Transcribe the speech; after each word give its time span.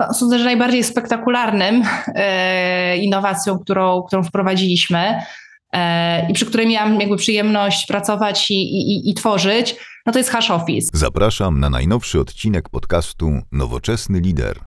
no, 0.00 0.14
sądzę, 0.14 0.38
że 0.38 0.44
najbardziej 0.44 0.84
spektakularnym 0.84 1.82
e, 2.06 2.96
innowacją, 2.96 3.58
którą, 3.58 4.02
którą 4.02 4.22
wprowadziliśmy 4.22 5.20
e, 5.72 6.30
i 6.30 6.32
przy 6.32 6.46
której 6.46 6.68
miałam 6.68 7.00
jakby 7.00 7.16
przyjemność 7.16 7.86
pracować 7.86 8.50
i, 8.50 8.54
i, 8.54 9.10
i 9.10 9.14
tworzyć, 9.14 9.76
no 10.06 10.12
to 10.12 10.18
jest 10.18 10.30
Hash 10.30 10.50
Office. 10.50 10.88
Zapraszam 10.92 11.60
na 11.60 11.70
najnowszy 11.70 12.20
odcinek 12.20 12.68
podcastu 12.68 13.30
Nowoczesny 13.52 14.20
Lider. 14.20 14.58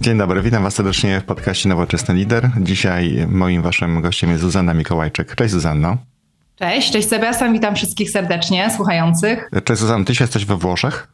Dzień 0.00 0.18
dobry, 0.18 0.42
witam 0.42 0.62
Was 0.62 0.74
serdecznie 0.74 1.20
w 1.20 1.24
podcaście 1.24 1.68
Nowoczesny 1.68 2.14
Lider. 2.14 2.50
Dzisiaj 2.60 3.26
moim 3.28 3.62
Waszym 3.62 4.02
gościem 4.02 4.30
jest 4.30 4.42
Zuzanna 4.42 4.74
Mikołajczyk. 4.74 5.34
Cześć 5.34 5.52
Zuzanno. 5.52 6.13
Cześć, 6.58 6.92
cześć 6.92 7.08
Sebastian, 7.08 7.52
witam 7.52 7.76
wszystkich 7.76 8.10
serdecznie 8.10 8.70
słuchających. 8.76 9.50
Cześć 9.64 9.80
Zuzanna, 9.80 10.04
Ty 10.04 10.14
się 10.14 10.24
jesteś 10.24 10.44
we 10.44 10.56
Włoszech? 10.56 11.08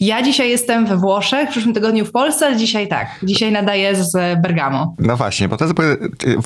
Ja 0.00 0.22
dzisiaj 0.22 0.50
jestem 0.50 0.86
we 0.86 0.96
Włoszech, 0.96 1.48
w 1.48 1.50
przyszłym 1.50 1.74
tygodniu 1.74 2.04
w 2.04 2.12
Polsce, 2.12 2.46
ale 2.46 2.56
dzisiaj 2.56 2.88
tak. 2.88 3.08
Dzisiaj 3.22 3.52
nadaję 3.52 4.04
z 4.04 4.40
Bergamo. 4.42 4.94
No 4.98 5.16
właśnie, 5.16 5.48
bo 5.48 5.56
to 5.56 5.64
jest 5.64 5.76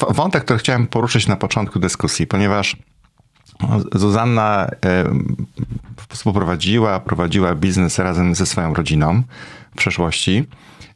wątek, 0.09 0.45
który 0.45 0.59
chciałem 0.59 0.87
poruszyć 0.87 1.27
na 1.27 1.37
początku 1.37 1.79
dyskusji, 1.79 2.27
ponieważ 2.27 2.77
Zuzanna 3.95 4.71
współprowadziła, 6.09 7.01
prowadziła 7.01 7.55
biznes 7.55 7.99
razem 7.99 8.35
ze 8.35 8.47
swoją 8.47 8.75
rodziną 8.75 9.23
w 9.75 9.77
przeszłości. 9.77 10.45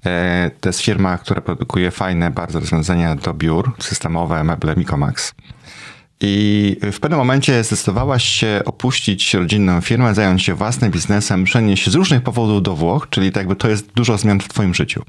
E, 0.07 0.51
to 0.61 0.69
jest 0.69 0.81
firma, 0.81 1.19
która 1.19 1.41
produkuje 1.41 1.91
fajne 1.91 2.31
bardzo 2.31 2.61
rozwiązania 2.61 3.15
do 3.17 3.35
biur, 3.35 3.73
systemowe, 3.79 4.45
meble 4.45 4.77
Mikomax. 4.77 5.35
I 6.21 6.77
w 6.93 7.01
pewnym 7.01 7.19
momencie 7.19 7.65
zdecydowałaś 7.65 8.25
się 8.25 8.63
opuścić 8.65 9.35
rodzinną 9.35 9.81
firmę, 9.81 10.15
zająć 10.15 10.43
się 10.43 10.55
własnym 10.55 10.91
biznesem, 10.91 11.45
przenieść 11.45 11.85
się 11.85 11.91
z 11.91 11.95
różnych 11.95 12.23
powodów 12.23 12.63
do 12.63 12.77
Włoch, 12.77 13.07
czyli 13.11 13.33
tak 13.33 13.41
jakby 13.41 13.57
to 13.57 13.69
jest 13.69 13.93
dużo 13.93 14.19
zmian 14.19 14.41
w 14.41 14.49
twoim 14.49 14.75
życiu. 14.75 15.03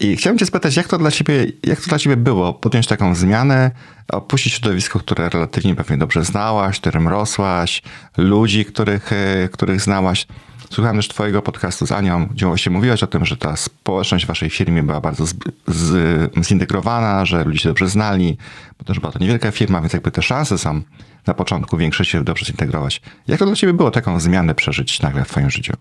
I 0.00 0.16
chciałem 0.16 0.38
cię 0.38 0.46
spytać, 0.46 0.76
jak 0.76 0.88
to 0.88 0.98
dla 0.98 1.10
ciebie, 1.10 1.46
jak 1.64 1.80
to 1.80 1.88
dla 1.88 1.98
ciebie 1.98 2.16
było 2.16 2.54
podjąć 2.54 2.86
taką 2.86 3.14
zmianę, 3.14 3.70
opuścić 4.12 4.52
środowisko, 4.52 4.98
które 4.98 5.28
relatywnie 5.28 5.74
pewnie 5.74 5.98
dobrze 5.98 6.24
znałaś, 6.24 6.76
w 6.76 6.80
którym 6.80 7.08
rosłaś, 7.08 7.82
ludzi, 8.16 8.64
których, 8.64 9.12
e, 9.12 9.48
których 9.52 9.80
znałaś. 9.80 10.26
Słuchałem 10.74 10.96
też 10.96 11.08
twojego 11.08 11.42
podcastu 11.42 11.86
z 11.86 11.92
Anią, 11.92 12.26
gdzie 12.26 12.46
właśnie 12.46 12.72
mówiłaś 12.72 13.02
o 13.02 13.06
tym, 13.06 13.24
że 13.24 13.36
ta 13.36 13.56
społeczność 13.56 14.24
w 14.24 14.28
waszej 14.28 14.50
firmie 14.50 14.82
była 14.82 15.00
bardzo 15.00 15.26
z, 15.26 15.34
z, 15.66 16.44
zintegrowana, 16.44 17.24
że 17.24 17.44
ludzie 17.44 17.58
się 17.58 17.68
dobrze 17.68 17.88
znali, 17.88 18.36
bo 18.78 18.84
też 18.84 19.00
była 19.00 19.12
to 19.12 19.18
niewielka 19.18 19.50
firma, 19.50 19.80
więc 19.80 19.92
jakby 19.92 20.10
te 20.10 20.22
szanse 20.22 20.58
są 20.58 20.82
na 21.26 21.34
początku 21.34 21.76
większe 21.76 22.04
się 22.04 22.24
dobrze 22.24 22.46
zintegrować. 22.46 23.00
Jak 23.28 23.38
to 23.38 23.46
dla 23.46 23.54
ciebie 23.54 23.72
było 23.72 23.90
taką 23.90 24.20
zmianę 24.20 24.54
przeżyć 24.54 25.02
nagle 25.02 25.24
w 25.24 25.28
twoim 25.28 25.50
życiu? 25.50 25.72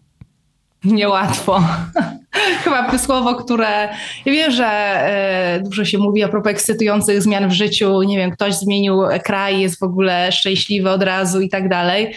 Niełatwo. 0.83 1.63
Chyba 2.63 2.97
słowo, 2.97 3.35
które 3.35 3.89
ja 4.25 4.33
wiem, 4.33 4.51
że 4.51 4.65
e, 4.65 5.61
dużo 5.63 5.85
się 5.85 5.97
mówi 5.97 6.23
a 6.23 6.27
propos 6.27 6.51
ekscytujących 6.51 7.21
zmian 7.21 7.49
w 7.49 7.53
życiu. 7.53 8.03
Nie 8.03 8.17
wiem, 8.17 8.31
ktoś 8.31 8.55
zmienił 8.55 9.01
kraj, 9.23 9.59
jest 9.59 9.79
w 9.79 9.83
ogóle 9.83 10.31
szczęśliwy 10.31 10.89
od 10.89 11.03
razu 11.03 11.41
i 11.41 11.49
tak 11.49 11.69
dalej. 11.69 12.13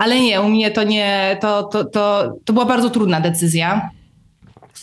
Ale 0.00 0.20
nie, 0.20 0.40
u 0.40 0.48
mnie 0.48 0.70
to 0.70 0.82
nie, 0.82 1.36
to, 1.40 1.62
to, 1.62 1.84
to, 1.84 2.32
to 2.44 2.52
była 2.52 2.64
bardzo 2.64 2.90
trudna 2.90 3.20
decyzja. 3.20 3.90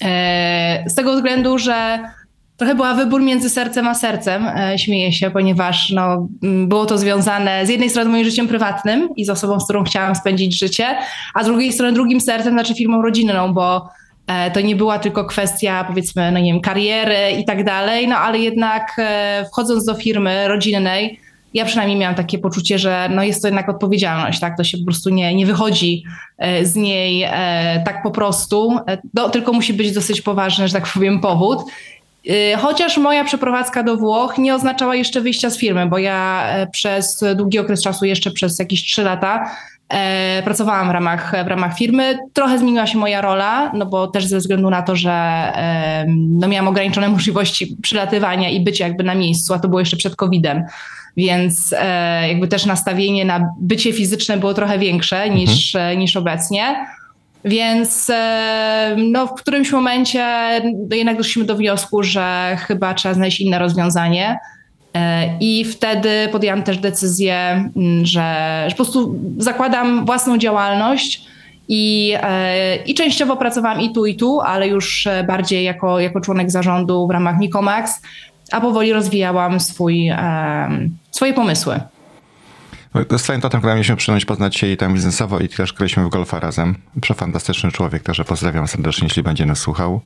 E, 0.03 0.83
z 0.87 0.95
tego 0.95 1.15
względu, 1.15 1.57
że 1.57 1.99
trochę 2.57 2.75
była 2.75 2.93
wybór 2.93 3.21
między 3.21 3.49
sercem 3.49 3.87
a 3.87 3.93
sercem, 3.95 4.47
e, 4.47 4.79
śmieję 4.79 5.13
się, 5.13 5.31
ponieważ 5.31 5.89
no, 5.89 6.27
było 6.41 6.85
to 6.85 6.97
związane 6.97 7.65
z 7.65 7.69
jednej 7.69 7.89
strony 7.89 8.09
moim 8.09 8.25
życiem 8.25 8.47
prywatnym 8.47 9.09
i 9.15 9.25
z 9.25 9.29
osobą, 9.29 9.59
z 9.59 9.63
którą 9.63 9.83
chciałam 9.83 10.15
spędzić 10.15 10.59
życie, 10.59 10.85
a 11.33 11.43
z 11.43 11.45
drugiej 11.45 11.73
strony 11.73 11.93
drugim 11.93 12.21
sercem, 12.21 12.53
znaczy 12.53 12.75
firmą 12.75 13.01
rodzinną, 13.01 13.53
bo 13.53 13.89
e, 14.27 14.51
to 14.51 14.61
nie 14.61 14.75
była 14.75 14.99
tylko 14.99 15.25
kwestia, 15.25 15.83
powiedzmy, 15.87 16.31
no 16.31 16.39
nie 16.39 16.53
wiem, 16.53 16.61
kariery 16.61 17.31
i 17.39 17.45
tak 17.45 17.63
dalej, 17.63 18.07
no 18.07 18.17
ale 18.17 18.39
jednak 18.39 19.01
wchodząc 19.51 19.85
do 19.85 19.93
firmy 19.95 20.47
rodzinnej, 20.47 21.19
ja 21.53 21.65
przynajmniej 21.65 21.97
miałam 21.97 22.15
takie 22.15 22.39
poczucie, 22.39 22.79
że 22.79 23.09
no 23.11 23.23
jest 23.23 23.41
to 23.41 23.47
jednak 23.47 23.69
odpowiedzialność, 23.69 24.39
tak? 24.39 24.57
To 24.57 24.63
się 24.63 24.77
po 24.77 24.85
prostu 24.85 25.09
nie, 25.09 25.35
nie 25.35 25.45
wychodzi 25.45 26.03
e, 26.37 26.65
z 26.65 26.75
niej 26.75 27.23
e, 27.23 27.83
tak 27.85 28.03
po 28.03 28.11
prostu, 28.11 28.79
no, 29.13 29.29
tylko 29.29 29.53
musi 29.53 29.73
być 29.73 29.91
dosyć 29.91 30.21
poważny, 30.21 30.67
że 30.67 30.73
tak 30.73 30.87
powiem, 30.93 31.19
powód. 31.19 31.59
Chociaż 32.57 32.97
moja 32.97 33.23
przeprowadzka 33.23 33.83
do 33.83 33.97
Włoch 33.97 34.37
nie 34.37 34.55
oznaczała 34.55 34.95
jeszcze 34.95 35.21
wyjścia 35.21 35.49
z 35.49 35.57
firmy, 35.57 35.85
bo 35.85 35.97
ja 35.97 36.47
przez 36.71 37.23
długi 37.35 37.59
okres 37.59 37.83
czasu, 37.83 38.05
jeszcze 38.05 38.31
przez 38.31 38.59
jakieś 38.59 38.83
trzy 38.83 39.03
lata, 39.03 39.49
E, 39.89 40.41
pracowałam 40.43 40.87
w 40.87 40.91
ramach, 40.91 41.31
w 41.45 41.47
ramach 41.47 41.77
firmy. 41.77 42.19
Trochę 42.33 42.59
zmieniła 42.59 42.87
się 42.87 42.97
moja 42.97 43.21
rola, 43.21 43.71
no 43.73 43.85
bo 43.85 44.07
też 44.07 44.25
ze 44.25 44.37
względu 44.37 44.69
na 44.69 44.81
to, 44.81 44.95
że 44.95 45.11
e, 45.11 46.05
no 46.09 46.47
miałam 46.47 46.67
ograniczone 46.67 47.09
możliwości 47.17 47.77
przylatywania 47.81 48.49
i 48.49 48.63
bycia 48.63 48.87
jakby 48.87 49.03
na 49.03 49.15
miejscu, 49.15 49.53
a 49.53 49.59
to 49.59 49.67
było 49.67 49.79
jeszcze 49.79 49.97
przed 49.97 50.15
COVID-em 50.15 50.63
więc 51.17 51.75
e, 51.77 52.27
jakby 52.27 52.47
też 52.47 52.65
nastawienie 52.65 53.25
na 53.25 53.49
bycie 53.59 53.93
fizyczne 53.93 54.37
było 54.37 54.53
trochę 54.53 54.79
większe 54.79 55.29
niż, 55.29 55.75
mhm. 55.75 55.99
Niż 55.99 56.15
obecnie. 56.15 56.87
Więc 57.45 58.09
e, 58.09 58.95
no, 58.97 59.27
w 59.27 59.33
którymś 59.33 59.71
momencie 59.71 60.25
jednak 60.91 61.17
doszliśmy 61.17 61.45
do 61.45 61.55
wniosku, 61.55 62.03
że 62.03 62.57
chyba 62.59 62.93
trzeba 62.93 63.15
znaleźć 63.15 63.41
inne 63.41 63.59
rozwiązanie. 63.59 64.39
I 65.39 65.65
wtedy 65.65 66.09
podjęłam 66.31 66.63
też 66.63 66.77
decyzję, 66.77 67.69
że, 68.03 68.63
że 68.67 68.69
po 68.69 68.75
prostu 68.75 69.19
zakładam 69.37 70.05
własną 70.05 70.37
działalność 70.37 71.21
i, 71.67 72.13
i 72.85 72.93
częściowo 72.93 73.37
pracowałam 73.37 73.81
i 73.81 73.91
tu, 73.91 74.05
i 74.05 74.15
tu, 74.15 74.41
ale 74.41 74.67
już 74.67 75.07
bardziej 75.27 75.63
jako, 75.63 75.99
jako 75.99 76.21
członek 76.21 76.51
zarządu 76.51 77.07
w 77.07 77.11
ramach 77.11 77.39
Nikomax 77.39 78.01
a 78.51 78.61
powoli 78.61 78.93
rozwijałam 78.93 79.59
swój, 79.59 80.11
swoje 81.11 81.33
pomysły. 81.33 81.79
To 82.93 83.15
jest 83.15 83.27
fajne 83.27 83.41
to, 83.41 83.49
którym 83.49 83.75
mieliśmy 83.75 83.95
przyjemność 83.95 84.25
poznać 84.25 84.55
się 84.55 84.67
i 84.67 84.77
tam 84.77 84.93
biznesowo 84.93 85.39
i 85.39 85.49
też 85.49 85.73
graliśmy 85.73 86.03
w 86.03 86.09
golfa 86.09 86.39
razem. 86.39 86.75
Przefantastyczny 87.01 87.71
człowiek, 87.71 88.03
także 88.03 88.25
pozdrawiam 88.25 88.67
serdecznie, 88.67 89.05
jeśli 89.05 89.23
będzie 89.23 89.45
nas 89.45 89.59
słuchał. 89.59 90.01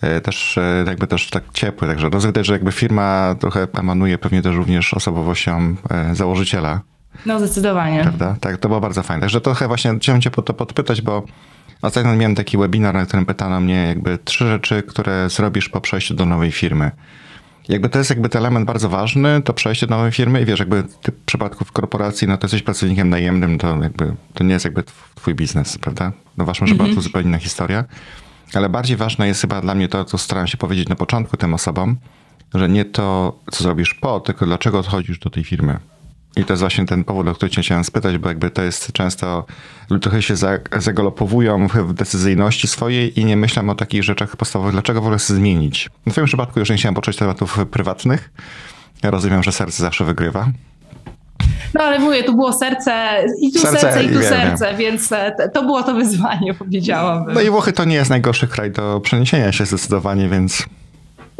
E, 0.00 0.20
też 0.20 0.58
e, 0.58 0.84
jakby 0.86 1.06
też 1.06 1.30
tak 1.30 1.44
ciepły, 1.52 1.88
także 1.88 2.08
rozumiem, 2.08 2.44
że 2.44 2.52
jakby 2.52 2.72
firma 2.72 3.34
trochę 3.40 3.66
emanuje 3.74 4.18
pewnie 4.18 4.42
też 4.42 4.56
również 4.56 4.94
osobowością 4.94 5.76
e, 5.90 6.14
założyciela. 6.14 6.80
No 7.26 7.38
zdecydowanie. 7.38 8.02
Prawda? 8.02 8.36
Tak, 8.40 8.56
to 8.56 8.68
było 8.68 8.80
bardzo 8.80 9.02
fajne. 9.02 9.20
Także 9.20 9.40
trochę 9.40 9.68
właśnie 9.68 9.94
chciałem 9.98 10.20
cię 10.20 10.30
po 10.30 10.42
to 10.42 10.54
podpytać, 10.54 11.02
bo 11.02 11.22
ostatnio 11.82 12.14
miałem 12.14 12.34
taki 12.34 12.58
webinar, 12.58 12.94
na 12.94 13.06
którym 13.06 13.26
pytano 13.26 13.60
mnie 13.60 13.86
jakby 13.86 14.18
trzy 14.18 14.46
rzeczy, 14.46 14.82
które 14.82 15.30
zrobisz 15.30 15.68
po 15.68 15.80
przejściu 15.80 16.14
do 16.14 16.26
nowej 16.26 16.52
firmy 16.52 16.90
jakby 17.68 17.88
to 17.88 17.98
jest 17.98 18.10
jakby 18.10 18.28
ten 18.28 18.42
element 18.42 18.66
bardzo 18.66 18.88
ważny, 18.88 19.42
to 19.42 19.52
przejście 19.52 19.86
do 19.86 19.96
nowej 19.96 20.12
firmy 20.12 20.42
i 20.42 20.44
wiesz, 20.44 20.58
jakby 20.58 20.82
w 20.82 21.12
przypadku 21.26 21.64
w 21.64 21.72
korporacji, 21.72 22.28
no 22.28 22.38
to 22.38 22.44
jesteś 22.44 22.62
pracownikiem 22.62 23.10
najemnym, 23.10 23.58
to 23.58 23.82
jakby 23.82 24.14
to 24.34 24.44
nie 24.44 24.52
jest 24.52 24.64
jakby 24.64 24.84
twój 25.14 25.34
biznes, 25.34 25.78
prawda? 25.78 26.12
No 26.36 26.44
w 26.44 26.46
waszym 26.46 26.64
mm 26.64 26.76
-hmm. 26.76 26.80
przypadku 26.80 27.02
zupełnie 27.02 27.28
inna 27.28 27.38
historia. 27.38 27.84
Ale 28.54 28.68
bardziej 28.68 28.96
ważne 28.96 29.26
jest 29.26 29.40
chyba 29.40 29.60
dla 29.60 29.74
mnie 29.74 29.88
to, 29.88 30.04
co 30.04 30.18
staram 30.18 30.46
się 30.46 30.56
powiedzieć 30.56 30.88
na 30.88 30.96
początku 30.96 31.36
tym 31.36 31.54
osobom, 31.54 31.96
że 32.54 32.68
nie 32.68 32.84
to, 32.84 33.38
co 33.50 33.64
zrobisz 33.64 33.94
po, 33.94 34.20
tylko 34.20 34.46
dlaczego 34.46 34.78
odchodzisz 34.78 35.18
do 35.18 35.30
tej 35.30 35.44
firmy. 35.44 35.78
I 36.36 36.44
to 36.44 36.52
jest 36.52 36.60
właśnie 36.60 36.86
ten 36.86 37.04
powód, 37.04 37.28
o 37.28 37.34
który 37.34 37.50
cię 37.50 37.62
chciałem 37.62 37.84
spytać, 37.84 38.18
bo 38.18 38.28
jakby 38.28 38.50
to 38.50 38.62
jest 38.62 38.92
często, 38.92 39.46
trochę 40.00 40.22
się 40.22 40.34
zagolopowują 40.78 41.68
w 41.68 41.92
decyzyjności 41.92 42.68
swojej 42.68 43.20
i 43.20 43.24
nie 43.24 43.36
myślą 43.36 43.70
o 43.70 43.74
takich 43.74 44.02
rzeczach 44.02 44.36
podstawowych, 44.36 44.72
dlaczego 44.72 45.00
w 45.00 45.04
ogóle 45.04 45.18
chcę 45.18 45.34
zmienić. 45.34 45.90
W 46.06 46.12
twoim 46.12 46.26
przypadku 46.26 46.60
już 46.60 46.70
nie 46.70 46.76
chciałem 46.76 46.94
począć 46.94 47.16
tematów 47.16 47.66
prywatnych. 47.70 48.30
Ja 49.02 49.10
rozumiem, 49.10 49.42
że 49.42 49.52
serce 49.52 49.82
zawsze 49.82 50.04
wygrywa. 50.04 50.48
No 51.74 51.80
ale 51.80 51.98
mówię, 51.98 52.24
tu 52.24 52.34
było 52.34 52.52
serce 52.52 53.24
i 53.40 53.52
tu 53.52 53.58
serce, 53.58 53.80
serce 53.80 54.04
i 54.04 54.08
tu 54.08 54.18
wiem, 54.18 54.28
serce, 54.28 54.68
wiem. 54.68 54.76
więc 54.76 55.12
e, 55.12 55.50
to 55.54 55.62
było 55.62 55.82
to 55.82 55.94
wyzwanie, 55.94 56.54
powiedziałabym. 56.64 57.34
No 57.34 57.40
i 57.40 57.50
Włochy 57.50 57.72
to 57.72 57.84
nie 57.84 57.94
jest 57.94 58.10
najgorszy 58.10 58.48
kraj 58.48 58.70
do 58.70 59.00
przeniesienia 59.00 59.52
się 59.52 59.66
zdecydowanie, 59.66 60.28
więc 60.28 60.66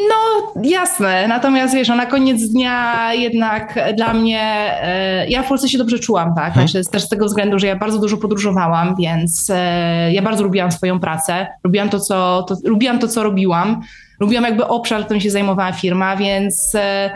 no, 0.08 0.52
jasne. 0.62 1.28
Natomiast 1.28 1.74
wiesz, 1.74 1.88
no, 1.88 1.96
na 1.96 2.06
koniec 2.06 2.42
dnia 2.42 3.08
jednak 3.14 3.78
dla 3.96 4.14
mnie, 4.14 4.42
e, 4.82 5.28
ja 5.28 5.42
w 5.42 5.48
Polsce 5.48 5.68
się 5.68 5.78
dobrze 5.78 5.98
czułam, 5.98 6.34
tak? 6.34 6.54
Hmm. 6.54 6.68
Znaczy, 6.68 6.90
też 6.90 7.02
z 7.02 7.08
tego 7.08 7.26
względu, 7.26 7.58
że 7.58 7.66
ja 7.66 7.76
bardzo 7.76 7.98
dużo 7.98 8.16
podróżowałam, 8.16 8.96
więc 8.96 9.50
e, 9.54 10.12
ja 10.12 10.22
bardzo 10.22 10.42
lubiłam 10.44 10.72
swoją 10.72 11.00
pracę. 11.00 11.46
Lubiłam 11.64 11.88
to, 11.88 12.00
co, 12.00 12.44
to, 12.48 12.56
lubiłam 12.64 12.98
to, 12.98 13.08
co 13.08 13.22
robiłam. 13.22 13.80
Lubiłam 14.20 14.44
jakby 14.44 14.66
obszar, 14.66 15.04
którym 15.04 15.20
się 15.20 15.30
zajmowała 15.30 15.72
firma, 15.72 16.16
więc 16.16 16.74
e, 16.74 17.10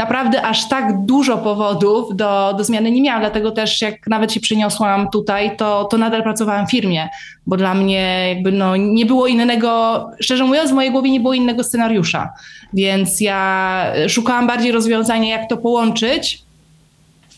naprawdę 0.00 0.42
aż 0.42 0.68
tak 0.68 1.04
dużo 1.04 1.38
powodów 1.38 2.16
do, 2.16 2.54
do 2.58 2.64
zmiany 2.64 2.90
nie 2.90 3.02
miałam, 3.02 3.20
dlatego 3.20 3.50
też 3.50 3.82
jak 3.82 4.06
nawet 4.06 4.32
się 4.32 4.40
przyniosłam 4.40 5.10
tutaj, 5.10 5.56
to, 5.56 5.84
to 5.84 5.98
nadal 5.98 6.22
pracowałam 6.22 6.66
w 6.66 6.70
firmie, 6.70 7.08
bo 7.46 7.56
dla 7.56 7.74
mnie 7.74 8.28
jakby 8.28 8.52
no, 8.52 8.76
nie 8.76 9.06
było 9.06 9.26
innego, 9.26 10.10
szczerze 10.20 10.44
mówiąc 10.44 10.70
w 10.70 10.74
mojej 10.74 10.92
głowie 10.92 11.10
nie 11.10 11.20
było 11.20 11.34
innego 11.34 11.64
scenariusza, 11.64 12.28
więc 12.72 13.20
ja 13.20 13.92
szukałam 14.08 14.46
bardziej 14.46 14.72
rozwiązania, 14.72 15.38
jak 15.38 15.48
to 15.48 15.56
połączyć, 15.56 16.42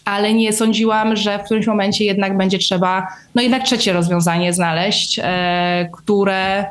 ale 0.05 0.35
nie 0.35 0.53
sądziłam, 0.53 1.17
że 1.17 1.39
w 1.39 1.43
którymś 1.43 1.67
momencie 1.67 2.05
jednak 2.05 2.37
będzie 2.37 2.59
trzeba, 2.59 3.07
no 3.35 3.43
jednak 3.43 3.63
trzecie 3.63 3.93
rozwiązanie 3.93 4.53
znaleźć, 4.53 5.21
e, 5.23 5.89
które 5.93 6.65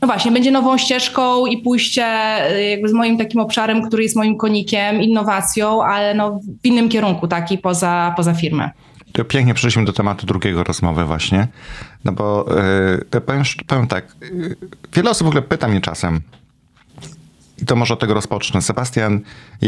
no 0.00 0.08
właśnie, 0.08 0.32
będzie 0.32 0.50
nową 0.50 0.78
ścieżką 0.78 1.46
i 1.46 1.58
pójście 1.58 2.04
e, 2.04 2.70
jakby 2.70 2.88
z 2.88 2.92
moim 2.92 3.18
takim 3.18 3.40
obszarem, 3.40 3.86
który 3.86 4.02
jest 4.02 4.16
moim 4.16 4.36
konikiem, 4.36 5.02
innowacją, 5.02 5.82
ale 5.82 6.14
no 6.14 6.40
w 6.62 6.66
innym 6.66 6.88
kierunku, 6.88 7.28
taki 7.28 7.58
poza, 7.58 8.14
poza 8.16 8.34
firmę. 8.34 8.70
To 9.12 9.24
pięknie 9.24 9.54
przeszliśmy 9.54 9.84
do 9.84 9.92
tematu 9.92 10.26
drugiego 10.26 10.64
rozmowy 10.64 11.04
właśnie, 11.04 11.48
no 12.04 12.12
bo 12.12 12.46
yy, 13.12 13.20
powiem, 13.20 13.42
powiem 13.66 13.86
tak, 13.86 14.16
yy, 14.32 14.56
wiele 14.94 15.10
osób 15.10 15.24
w 15.24 15.28
ogóle 15.28 15.42
pyta 15.42 15.68
mnie 15.68 15.80
czasem, 15.80 16.20
i 17.62 17.64
to 17.64 17.76
może 17.76 17.94
od 17.94 18.00
tego 18.00 18.14
rozpocznę. 18.14 18.62
Sebastian, 18.62 19.20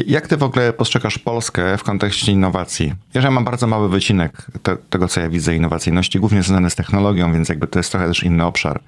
jak 0.06 0.26
ty 0.26 0.36
w 0.36 0.42
ogóle 0.42 0.72
postrzegasz 0.72 1.18
Polskę 1.18 1.78
w 1.78 1.82
kontekście 1.82 2.32
innowacji? 2.32 2.92
Ja 3.14 3.30
mam 3.30 3.44
bardzo 3.44 3.66
mały 3.66 3.88
wycinek 3.88 4.46
te, 4.62 4.76
tego, 4.76 5.08
co 5.08 5.20
ja 5.20 5.28
widzę 5.28 5.56
innowacyjności, 5.56 6.20
głównie 6.20 6.42
związane 6.42 6.70
z 6.70 6.74
technologią, 6.74 7.32
więc 7.32 7.48
jakby 7.48 7.66
to 7.66 7.78
jest 7.78 7.90
trochę 7.90 8.06
też 8.06 8.22
inny 8.22 8.44
obszar, 8.44 8.80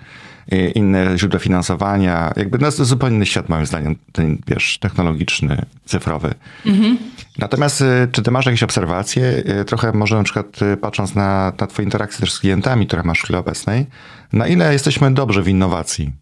inne 0.74 1.18
źródła 1.18 1.40
finansowania. 1.40 2.32
Jakby 2.36 2.58
no, 2.58 2.72
to 2.72 2.84
zupełnie 2.84 3.16
inny 3.16 3.26
świat 3.26 3.48
moim 3.48 3.66
zdaniem, 3.66 3.96
ten 4.12 4.38
wiesz, 4.46 4.78
technologiczny, 4.78 5.62
cyfrowy. 5.84 6.34
Mhm. 6.66 6.98
Natomiast 7.38 7.80
y, 7.80 8.08
czy 8.12 8.22
ty 8.22 8.30
masz 8.30 8.46
jakieś 8.46 8.62
obserwacje? 8.62 9.42
Y, 9.60 9.64
trochę 9.64 9.92
może 9.92 10.16
na 10.16 10.22
przykład 10.22 10.62
y, 10.62 10.76
patrząc 10.76 11.14
na, 11.14 11.52
na 11.60 11.66
twoje 11.66 11.84
interakcje 11.84 12.20
też 12.20 12.32
z 12.32 12.40
klientami, 12.40 12.86
które 12.86 13.02
masz 13.02 13.18
w 13.18 13.22
chwili 13.22 13.38
obecnej, 13.38 13.86
na 14.32 14.46
ile 14.46 14.72
jesteśmy 14.72 15.14
dobrze 15.14 15.42
w 15.42 15.48
innowacji 15.48 16.12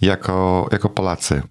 jako, 0.00 0.68
jako 0.72 0.88
Polacy? 0.88 1.42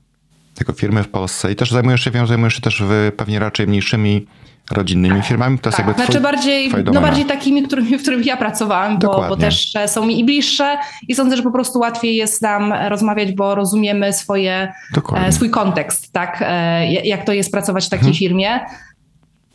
jako 0.60 0.74
firmy 0.74 1.04
w 1.04 1.10
Polsce 1.10 1.52
i 1.52 1.56
też 1.56 1.72
zajmujesz 1.72 2.04
się, 2.04 2.12
wiem, 2.12 2.28
zajmujesz 2.28 2.54
się 2.54 2.62
też 2.62 2.84
w 2.86 3.12
pewnie 3.18 3.40
raczej 3.40 3.68
mniejszymi 3.68 4.28
rodzinnymi 4.72 5.22
firmami? 5.22 5.60
To 5.60 5.64
tak, 5.64 5.72
jest 5.72 5.80
jakby 5.88 6.04
znaczy 6.04 6.22
bardziej, 6.22 6.72
no 6.94 7.02
bardziej 7.02 7.26
takimi, 7.26 7.64
którymi, 7.64 7.98
w 7.98 8.02
których 8.02 8.26
ja 8.26 8.38
pracowałam, 8.38 9.00
bo, 9.00 9.26
bo, 9.30 9.38
też 9.38 9.74
są 9.88 10.06
mi 10.06 10.20
i 10.20 10.26
bliższe 10.26 10.78
i 11.08 11.16
sądzę, 11.16 11.38
że 11.38 11.44
po 11.44 11.52
prostu 11.52 11.80
łatwiej 11.80 12.16
jest 12.16 12.42
nam 12.42 12.74
rozmawiać, 12.74 13.32
bo 13.32 13.56
rozumiemy 13.56 14.14
swoje, 14.14 14.74
e, 15.16 15.32
swój 15.32 15.50
kontekst, 15.50 16.14
tak, 16.14 16.44
e, 16.48 16.86
jak 16.94 17.26
to 17.26 17.34
jest 17.34 17.52
pracować 17.52 17.86
w 17.86 17.90
takiej 17.90 18.08
mhm. 18.08 18.16
firmie. 18.16 18.60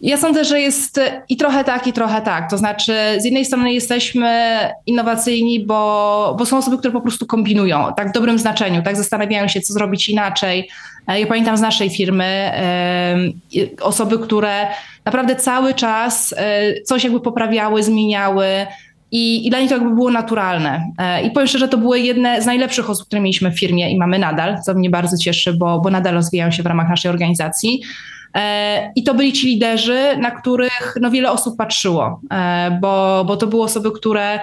Ja 0.00 0.16
sądzę, 0.16 0.44
że 0.44 0.60
jest 0.60 1.00
i 1.28 1.36
trochę 1.36 1.64
tak, 1.64 1.86
i 1.86 1.92
trochę 1.92 2.22
tak. 2.22 2.50
To 2.50 2.58
znaczy, 2.58 2.92
z 3.18 3.24
jednej 3.24 3.44
strony 3.44 3.72
jesteśmy 3.72 4.58
innowacyjni, 4.86 5.66
bo, 5.66 6.36
bo 6.38 6.46
są 6.46 6.58
osoby, 6.58 6.78
które 6.78 6.92
po 6.92 7.00
prostu 7.00 7.26
kombinują, 7.26 7.86
tak 7.96 8.08
w 8.08 8.12
dobrym 8.12 8.38
znaczeniu, 8.38 8.82
tak 8.82 8.96
zastanawiają 8.96 9.48
się, 9.48 9.60
co 9.60 9.72
zrobić 9.72 10.08
inaczej. 10.08 10.68
Ja 11.08 11.26
pamiętam 11.26 11.56
z 11.56 11.60
naszej 11.60 11.90
firmy 11.90 12.52
osoby, 13.80 14.18
które 14.18 14.66
naprawdę 15.08 15.36
cały 15.36 15.74
czas 15.74 16.34
e, 16.36 16.82
coś 16.82 17.04
jakby 17.04 17.20
poprawiały, 17.20 17.82
zmieniały. 17.82 18.46
I, 19.10 19.46
I, 19.46 19.50
dla 19.50 19.60
nich 19.60 19.68
to 19.68 19.74
jakby 19.74 19.94
było 19.94 20.10
naturalne. 20.10 20.92
E, 20.98 21.22
I 21.22 21.30
powiem 21.30 21.48
szczerze, 21.48 21.68
to 21.68 21.78
były 21.78 22.00
jedne 22.00 22.42
z 22.42 22.46
najlepszych 22.46 22.90
osób, 22.90 23.06
które 23.06 23.20
mieliśmy 23.22 23.50
w 23.50 23.58
firmie 23.58 23.90
i 23.90 23.98
mamy 23.98 24.18
nadal, 24.18 24.62
co 24.62 24.74
mnie 24.74 24.90
bardzo 24.90 25.16
cieszy, 25.16 25.52
bo, 25.52 25.80
bo 25.80 25.90
nadal 25.90 26.14
rozwijają 26.14 26.50
się 26.50 26.62
w 26.62 26.66
ramach 26.66 26.88
naszej 26.88 27.10
organizacji. 27.10 27.80
E, 28.34 28.92
I 28.96 29.02
to 29.02 29.14
byli 29.14 29.32
ci 29.32 29.46
liderzy, 29.46 30.16
na 30.18 30.30
których 30.30 30.94
no, 31.00 31.10
wiele 31.10 31.30
osób 31.30 31.56
patrzyło, 31.56 32.20
bo, 32.80 33.24
bo 33.26 33.36
to 33.36 33.46
były 33.46 33.62
osoby, 33.62 33.90
które 33.92 34.40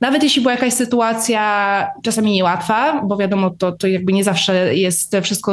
nawet 0.00 0.22
jeśli 0.22 0.42
była 0.42 0.52
jakaś 0.54 0.72
sytuacja 0.72 1.86
czasami 2.02 2.32
niełatwa, 2.32 3.02
bo 3.02 3.16
wiadomo, 3.16 3.50
to, 3.50 3.72
to 3.72 3.86
jakby 3.86 4.12
nie 4.12 4.24
zawsze 4.24 4.74
jest 4.74 5.16
wszystko 5.22 5.52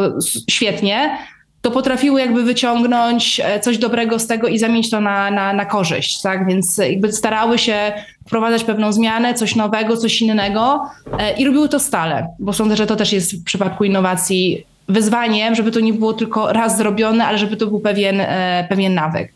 świetnie, 0.50 1.18
to 1.62 1.72
potrafiły 1.72 2.20
jakby 2.20 2.44
wyciągnąć 2.44 3.42
e, 3.44 3.60
coś 3.60 3.78
dobrego 3.78 4.20
z 4.20 4.28
tego 4.28 4.48
i 4.48 4.60
zamienić 4.60 4.90
to 4.90 5.02
na, 5.02 5.32
na, 5.32 5.54
na 5.54 5.66
korzyść, 5.66 6.22
tak? 6.22 6.48
Więc 6.48 6.78
jakby 6.78 7.14
starały 7.14 7.58
się 7.58 7.94
wprowadzać 8.28 8.64
pewną 8.64 8.92
zmianę, 8.92 9.34
coś 9.34 9.56
nowego, 9.56 9.98
coś 9.98 10.22
innego 10.22 10.90
i 11.38 11.46
robiły 11.46 11.70
to 11.70 11.80
stale, 11.80 12.28
bo 12.40 12.54
sądzę, 12.54 12.76
że 12.76 12.88
to 12.88 12.96
też 12.96 13.14
jest 13.14 13.42
w 13.42 13.44
przypadku 13.44 13.84
innowacji 13.84 14.66
wyzwaniem, 14.90 15.56
żeby 15.56 15.72
to 15.72 15.80
nie 15.80 15.94
było 15.94 16.14
tylko 16.14 16.54
raz 16.54 16.78
zrobione, 16.78 17.26
ale 17.26 17.38
żeby 17.38 17.58
to 17.58 17.68
był 17.68 17.80
pewien, 17.80 18.22
e, 18.22 18.66
pewien 18.70 18.94
nawyk. 18.94 19.34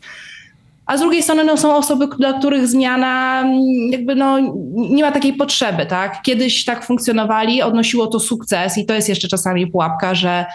A 0.85 0.97
z 0.97 0.99
drugiej 0.99 1.23
strony 1.23 1.43
no, 1.43 1.57
są 1.57 1.75
osoby, 1.75 2.07
dla 2.17 2.33
których 2.33 2.67
zmiana 2.67 3.41
mm, 3.41 3.91
jakby 3.91 4.15
no, 4.15 4.39
nie 4.75 5.03
ma 5.03 5.11
takiej 5.11 5.33
potrzeby. 5.33 5.85
Tak? 5.85 6.21
Kiedyś 6.21 6.65
tak 6.65 6.85
funkcjonowali, 6.85 7.61
odnosiło 7.61 8.07
to 8.07 8.19
sukces 8.19 8.77
i 8.77 8.85
to 8.85 8.93
jest 8.93 9.09
jeszcze 9.09 9.27
czasami 9.27 9.67
pułapka, 9.67 10.15
że 10.15 10.45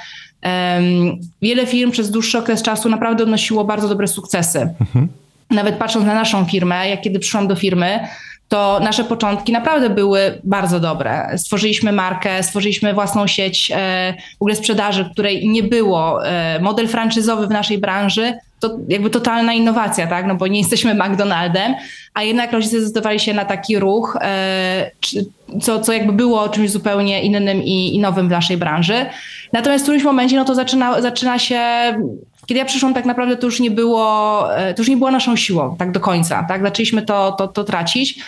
wiele 1.42 1.66
firm 1.66 1.90
przez 1.90 2.10
dłuższy 2.10 2.38
okres 2.38 2.62
czasu 2.62 2.88
naprawdę 2.88 3.22
odnosiło 3.22 3.64
bardzo 3.64 3.88
dobre 3.88 4.08
sukcesy. 4.08 4.74
Mhm. 4.80 5.08
Nawet 5.50 5.76
patrząc 5.76 6.06
na 6.06 6.14
naszą 6.14 6.44
firmę, 6.44 6.88
jak 6.88 7.00
kiedy 7.00 7.18
przyszłam 7.18 7.48
do 7.48 7.56
firmy, 7.56 8.00
to 8.48 8.80
nasze 8.80 9.04
początki 9.04 9.52
naprawdę 9.52 9.90
były 9.90 10.40
bardzo 10.44 10.80
dobre. 10.80 11.28
Stworzyliśmy 11.36 11.92
markę, 11.92 12.42
stworzyliśmy 12.42 12.94
własną 12.94 13.26
sieć 13.26 13.72
e, 13.74 14.14
w 14.38 14.42
ogóle 14.42 14.56
sprzedaży, 14.56 15.08
której 15.12 15.48
nie 15.48 15.62
było. 15.62 16.26
E, 16.26 16.60
model 16.60 16.88
franczyzowy 16.88 17.46
w 17.46 17.50
naszej 17.50 17.78
branży 17.78 18.34
to 18.60 18.76
jakby 18.88 19.10
totalna 19.10 19.52
innowacja, 19.52 20.06
tak? 20.06 20.26
No 20.26 20.34
bo 20.34 20.46
nie 20.46 20.58
jesteśmy 20.58 20.94
McDonaldem, 20.94 21.74
a 22.14 22.22
jednak 22.22 22.52
rodzice 22.52 22.80
zdecydowali 22.80 23.20
się 23.20 23.34
na 23.34 23.44
taki 23.44 23.78
ruch, 23.78 24.18
e, 24.20 24.90
co, 25.62 25.80
co 25.80 25.92
jakby 25.92 26.12
było 26.12 26.48
czymś 26.48 26.70
zupełnie 26.70 27.22
innym 27.22 27.62
i, 27.62 27.94
i 27.94 27.98
nowym 27.98 28.28
w 28.28 28.30
naszej 28.30 28.56
branży. 28.56 29.06
Natomiast 29.52 29.84
w 29.84 29.86
którymś 29.86 30.04
momencie 30.04 30.36
no 30.36 30.44
to 30.44 30.54
zaczyna, 30.54 31.00
zaczyna 31.00 31.38
się 31.38 31.60
kiedy 32.46 32.58
ja 32.58 32.64
przyszłam, 32.64 32.94
tak 32.94 33.04
naprawdę 33.04 33.36
to 33.36 33.46
już 33.46 33.60
nie 33.60 33.70
było, 33.70 34.56
e, 34.56 34.74
to 34.74 34.82
już 34.82 34.88
nie 34.88 34.96
było 34.96 35.10
naszą 35.10 35.36
siłą, 35.36 35.76
tak 35.78 35.92
do 35.92 36.00
końca, 36.00 36.44
tak? 36.48 36.62
Zaczęliśmy 36.62 37.02
to, 37.02 37.32
to, 37.32 37.48
to 37.48 37.64
tracić. 37.64 38.18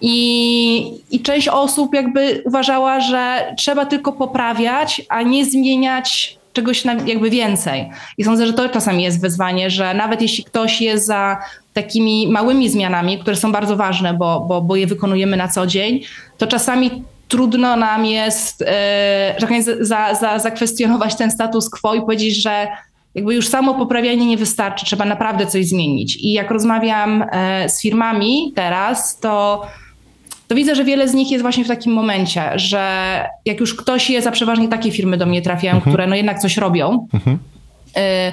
I, 0.00 0.92
I 1.10 1.20
część 1.20 1.48
osób 1.48 1.94
jakby 1.94 2.42
uważała, 2.44 3.00
że 3.00 3.54
trzeba 3.56 3.86
tylko 3.86 4.12
poprawiać, 4.12 5.02
a 5.08 5.22
nie 5.22 5.44
zmieniać 5.44 6.38
czegoś 6.52 6.84
jakby 7.06 7.30
więcej. 7.30 7.90
I 8.18 8.24
sądzę, 8.24 8.46
że 8.46 8.52
to 8.52 8.68
czasami 8.68 9.02
jest 9.02 9.20
wyzwanie, 9.20 9.70
że 9.70 9.94
nawet 9.94 10.22
jeśli 10.22 10.44
ktoś 10.44 10.80
jest 10.80 11.06
za 11.06 11.36
takimi 11.72 12.28
małymi 12.28 12.68
zmianami, 12.68 13.18
które 13.18 13.36
są 13.36 13.52
bardzo 13.52 13.76
ważne, 13.76 14.14
bo, 14.14 14.40
bo, 14.40 14.62
bo 14.62 14.76
je 14.76 14.86
wykonujemy 14.86 15.36
na 15.36 15.48
co 15.48 15.66
dzień, 15.66 16.00
to 16.38 16.46
czasami 16.46 17.02
trudno 17.28 17.76
nam 17.76 18.06
jest 18.06 18.64
e, 18.66 19.36
za, 19.80 20.14
za, 20.14 20.38
zakwestionować 20.38 21.16
ten 21.16 21.30
status 21.30 21.70
quo 21.70 21.94
i 21.94 22.00
powiedzieć, 22.00 22.42
że 22.42 22.68
jakby 23.16 23.34
już 23.34 23.48
samo 23.48 23.74
poprawianie 23.74 24.26
nie 24.26 24.36
wystarczy, 24.36 24.86
trzeba 24.86 25.04
naprawdę 25.04 25.46
coś 25.46 25.66
zmienić. 25.66 26.16
I 26.16 26.32
jak 26.32 26.50
rozmawiam 26.50 27.24
e, 27.32 27.68
z 27.68 27.82
firmami 27.82 28.52
teraz, 28.54 29.18
to, 29.18 29.66
to 30.48 30.54
widzę, 30.54 30.74
że 30.74 30.84
wiele 30.84 31.08
z 31.08 31.14
nich 31.14 31.30
jest 31.30 31.42
właśnie 31.42 31.64
w 31.64 31.68
takim 31.68 31.92
momencie, 31.92 32.42
że 32.54 33.24
jak 33.44 33.60
już 33.60 33.74
ktoś 33.74 34.10
jest, 34.10 34.26
a 34.26 34.30
przeważnie 34.30 34.68
takie 34.68 34.90
firmy 34.90 35.16
do 35.16 35.26
mnie 35.26 35.42
trafiają, 35.42 35.74
mhm. 35.74 35.92
które 35.92 36.06
no 36.06 36.16
jednak 36.16 36.38
coś 36.38 36.56
robią, 36.56 37.08
mhm. 37.14 37.38
E, 37.96 38.32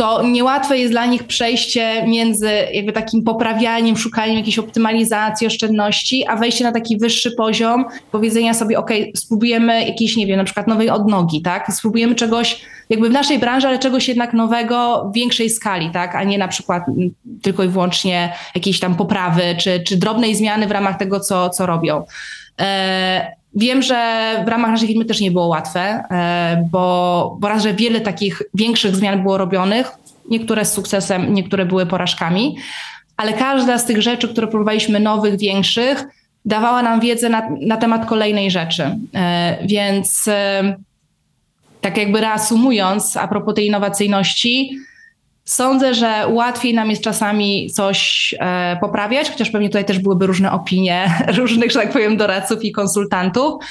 to 0.00 0.22
niełatwe 0.22 0.78
jest 0.78 0.92
dla 0.92 1.06
nich 1.06 1.24
przejście 1.24 2.04
między 2.06 2.50
jakby 2.72 2.92
takim 2.92 3.24
poprawianiem, 3.24 3.96
szukaniem 3.96 4.36
jakiejś 4.36 4.58
optymalizacji, 4.58 5.46
oszczędności, 5.46 6.26
a 6.26 6.36
wejście 6.36 6.64
na 6.64 6.72
taki 6.72 6.98
wyższy 6.98 7.30
poziom, 7.30 7.84
powiedzenia 8.10 8.54
sobie, 8.54 8.78
ok, 8.78 8.90
spróbujemy 9.16 9.84
jakiejś, 9.86 10.16
nie 10.16 10.26
wiem, 10.26 10.36
na 10.36 10.44
przykład 10.44 10.66
nowej 10.66 10.90
odnogi, 10.90 11.42
tak? 11.42 11.72
Spróbujemy 11.72 12.14
czegoś 12.14 12.60
jakby 12.90 13.08
w 13.08 13.12
naszej 13.12 13.38
branży, 13.38 13.68
ale 13.68 13.78
czegoś 13.78 14.08
jednak 14.08 14.32
nowego 14.32 15.08
w 15.10 15.14
większej 15.14 15.50
skali, 15.50 15.90
tak? 15.90 16.14
A 16.14 16.24
nie 16.24 16.38
na 16.38 16.48
przykład 16.48 16.84
tylko 17.42 17.64
i 17.64 17.68
wyłącznie 17.68 18.32
jakiejś 18.54 18.80
tam 18.80 18.94
poprawy, 18.94 19.42
czy, 19.58 19.80
czy 19.80 19.96
drobnej 19.96 20.34
zmiany 20.34 20.66
w 20.66 20.70
ramach 20.70 20.98
tego, 20.98 21.20
co, 21.20 21.50
co 21.50 21.66
robią. 21.66 22.04
E, 22.60 23.39
Wiem, 23.54 23.82
że 23.82 24.32
w 24.44 24.48
ramach 24.48 24.70
naszej 24.70 24.88
firmy 24.88 25.04
też 25.04 25.20
nie 25.20 25.30
było 25.30 25.46
łatwe, 25.46 25.80
e, 25.80 26.68
bo, 26.70 27.36
bo 27.40 27.48
raz, 27.48 27.62
że 27.62 27.74
wiele 27.74 28.00
takich 28.00 28.42
większych 28.54 28.96
zmian 28.96 29.22
było 29.22 29.38
robionych, 29.38 29.90
niektóre 30.30 30.64
z 30.64 30.72
sukcesem, 30.72 31.34
niektóre 31.34 31.66
były 31.66 31.86
porażkami, 31.86 32.56
ale 33.16 33.32
każda 33.32 33.78
z 33.78 33.84
tych 33.86 34.02
rzeczy, 34.02 34.28
które 34.28 34.46
próbowaliśmy 34.46 35.00
nowych, 35.00 35.38
większych, 35.38 36.04
dawała 36.44 36.82
nam 36.82 37.00
wiedzę 37.00 37.28
na, 37.28 37.48
na 37.60 37.76
temat 37.76 38.06
kolejnej 38.06 38.50
rzeczy. 38.50 38.98
E, 39.14 39.58
więc 39.66 40.28
e, 40.28 40.76
tak 41.80 41.96
jakby 41.96 42.20
reasumując, 42.20 43.16
a 43.16 43.28
propos 43.28 43.54
tej 43.54 43.66
innowacyjności, 43.66 44.78
Sądzę, 45.44 45.94
że 45.94 46.24
łatwiej 46.28 46.74
nam 46.74 46.90
jest 46.90 47.02
czasami 47.02 47.70
coś 47.70 48.34
e, 48.40 48.76
poprawiać, 48.80 49.30
chociaż 49.30 49.50
pewnie 49.50 49.68
tutaj 49.68 49.84
też 49.84 49.98
byłyby 49.98 50.26
różne 50.26 50.52
opinie 50.52 51.14
różnych, 51.38 51.70
że 51.70 51.80
tak 51.80 51.92
powiem, 51.92 52.16
doradców 52.16 52.64
i 52.64 52.72
konsultantów, 52.72 53.64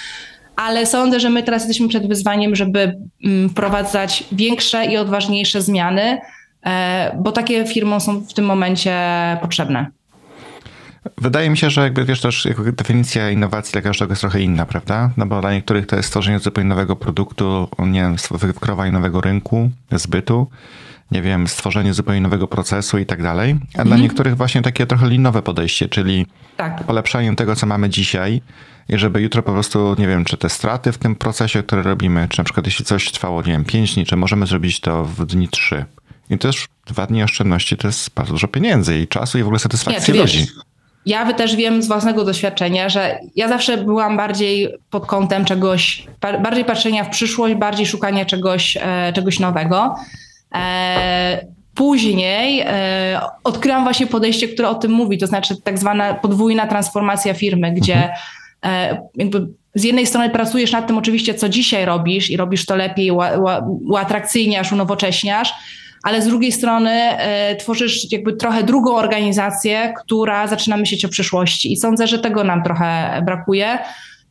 ale 0.56 0.86
sądzę, 0.86 1.20
że 1.20 1.30
my 1.30 1.44
teraz 1.44 1.62
jesteśmy 1.62 1.88
przed 1.88 2.08
wyzwaniem, 2.08 2.56
żeby 2.56 3.00
mm, 3.26 3.50
wprowadzać 3.50 4.24
większe 4.32 4.86
i 4.86 4.98
odważniejsze 4.98 5.62
zmiany, 5.62 6.20
e, 6.66 7.18
bo 7.20 7.32
takie 7.32 7.66
firmom 7.66 8.02
są 8.02 8.22
w 8.22 8.34
tym 8.34 8.46
momencie 8.46 8.98
potrzebne. 9.42 9.92
Wydaje 11.18 11.50
mi 11.50 11.58
się, 11.58 11.70
że 11.70 11.82
jakby 11.82 12.06
wiesz 12.06 12.22
też 12.22 12.48
definicja 12.74 13.30
innowacji 13.30 13.72
dla 13.72 13.82
każdego 13.82 14.12
jest 14.12 14.22
trochę 14.22 14.42
inna, 14.42 14.66
prawda? 14.66 15.10
No 15.18 15.26
bo 15.26 15.42
dla 15.42 15.54
niektórych 15.54 15.88
to 15.88 15.96
jest 15.96 16.08
stworzenie 16.08 16.40
zupełnie 16.40 16.70
nowego 16.70 16.96
produktu, 16.96 17.68
nie 17.80 18.02
wiem, 18.02 18.16
wykrowanie 18.32 18.92
nowego 18.92 19.22
rynku, 19.22 19.70
zbytu. 19.92 20.48
Nie 21.12 21.22
wiem, 21.22 21.48
stworzenie 21.48 21.94
zupełnie 21.94 22.22
nowego 22.22 22.48
procesu 22.48 22.98
i 22.98 23.06
tak 23.06 23.24
dalej, 23.24 23.56
a 23.78 23.84
dla 23.84 23.98
niektórych 23.98 24.38
właśnie 24.38 24.62
takie 24.62 24.86
trochę 24.86 25.10
linowe 25.10 25.42
podejście, 25.42 25.90
czyli 25.90 26.26
Tak. 26.58 26.84
polepszaniem 26.84 27.36
tego, 27.36 27.56
co 27.56 27.66
mamy 27.68 27.90
dzisiaj 27.90 28.42
i 28.90 28.98
żeby 28.98 29.22
jutro 29.22 29.44
po 29.44 29.52
prostu, 29.54 29.96
nie 30.00 30.08
wiem, 30.08 30.26
czy 30.26 30.38
te 30.38 30.50
straty 30.50 30.92
w 30.92 30.98
tym 30.98 31.16
procesie, 31.16 31.64
które 31.64 31.84
robimy, 31.84 32.28
czy 32.30 32.38
na 32.40 32.44
przykład 32.44 32.66
jeśli 32.66 32.86
coś 32.86 33.12
trwało, 33.12 33.42
nie 33.42 33.52
wiem, 33.52 33.66
5 33.66 33.94
dni, 33.96 34.06
czy 34.06 34.16
możemy 34.16 34.46
zrobić 34.48 34.80
to 34.80 35.04
w 35.06 35.26
dni 35.26 35.48
3. 35.50 35.86
I 36.30 36.38
też 36.38 36.68
dwa 36.88 37.06
dni 37.06 37.24
oszczędności 37.24 37.78
to 37.78 37.88
jest 37.88 38.10
bardzo 38.16 38.32
dużo 38.34 38.48
pieniędzy 38.48 39.00
i 39.00 39.08
czasu 39.08 39.38
i 39.38 39.42
w 39.42 39.46
ogóle 39.46 39.56
Nie, 39.56 39.60
satysfakcji 39.60 40.14
wiesz, 40.14 40.22
ludzi. 40.22 40.48
ja 41.06 41.34
też 41.34 41.56
wiem 41.56 41.84
z 41.84 41.88
własnego 41.88 42.26
doświadczenia, 42.26 42.90
że 42.90 43.20
ja 43.36 43.48
zawsze 43.48 43.78
byłam 43.78 44.18
bardziej 44.18 44.70
pod 44.90 45.06
kątem 45.06 45.46
czegoś, 45.46 46.08
ba- 46.22 46.40
bardziej 46.40 46.66
patrzenia 46.66 47.04
w 47.04 47.10
przyszłość, 47.10 47.56
bardziej 47.56 47.86
szukania 47.86 48.26
czegoś, 48.26 48.78
e, 48.82 49.14
czegoś 49.14 49.40
nowego. 49.40 49.96
E, 50.56 51.46
później 51.76 52.64
e, 52.66 53.22
odkryłam 53.44 53.84
właśnie 53.84 54.08
podejście, 54.08 54.48
które 54.48 54.70
o 54.70 54.76
tym 54.76 54.92
mówi, 54.92 55.18
to 55.18 55.28
znaczy 55.28 55.62
tak 55.64 55.78
zwana 55.78 56.14
podwójna 56.14 56.68
transformacja 56.68 57.34
firmy, 57.34 57.72
gdzie 57.72 58.14
e, 58.66 59.02
jakby 59.16 59.48
z 59.76 59.84
jednej 59.84 60.06
strony 60.06 60.30
pracujesz 60.30 60.72
nad 60.72 60.88
tym 60.88 60.98
oczywiście, 60.98 61.34
co 61.34 61.50
dzisiaj 61.50 61.86
robisz 61.86 62.30
i 62.30 62.38
robisz 62.38 62.66
to 62.66 62.76
lepiej, 62.76 63.12
ua, 63.12 63.38
ua, 63.38 63.62
uatrakcyjniasz, 63.90 64.72
unowocześniasz, 64.72 65.54
ale 66.04 66.22
z 66.22 66.28
drugiej 66.28 66.52
strony 66.52 66.92
e, 66.92 67.56
tworzysz 67.56 68.12
jakby 68.12 68.34
trochę 68.34 68.64
drugą 68.64 68.96
organizację, 68.96 69.94
która 70.06 70.48
zaczyna 70.48 70.78
myśleć 70.78 71.06
o 71.06 71.10
przyszłości. 71.10 71.74
I 71.74 71.78
sądzę, 71.78 72.08
że 72.08 72.20
tego 72.20 72.44
nam 72.44 72.64
trochę 72.64 73.22
brakuje, 73.26 73.80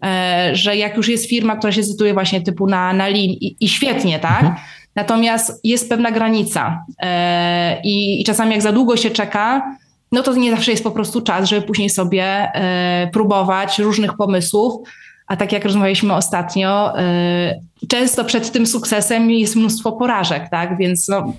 e, 0.04 0.50
że 0.52 0.76
jak 0.76 0.96
już 0.96 1.08
jest 1.08 1.28
firma, 1.28 1.56
która 1.56 1.72
się 1.72 1.82
zdecyduje 1.82 2.14
właśnie 2.14 2.40
typu 2.40 2.66
na, 2.66 2.92
na 2.92 3.08
lean 3.08 3.30
i, 3.30 3.56
i 3.60 3.68
świetnie, 3.68 4.18
tak? 4.18 4.56
Natomiast 4.98 5.60
jest 5.64 5.88
pewna 5.88 6.10
granica 6.10 6.84
e, 7.02 7.80
i, 7.84 8.24
czasami 8.26 8.52
jak 8.52 8.62
za 8.62 8.72
długo 8.72 8.96
się 8.96 9.10
czeka, 9.10 9.76
no 10.12 10.22
to 10.22 10.34
nie 10.34 10.50
zawsze 10.50 10.70
jest 10.70 10.84
po 10.84 10.90
prostu 10.90 11.20
czas, 11.22 11.48
żeby 11.48 11.66
później 11.66 11.90
sobie 11.90 12.24
e, 12.24 13.10
próbować 13.12 13.78
różnych 13.78 14.16
pomysłów. 14.16 14.88
A 15.26 15.36
tak 15.36 15.52
jak 15.52 15.64
rozmawialiśmy 15.64 16.14
ostatnio, 16.14 16.98
e, 16.98 17.60
często 17.88 18.24
przed 18.24 18.52
tym 18.52 18.66
sukcesem 18.66 19.30
jest 19.30 19.56
mnóstwo 19.56 19.92
porażek, 19.92 20.48
tak? 20.50 20.78
Więc 20.78 21.08
no, 21.08 21.32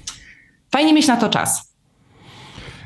fajnie 0.71 0.93
mieć 0.93 1.07
na 1.07 1.17
to 1.17 1.29
czas. 1.29 1.73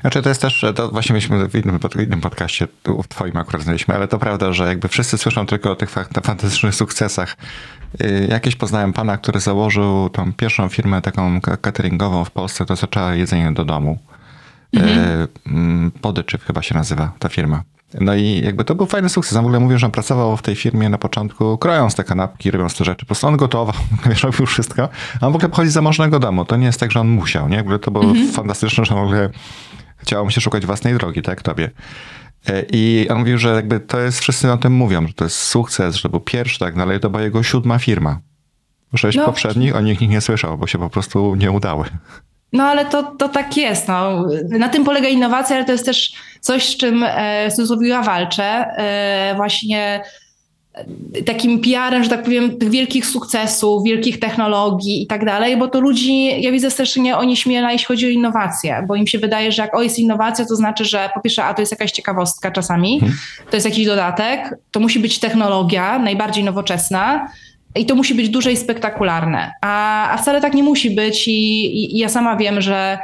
Znaczy 0.01 0.21
to 0.21 0.29
jest 0.29 0.41
też, 0.41 0.65
to 0.75 0.89
właśnie 0.89 1.13
myśmy 1.13 1.47
w 1.47 1.55
innym, 1.55 1.79
pod- 1.79 1.95
innym 1.95 2.21
podcaście, 2.21 2.67
w 3.03 3.07
twoim 3.07 3.37
akurat 3.37 3.61
znaliśmy, 3.61 3.95
ale 3.95 4.07
to 4.07 4.19
prawda, 4.19 4.53
że 4.53 4.67
jakby 4.67 4.87
wszyscy 4.87 5.17
słyszą 5.17 5.45
tylko 5.45 5.71
o 5.71 5.75
tych 5.75 5.89
fa- 5.89 6.05
fantastycznych 6.23 6.75
sukcesach. 6.75 7.37
Y, 8.01 8.27
Jakieś 8.29 8.55
poznałem 8.55 8.93
pana, 8.93 9.17
który 9.17 9.39
założył 9.39 10.09
tą 10.09 10.33
pierwszą 10.33 10.69
firmę 10.69 11.01
taką 11.01 11.41
cateringową 11.41 12.25
w 12.25 12.31
Polsce, 12.31 12.65
to 12.65 12.75
zaczęła 12.75 13.13
jedzenie 13.13 13.51
do 13.51 13.65
domu. 13.65 13.97
Mhm. 14.73 15.91
Podyczyw 16.01 16.43
chyba 16.43 16.61
się 16.61 16.75
nazywa 16.75 17.11
ta 17.19 17.29
firma. 17.29 17.63
No 18.01 18.15
i 18.15 18.41
jakby 18.45 18.63
to 18.63 18.75
był 18.75 18.85
fajny 18.85 19.09
sukces. 19.09 19.37
On 19.37 19.43
w 19.43 19.45
ogóle 19.45 19.59
mówił, 19.59 19.77
że 19.77 19.85
on 19.85 19.91
pracował 19.91 20.37
w 20.37 20.41
tej 20.41 20.55
firmie 20.55 20.89
na 20.89 20.97
początku, 20.97 21.57
krojąc 21.57 21.95
te 21.95 22.03
kanapki, 22.03 22.51
robiąc 22.51 22.77
te 22.77 22.85
rzeczy. 22.85 22.99
Po 22.99 23.05
prostu 23.05 23.27
on 23.27 23.37
gotował, 23.37 23.75
wiesz, 24.09 24.23
robił 24.23 24.45
wszystko. 24.45 24.89
A 25.21 25.27
on 25.27 25.33
w 25.33 25.35
ogóle 25.35 25.49
pochodzi 25.49 25.69
z 25.69 25.73
zamożnego 25.73 26.19
domu. 26.19 26.45
To 26.45 26.55
nie 26.55 26.65
jest 26.65 26.79
tak, 26.79 26.91
że 26.91 26.99
on 26.99 27.07
musiał, 27.07 27.49
nie? 27.49 27.57
W 27.57 27.61
ogóle 27.61 27.79
to 27.79 27.91
było 27.91 28.13
fantastyczne, 28.33 28.85
że 28.85 28.95
w 28.95 28.97
ogóle 28.97 29.29
chciało 29.97 30.25
mu 30.25 30.31
się 30.31 30.41
szukać 30.41 30.65
własnej 30.65 30.93
drogi, 30.93 31.21
tak, 31.21 31.41
tobie. 31.41 31.71
I 32.71 33.07
on 33.11 33.19
mówił, 33.19 33.37
że 33.37 33.49
jakby 33.55 33.79
to 33.79 33.99
jest, 33.99 34.19
wszyscy 34.19 34.51
o 34.51 34.57
tym 34.57 34.73
mówią, 34.73 35.07
że 35.07 35.13
to 35.13 35.23
jest 35.23 35.35
sukces, 35.37 35.95
że 35.95 36.01
to 36.01 36.09
był 36.09 36.19
pierwszy, 36.19 36.59
tak, 36.59 36.77
ale 36.77 36.99
to 36.99 37.09
była 37.09 37.23
jego 37.23 37.43
siódma 37.43 37.79
firma. 37.79 38.19
Sześć 38.95 39.17
No. 39.17 39.25
poprzednich, 39.25 39.75
o 39.75 39.81
nich 39.81 40.01
nikt 40.01 40.13
nie 40.13 40.21
słyszał, 40.21 40.57
bo 40.57 40.67
się 40.67 40.77
po 40.77 40.89
prostu 40.89 41.35
nie 41.35 41.51
udały. 41.51 41.85
No 42.53 42.63
ale 42.63 42.85
to, 42.85 43.03
to 43.03 43.29
tak 43.29 43.57
jest. 43.57 43.87
No. 43.87 44.25
Na 44.49 44.69
tym 44.69 44.83
polega 44.83 45.07
innowacja, 45.07 45.55
ale 45.55 45.65
to 45.65 45.71
jest 45.71 45.85
też 45.85 46.13
coś, 46.41 46.69
z 46.69 46.77
czym 46.77 47.03
e, 47.03 47.51
cudzysłowie 47.51 47.87
ja 47.87 48.01
walczę. 48.03 48.43
E, 48.43 49.33
właśnie 49.35 50.03
takim 51.25 51.61
PR-em, 51.61 52.03
że 52.03 52.09
tak 52.09 52.23
powiem, 52.23 52.57
tych 52.57 52.69
wielkich 52.69 53.05
sukcesów, 53.05 53.83
wielkich 53.83 54.19
technologii 54.19 55.03
i 55.03 55.07
tak 55.07 55.25
dalej, 55.25 55.57
bo 55.57 55.67
to 55.67 55.79
ludzi, 55.79 56.41
ja 56.41 56.51
widzę 56.51 56.71
strasznie 56.71 57.17
oni 57.17 57.37
śmiela, 57.37 57.71
jeśli 57.71 57.85
chodzi 57.85 58.05
o 58.05 58.09
innowacje, 58.09 58.85
bo 58.87 58.95
im 58.95 59.07
się 59.07 59.19
wydaje, 59.19 59.51
że 59.51 59.61
jak 59.61 59.75
o 59.75 59.81
jest 59.81 59.99
innowacja, 59.99 60.45
to 60.45 60.55
znaczy, 60.55 60.85
że 60.85 61.09
po 61.13 61.21
pierwsze, 61.21 61.43
a 61.43 61.53
to 61.53 61.61
jest 61.61 61.71
jakaś 61.71 61.91
ciekawostka 61.91 62.51
czasami, 62.51 63.01
to 63.49 63.55
jest 63.55 63.65
jakiś 63.65 63.85
dodatek, 63.85 64.55
to 64.71 64.79
musi 64.79 64.99
być 64.99 65.19
technologia 65.19 65.99
najbardziej 65.99 66.43
nowoczesna, 66.43 67.27
i 67.75 67.85
to 67.85 67.95
musi 67.95 68.15
być 68.15 68.29
duże 68.29 68.51
i 68.51 68.57
spektakularne. 68.57 69.51
A, 69.61 70.09
a 70.11 70.17
wcale 70.17 70.41
tak 70.41 70.53
nie 70.53 70.63
musi 70.63 70.91
być, 70.91 71.27
i, 71.27 71.31
i, 71.65 71.95
i 71.95 71.97
ja 71.97 72.09
sama 72.09 72.35
wiem, 72.35 72.61
że 72.61 72.99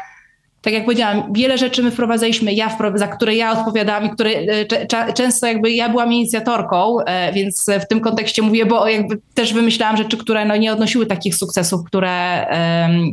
tak 0.61 0.73
jak 0.73 0.85
powiedziałam, 0.85 1.33
wiele 1.33 1.57
rzeczy 1.57 1.83
my 1.83 1.91
wprowadzaliśmy, 1.91 2.53
ja 2.53 2.77
za 2.95 3.07
które 3.07 3.35
ja 3.35 3.59
odpowiadałam 3.59 4.05
i 4.05 4.09
które 4.09 4.31
e, 4.31 5.13
często 5.13 5.47
jakby 5.47 5.71
ja 5.71 5.89
byłam 5.89 6.13
inicjatorką, 6.13 6.99
e, 6.99 7.33
więc 7.33 7.65
w 7.83 7.87
tym 7.87 7.99
kontekście 7.99 8.41
mówię, 8.41 8.65
bo 8.65 8.87
jakby 8.87 9.17
też 9.33 9.53
wymyślałam 9.53 9.97
rzeczy, 9.97 10.17
które 10.17 10.45
no 10.45 10.55
nie 10.55 10.73
odnosiły 10.73 11.05
takich 11.05 11.35
sukcesów, 11.35 11.83
które 11.83 12.45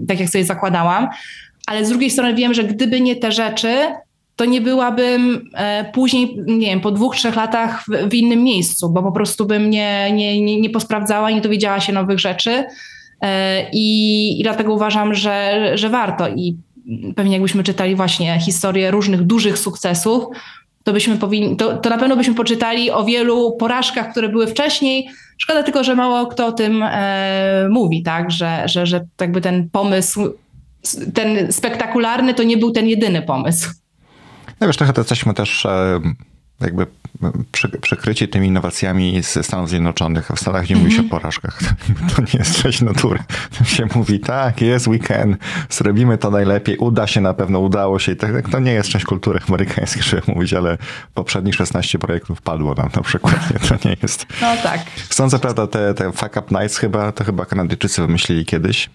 tak 0.09 0.21
jak 0.21 0.29
sobie 0.29 0.45
zakładałam. 0.45 1.09
Ale 1.67 1.85
z 1.85 1.89
drugiej 1.89 2.11
strony 2.11 2.35
wiem, 2.35 2.55
że 2.55 2.65
gdyby 2.65 3.01
nie 3.01 3.17
te 3.17 3.33
rzeczy, 3.33 3.77
to 4.37 4.45
nie 4.45 4.61
byłabym 4.61 5.51
e, 5.55 5.85
później, 5.93 6.39
nie 6.47 6.67
wiem, 6.67 6.81
po 6.81 6.91
dwóch, 6.91 7.17
trzech 7.17 7.37
latach 7.37 7.85
w, 8.11 8.15
innym 8.15 8.43
miejscu, 8.45 8.91
bo 8.91 9.03
po 9.03 9.13
prostu 9.13 9.47
bym 9.47 9.71
nie, 9.71 10.13
nie, 10.13 10.43
nie, 10.43 10.61
nie 10.61 10.71
posprawdzała, 10.71 11.31
nie 11.31 11.41
dowiedziała 11.41 11.81
się 11.81 11.93
nowych 11.93 12.19
rzeczy. 12.19 12.65
I, 13.73 14.41
I 14.41 14.43
dlatego 14.43 14.75
uważam, 14.75 15.15
że, 15.15 15.71
że 15.75 15.91
warto. 15.91 16.29
I 16.29 16.57
pewnie 17.17 17.33
jakbyśmy 17.33 17.63
czytali 17.63 17.97
właśnie 17.97 18.41
historię 18.41 18.91
różnych 18.91 19.23
dużych 19.23 19.59
sukcesów, 19.59 20.25
to 20.85 20.93
byśmy 20.93 21.17
powinni, 21.17 21.57
to, 21.57 21.77
to 21.77 21.91
na 21.91 21.99
pewno 21.99 22.17
byśmy 22.17 22.35
poczytali 22.35 22.91
o 22.91 23.05
wielu 23.05 23.57
porażkach, 23.57 24.11
które 24.11 24.29
były 24.29 24.47
wcześniej. 24.47 25.09
Szkoda 25.39 25.63
tylko, 25.63 25.85
że 25.85 25.95
mało 25.95 26.27
kto 26.27 26.47
o 26.47 26.53
tym 26.53 26.83
e, 26.83 27.69
mówi, 27.71 28.03
tak, 28.03 28.31
że, 28.31 28.63
że, 28.69 28.87
że 28.87 29.07
jakby 29.21 29.41
ten 29.41 29.71
pomysł, 29.71 30.35
ten 31.15 31.53
spektakularny 31.53 32.35
to 32.35 32.43
nie 32.43 32.57
był 32.57 32.71
ten 32.71 32.87
jedyny 32.89 33.23
pomysł. 33.23 33.71
No 34.61 34.67
wiesz, 34.67 34.77
trochę 34.77 34.93
to 34.93 35.01
jesteśmy 35.01 35.35
też 35.35 35.67
e, 35.67 36.01
jakby 36.61 36.87
przy, 37.53 37.69
przykryci 37.69 38.29
tymi 38.29 38.47
innowacjami 38.47 39.23
ze 39.23 39.43
Stanów 39.43 39.69
Zjednoczonych, 39.69 40.31
a 40.31 40.35
w 40.35 40.41
Stanach 40.41 40.71
nie 40.71 40.77
mówi 40.77 40.93
się 40.93 41.01
o 41.01 41.05
porażkach. 41.05 41.59
To 42.17 42.23
nie 42.23 42.39
jest 42.39 42.63
część 42.63 42.83
natury. 42.83 43.19
Tam 43.59 43.67
się 43.67 43.87
mówi, 43.95 44.21
tak, 44.21 44.61
jest 44.61 44.89
weekend, 44.89 45.37
zrobimy 45.71 46.19
to 46.19 46.31
najlepiej, 46.31 46.77
uda 46.77 47.07
się 47.07 47.21
na 47.21 47.35
pewno, 47.35 47.61
udało 47.61 47.99
się. 47.99 48.13
I 48.13 48.17
tak, 48.17 48.33
tak, 48.33 48.49
to 48.49 48.61
nie 48.61 48.73
jest 48.73 48.89
część 48.89 49.05
kultury 49.05 49.41
amerykańskiej, 49.49 50.03
żeby 50.03 50.23
mówić, 50.27 50.53
ale 50.53 50.79
poprzednich 51.15 51.55
16 51.55 51.99
projektów 51.99 52.43
padło 52.43 52.75
nam 52.75 52.89
na 52.97 53.03
przykład. 53.03 53.51
Nie, 53.51 53.59
to 53.69 53.89
nie 53.89 53.97
jest. 54.03 54.27
No 54.41 54.57
tak. 54.63 54.81
Sądzę, 55.11 55.39
prawda, 55.39 55.67
te, 55.67 55.95
te 55.95 56.13
fuck 56.13 56.37
up 56.37 56.61
nights 56.61 56.79
chyba, 56.79 57.13
to 57.13 57.25
chyba 57.25 57.45
Kanadyjczycy 57.45 58.01
wymyślili 58.01 58.45
kiedyś, 58.45 58.91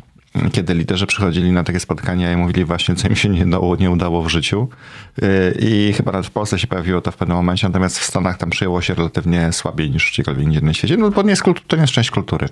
kiedy 0.52 0.74
liderzy 0.74 1.08
przychodzili 1.08 1.52
na 1.52 1.64
takie 1.64 1.80
spotkania 1.80 2.32
i 2.32 2.36
mówili 2.36 2.66
właśnie, 2.66 2.96
co 2.96 3.08
im 3.08 3.16
się 3.16 3.30
nie 3.30 3.46
udało, 3.46 3.76
nie 3.76 3.92
udało 3.92 4.24
w 4.24 4.30
życiu. 4.30 4.70
Yy, 5.22 5.56
I 5.60 5.94
chyba 5.94 6.12
nawet 6.12 6.28
w 6.28 6.32
Polsce 6.32 6.60
się 6.60 6.68
pojawiło 6.68 7.02
to 7.02 7.12
w 7.12 7.18
pewnym 7.18 7.38
momencie, 7.38 7.68
natomiast 7.68 8.00
w 8.00 8.04
Stanach 8.04 8.38
tam 8.38 8.50
przyjęło 8.50 8.82
się 8.82 8.94
relatywnie 8.94 9.54
słabiej 9.54 9.92
niż 9.92 10.12
gdziekolwiek 10.12 10.46
indziej 10.46 10.64
na 10.64 10.74
świecie, 10.74 10.98
no 10.98 11.12
bo 11.12 11.22
nie 11.22 11.30
jest, 11.30 11.44
kultu- 11.44 11.62
to 11.68 11.76
nie 11.76 11.82
jest 11.82 11.94
część 11.94 12.12
kultury. 12.12 12.50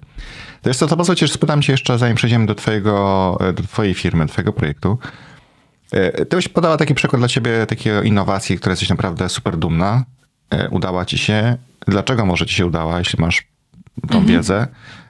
To 0.62 0.70
jest 0.70 0.80
to, 0.80 0.88
to 0.88 0.98
pozwólcie, 0.98 1.28
że 1.28 1.34
spytam 1.34 1.62
cię 1.62 1.74
jeszcze, 1.74 1.98
zanim 1.98 2.16
przejdziemy 2.16 2.46
do 2.46 2.56
twojego, 2.56 3.38
do 3.54 3.64
twojej 3.64 3.94
firmy, 3.94 4.26
twojego 4.26 4.54
projektu. 4.54 4.98
Yy, 5.94 6.26
Ty 6.26 6.36
byś 6.36 6.48
podała 6.48 6.78
taki 6.78 6.94
przykład 6.96 7.20
dla 7.22 7.28
ciebie 7.28 7.66
takiej 7.66 7.94
innowacji, 8.08 8.58
która 8.58 8.72
jesteś 8.72 8.90
naprawdę 8.90 9.30
super 9.30 9.58
dumna. 9.58 10.04
Yy, 10.54 10.70
Udała 10.70 11.06
ci 11.06 11.18
się. 11.18 11.58
Dlaczego 11.88 12.26
może 12.26 12.46
ci 12.46 12.56
się 12.56 12.66
udała, 12.66 13.00
jeśli 13.00 13.22
masz 13.22 13.44
tą 14.10 14.26
wiedzę? 14.26 14.68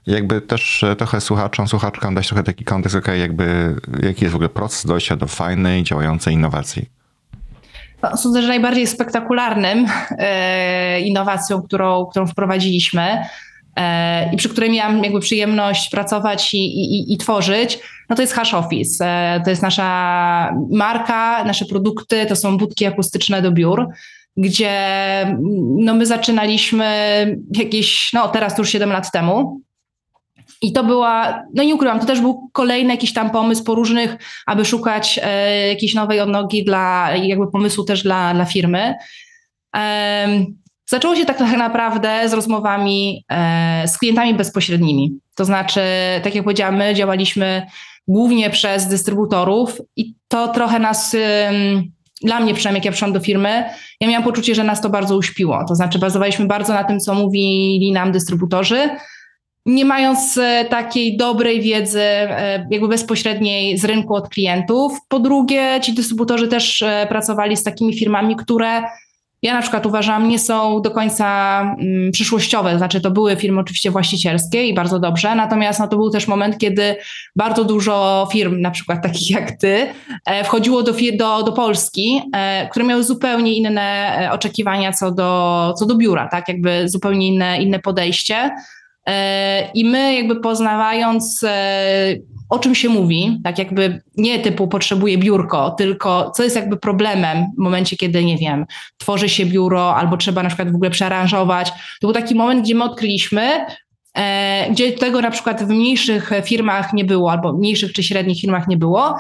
Jakby 0.09 0.41
też 0.41 0.83
e, 0.83 0.95
trochę 0.95 1.21
słuchaczom, 1.21 1.67
słuchaczkom 1.67 2.15
dać 2.15 2.27
trochę 2.27 2.43
taki 2.43 2.65
kontekst, 2.65 2.97
okay, 2.97 3.17
jakby 3.17 3.75
jaki 4.03 4.23
jest 4.23 4.31
w 4.31 4.35
ogóle 4.35 4.49
proces 4.49 4.85
dojścia 4.85 5.15
do 5.15 5.27
fajnej, 5.27 5.83
działającej 5.83 6.33
innowacji. 6.33 6.89
No, 8.03 8.17
Sądzę, 8.17 8.41
że 8.41 8.47
najbardziej 8.47 8.87
spektakularnym 8.87 9.85
e, 10.11 11.01
innowacją, 11.01 11.61
którą, 11.61 12.05
którą 12.05 12.27
wprowadziliśmy 12.27 13.23
e, 13.75 14.33
i 14.33 14.37
przy 14.37 14.49
której 14.49 14.71
miałam 14.71 15.03
jakby 15.03 15.19
przyjemność 15.19 15.89
pracować 15.89 16.53
i, 16.53 16.57
i, 16.57 17.13
i 17.13 17.17
tworzyć, 17.17 17.79
no 18.09 18.15
to 18.15 18.21
jest 18.21 18.33
Hash 18.33 18.53
Office. 18.53 19.05
To 19.43 19.49
jest 19.49 19.61
nasza 19.61 20.55
marka, 20.71 21.43
nasze 21.43 21.65
produkty, 21.65 22.25
to 22.25 22.35
są 22.35 22.57
budki 22.57 22.85
akustyczne 22.85 23.41
do 23.41 23.51
biur, 23.51 23.87
gdzie 24.37 24.75
no, 25.77 25.93
my 25.93 26.05
zaczynaliśmy 26.05 26.87
jakieś, 27.57 28.13
no 28.13 28.27
teraz 28.27 28.57
już 28.57 28.69
7 28.69 28.89
lat 28.89 29.11
temu. 29.11 29.61
I 30.61 30.73
to 30.73 30.83
była, 30.83 31.43
no 31.53 31.63
nie 31.63 31.75
ukrywam, 31.75 31.99
to 31.99 32.05
też 32.05 32.21
był 32.21 32.49
kolejny 32.53 32.93
jakiś 32.93 33.13
tam 33.13 33.29
pomysł 33.29 33.63
po 33.63 33.75
różnych, 33.75 34.17
aby 34.45 34.65
szukać 34.65 35.19
e, 35.23 35.67
jakiejś 35.67 35.93
nowej 35.93 36.19
odnogi 36.19 36.63
dla, 36.63 37.09
jakby 37.15 37.51
pomysłu 37.51 37.83
też 37.83 38.03
dla, 38.03 38.33
dla 38.33 38.45
firmy. 38.45 38.95
Em, 39.73 40.45
zaczęło 40.89 41.15
się 41.15 41.25
tak 41.25 41.39
naprawdę 41.39 42.29
z 42.29 42.33
rozmowami 42.33 43.25
e, 43.31 43.87
z 43.87 43.97
klientami 43.97 44.33
bezpośrednimi. 44.33 45.11
To 45.35 45.45
znaczy, 45.45 45.81
tak 46.23 46.35
jak 46.35 46.43
powiedziałam, 46.43 46.75
my 46.75 46.95
działaliśmy 46.95 47.67
głównie 48.07 48.49
przez 48.49 48.87
dystrybutorów 48.87 49.81
i 49.95 50.13
to 50.27 50.47
trochę 50.47 50.79
nas, 50.79 51.15
dla 52.23 52.39
mnie 52.39 52.53
przynajmniej 52.53 52.79
jak 52.79 52.85
ja 52.85 52.91
przyszłam 52.91 53.13
do 53.13 53.19
firmy, 53.19 53.63
ja 54.01 54.07
miałam 54.07 54.23
poczucie, 54.23 54.55
że 54.55 54.63
nas 54.63 54.81
to 54.81 54.89
bardzo 54.89 55.17
uśpiło. 55.17 55.65
To 55.67 55.75
znaczy 55.75 55.99
bazowaliśmy 55.99 56.45
bardzo 56.45 56.73
na 56.73 56.83
tym, 56.83 56.99
co 56.99 57.13
mówili 57.13 57.91
nam 57.91 58.11
dystrybutorzy, 58.11 58.89
nie 59.65 59.85
mając 59.85 60.37
e, 60.37 60.65
takiej 60.65 61.17
dobrej 61.17 61.61
wiedzy, 61.61 62.01
e, 62.01 62.67
jakby 62.71 62.87
bezpośredniej 62.87 63.77
z 63.77 63.85
rynku 63.85 64.15
od 64.15 64.29
klientów. 64.29 64.97
Po 65.07 65.19
drugie, 65.19 65.79
ci 65.81 65.93
dystrybutorzy 65.93 66.47
też 66.47 66.81
e, 66.81 67.05
pracowali 67.09 67.57
z 67.57 67.63
takimi 67.63 67.99
firmami, 67.99 68.35
które 68.35 68.83
ja 69.41 69.53
na 69.53 69.61
przykład 69.61 69.85
uważam, 69.85 70.27
nie 70.27 70.39
są 70.39 70.81
do 70.81 70.91
końca 70.91 71.61
mm, 71.61 72.11
przyszłościowe. 72.11 72.77
Znaczy, 72.77 73.01
to 73.01 73.11
były 73.11 73.35
firmy 73.35 73.61
oczywiście 73.61 73.91
właścicielskie 73.91 74.65
i 74.65 74.73
bardzo 74.73 74.99
dobrze, 74.99 75.35
natomiast 75.35 75.79
no, 75.79 75.87
to 75.87 75.97
był 75.97 76.09
też 76.09 76.27
moment, 76.27 76.57
kiedy 76.57 76.95
bardzo 77.35 77.63
dużo 77.63 78.27
firm, 78.31 78.61
na 78.61 78.71
przykład 78.71 79.03
takich 79.03 79.31
jak 79.31 79.51
ty, 79.51 79.87
wchodziło 80.43 80.83
do, 80.83 80.93
do, 81.17 81.43
do 81.43 81.51
Polski, 81.51 82.21
które 82.71 82.85
miały 82.85 83.03
zupełnie 83.03 83.53
inne 83.53 84.29
oczekiwania 84.31 84.93
co 84.93 85.11
do, 85.11 85.73
co 85.79 85.85
do 85.85 85.95
biura, 85.95 86.27
tak? 86.27 86.47
Jakby 86.47 86.89
zupełnie 86.89 87.27
inne, 87.27 87.61
inne 87.61 87.79
podejście. 87.79 88.49
E, 89.09 89.71
I 89.73 89.85
my 89.85 90.15
jakby 90.15 90.41
poznawając 90.41 91.43
e, 91.43 92.15
o 92.49 92.59
czym 92.59 92.75
się 92.75 92.89
mówi, 92.89 93.39
tak 93.43 93.59
jakby 93.59 94.01
nie 94.17 94.39
typu 94.39 94.67
potrzebuję 94.67 95.17
biurko, 95.17 95.71
tylko 95.71 96.31
co 96.31 96.43
jest 96.43 96.55
jakby 96.55 96.77
problemem 96.77 97.45
w 97.57 97.61
momencie, 97.61 97.97
kiedy, 97.97 98.25
nie 98.25 98.37
wiem, 98.37 98.65
tworzy 98.97 99.29
się 99.29 99.45
biuro 99.45 99.95
albo 99.95 100.17
trzeba 100.17 100.43
na 100.43 100.49
przykład 100.49 100.71
w 100.71 100.75
ogóle 100.75 100.89
przearanżować. 100.89 101.71
To 101.71 102.07
był 102.07 102.13
taki 102.13 102.35
moment, 102.35 102.61
gdzie 102.61 102.75
my 102.75 102.83
odkryliśmy, 102.83 103.65
e, 104.17 104.67
gdzie 104.71 104.91
tego 104.91 105.21
na 105.21 105.31
przykład 105.31 105.63
w 105.63 105.69
mniejszych 105.69 106.31
firmach 106.43 106.93
nie 106.93 107.05
było, 107.05 107.31
albo 107.31 107.53
mniejszych 107.53 107.93
czy 107.93 108.03
średnich 108.03 108.41
firmach 108.41 108.67
nie 108.67 108.77
było, 108.77 109.15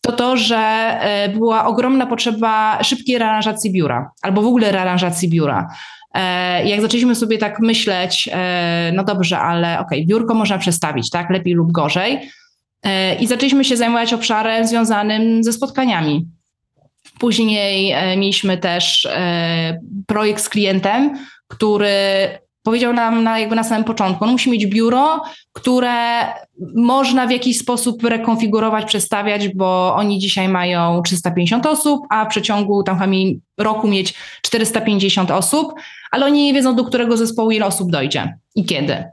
to 0.00 0.12
to, 0.12 0.36
że 0.36 0.92
była 1.34 1.66
ogromna 1.66 2.06
potrzeba 2.06 2.82
szybkiej 2.82 3.18
rearanżacji 3.18 3.72
biura, 3.72 4.10
albo 4.22 4.42
w 4.42 4.46
ogóle 4.46 4.72
rearanżacji 4.72 5.28
biura. 5.28 5.68
E, 6.14 6.68
jak 6.68 6.80
zaczęliśmy 6.80 7.14
sobie 7.14 7.38
tak 7.38 7.60
myśleć, 7.60 8.28
e, 8.32 8.92
no 8.94 9.04
dobrze, 9.04 9.38
ale 9.38 9.78
okej, 9.78 9.98
okay, 9.98 10.06
biurko 10.06 10.34
można 10.34 10.58
przestawić, 10.58 11.10
tak, 11.10 11.30
lepiej 11.30 11.54
lub 11.54 11.72
gorzej. 11.72 12.30
E, 12.82 13.14
I 13.14 13.26
zaczęliśmy 13.26 13.64
się 13.64 13.76
zajmować 13.76 14.12
obszarem 14.12 14.66
związanym 14.66 15.44
ze 15.44 15.52
spotkaniami. 15.52 16.26
Później 17.18 17.94
mieliśmy 18.16 18.58
też 18.58 19.08
projekt 20.06 20.42
z 20.42 20.48
klientem, 20.48 21.18
który 21.48 21.88
powiedział 22.62 22.92
nam 22.92 23.24
na, 23.24 23.38
jakby 23.38 23.56
na 23.56 23.64
samym 23.64 23.84
początku, 23.84 24.24
on 24.24 24.30
musi 24.30 24.50
mieć 24.50 24.66
biuro, 24.66 25.22
które 25.52 25.92
można 26.74 27.26
w 27.26 27.30
jakiś 27.30 27.58
sposób 27.58 28.04
rekonfigurować, 28.04 28.84
przestawiać, 28.84 29.48
bo 29.48 29.94
oni 29.94 30.18
dzisiaj 30.18 30.48
mają 30.48 31.02
350 31.02 31.66
osób, 31.66 32.06
a 32.10 32.24
w 32.24 32.28
przeciągu 32.28 32.82
tam 32.82 33.12
roku 33.58 33.88
mieć 33.88 34.14
450 34.42 35.30
osób, 35.30 35.72
ale 36.10 36.26
oni 36.26 36.44
nie 36.44 36.54
wiedzą, 36.54 36.76
do 36.76 36.84
którego 36.84 37.16
zespołu 37.16 37.50
ile 37.50 37.66
osób 37.66 37.90
dojdzie 37.90 38.38
i 38.54 38.64
kiedy. 38.64 39.04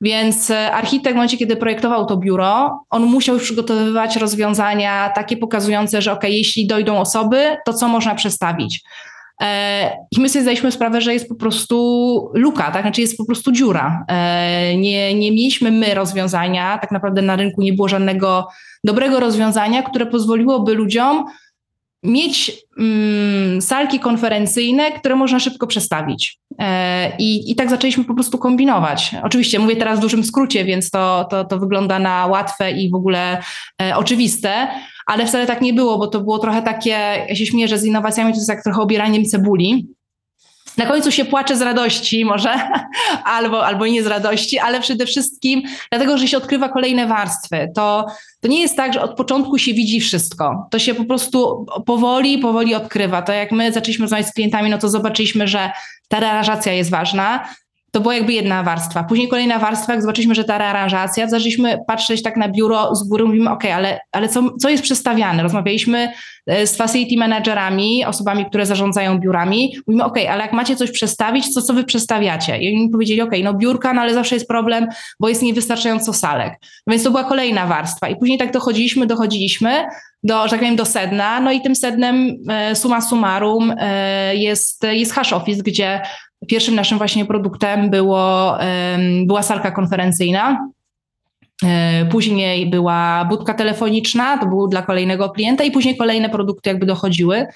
Więc 0.00 0.50
e, 0.50 0.72
architekt 0.72 1.14
w 1.14 1.16
momencie, 1.16 1.36
kiedy 1.36 1.56
projektował 1.56 2.06
to 2.06 2.16
biuro, 2.16 2.84
on 2.90 3.02
musiał 3.02 3.38
przygotowywać 3.38 4.16
rozwiązania 4.16 5.10
takie 5.14 5.36
pokazujące, 5.36 6.02
że 6.02 6.12
ok, 6.12 6.24
jeśli 6.24 6.66
dojdą 6.66 6.98
osoby, 6.98 7.56
to 7.64 7.72
co 7.72 7.88
można 7.88 8.14
przestawić. 8.14 8.82
E, 9.42 9.90
I 10.10 10.20
my 10.20 10.28
sobie 10.28 10.42
zdaliśmy 10.42 10.72
sprawę, 10.72 11.00
że 11.00 11.12
jest 11.12 11.28
po 11.28 11.34
prostu 11.34 12.30
luka, 12.34 12.70
tak? 12.70 12.82
Znaczy 12.82 13.00
jest 13.00 13.16
po 13.16 13.24
prostu 13.24 13.52
dziura. 13.52 14.04
E, 14.08 14.76
nie, 14.76 15.14
nie 15.14 15.30
mieliśmy 15.30 15.70
my 15.70 15.94
rozwiązania, 15.94 16.78
tak 16.78 16.90
naprawdę 16.90 17.22
na 17.22 17.36
rynku 17.36 17.62
nie 17.62 17.72
było 17.72 17.88
żadnego 17.88 18.48
dobrego 18.84 19.20
rozwiązania, 19.20 19.82
które 19.82 20.06
pozwoliłoby 20.06 20.74
ludziom 20.74 21.24
mieć 22.02 22.52
mm, 22.78 23.62
salki 23.62 24.00
konferencyjne, 24.00 24.92
które 24.92 25.16
można 25.16 25.40
szybko 25.40 25.66
przestawić. 25.66 26.38
E, 26.58 27.16
i, 27.18 27.50
I 27.50 27.54
tak 27.54 27.70
zaczęliśmy 27.70 28.04
po 28.04 28.14
prostu 28.14 28.38
kombinować. 28.38 29.14
Oczywiście 29.22 29.58
mówię 29.58 29.76
teraz 29.76 29.98
w 29.98 30.02
dużym 30.02 30.24
skrócie, 30.24 30.64
więc 30.64 30.90
to, 30.90 31.26
to, 31.30 31.44
to 31.44 31.58
wygląda 31.58 31.98
na 31.98 32.26
łatwe 32.26 32.72
i 32.72 32.90
w 32.90 32.94
ogóle 32.94 33.42
e, 33.82 33.96
oczywiste, 33.96 34.68
ale 35.06 35.26
wcale 35.26 35.46
tak 35.46 35.60
nie 35.60 35.74
było, 35.74 35.98
bo 35.98 36.06
to 36.06 36.20
było 36.20 36.38
trochę 36.38 36.62
takie, 36.62 37.24
ja 37.28 37.34
się 37.34 37.46
śmieję, 37.46 37.68
że 37.68 37.78
z 37.78 37.84
innowacjami 37.84 38.32
to 38.32 38.36
jest 38.36 38.48
jak 38.48 38.62
trochę 38.62 38.80
obieraniem 38.80 39.24
cebuli. 39.24 39.86
Na 40.78 40.86
końcu 40.86 41.12
się 41.12 41.24
płacze 41.24 41.56
z 41.56 41.62
radości 41.62 42.24
może, 42.24 42.50
albo, 43.24 43.66
albo 43.66 43.86
nie 43.86 44.02
z 44.02 44.06
radości, 44.06 44.58
ale 44.58 44.80
przede 44.80 45.06
wszystkim 45.06 45.62
dlatego, 45.90 46.18
że 46.18 46.28
się 46.28 46.36
odkrywa 46.36 46.68
kolejne 46.68 47.06
warstwy. 47.06 47.68
To, 47.74 48.06
to 48.40 48.48
nie 48.48 48.60
jest 48.60 48.76
tak, 48.76 48.92
że 48.92 49.02
od 49.02 49.16
początku 49.16 49.58
się 49.58 49.74
widzi 49.74 50.00
wszystko. 50.00 50.68
To 50.70 50.78
się 50.78 50.94
po 50.94 51.04
prostu 51.04 51.66
powoli, 51.86 52.38
powoli 52.38 52.74
odkrywa. 52.74 53.22
To 53.22 53.32
jak 53.32 53.52
my 53.52 53.72
zaczęliśmy 53.72 54.02
rozmawiać 54.02 54.26
z 54.26 54.32
klientami, 54.32 54.70
no 54.70 54.78
to 54.78 54.88
zobaczyliśmy, 54.88 55.48
że 55.48 55.70
ta 56.08 56.20
rearanżacja 56.20 56.72
jest 56.72 56.90
ważna, 56.90 57.48
to 57.92 58.00
była 58.00 58.14
jakby 58.14 58.32
jedna 58.32 58.62
warstwa. 58.62 59.04
Później 59.04 59.28
kolejna 59.28 59.58
warstwa, 59.58 59.92
jak 59.92 60.02
zobaczyliśmy, 60.02 60.34
że 60.34 60.44
ta 60.44 60.58
rearanżacja, 60.58 61.28
zaczęliśmy 61.28 61.78
patrzeć 61.86 62.22
tak 62.22 62.36
na 62.36 62.48
biuro 62.48 62.94
z 62.94 63.08
góry, 63.08 63.24
mówimy, 63.24 63.50
ok, 63.50 63.64
ale, 63.64 64.00
ale 64.12 64.28
co, 64.28 64.50
co 64.60 64.68
jest 64.68 64.82
przestawiane? 64.82 65.42
Rozmawialiśmy 65.42 66.12
e, 66.46 66.66
z 66.66 66.76
facility 66.76 67.16
managerami, 67.16 68.04
osobami, 68.04 68.46
które 68.46 68.66
zarządzają 68.66 69.18
biurami. 69.18 69.76
Mówimy, 69.86 70.04
ok, 70.04 70.16
ale 70.30 70.42
jak 70.42 70.52
macie 70.52 70.76
coś 70.76 70.90
przestawić, 70.90 71.54
to 71.54 71.62
co 71.62 71.74
wy 71.74 71.84
przestawiacie? 71.84 72.58
I 72.58 72.76
oni 72.76 72.90
powiedzieli, 72.90 73.20
ok, 73.20 73.32
no 73.42 73.54
biurka, 73.54 73.92
no 73.92 74.00
ale 74.00 74.14
zawsze 74.14 74.36
jest 74.36 74.48
problem, 74.48 74.86
bo 75.20 75.28
jest 75.28 75.42
niewystarczająco 75.42 76.12
salek. 76.12 76.52
Więc 76.86 77.02
to 77.02 77.10
była 77.10 77.24
kolejna 77.24 77.66
warstwa. 77.66 78.08
I 78.08 78.16
później 78.16 78.38
tak 78.38 78.52
dochodziliśmy, 78.52 79.06
dochodziliśmy 79.06 79.86
do, 80.22 80.44
że 80.44 80.50
tak 80.50 80.58
powiem, 80.58 80.76
do 80.76 80.84
sedna. 80.84 81.40
No 81.40 81.52
i 81.52 81.60
tym 81.60 81.76
sednem 81.76 82.36
e, 82.48 82.76
suma 82.76 83.00
summarum 83.00 83.74
e, 83.78 84.36
jest, 84.36 84.82
jest 84.82 85.12
Hash 85.12 85.32
Office, 85.32 85.62
gdzie 85.62 86.02
Pierwszym 86.48 86.74
naszym 86.74 86.98
właśnie 86.98 87.24
produktem 87.24 87.90
było, 87.90 88.58
była 89.26 89.42
salka 89.42 89.70
konferencyjna. 89.70 90.68
E, 91.64 92.04
później 92.04 92.70
była 92.70 93.24
budka 93.24 93.54
telefoniczna, 93.54 94.38
to 94.38 94.46
był 94.46 94.68
dla 94.68 94.82
kolejnego 94.82 95.30
klienta 95.30 95.64
i 95.64 95.70
później 95.70 95.96
kolejne 95.96 96.30
produkty 96.30 96.70
jakby 96.70 96.86
dochodziły. 96.86 97.46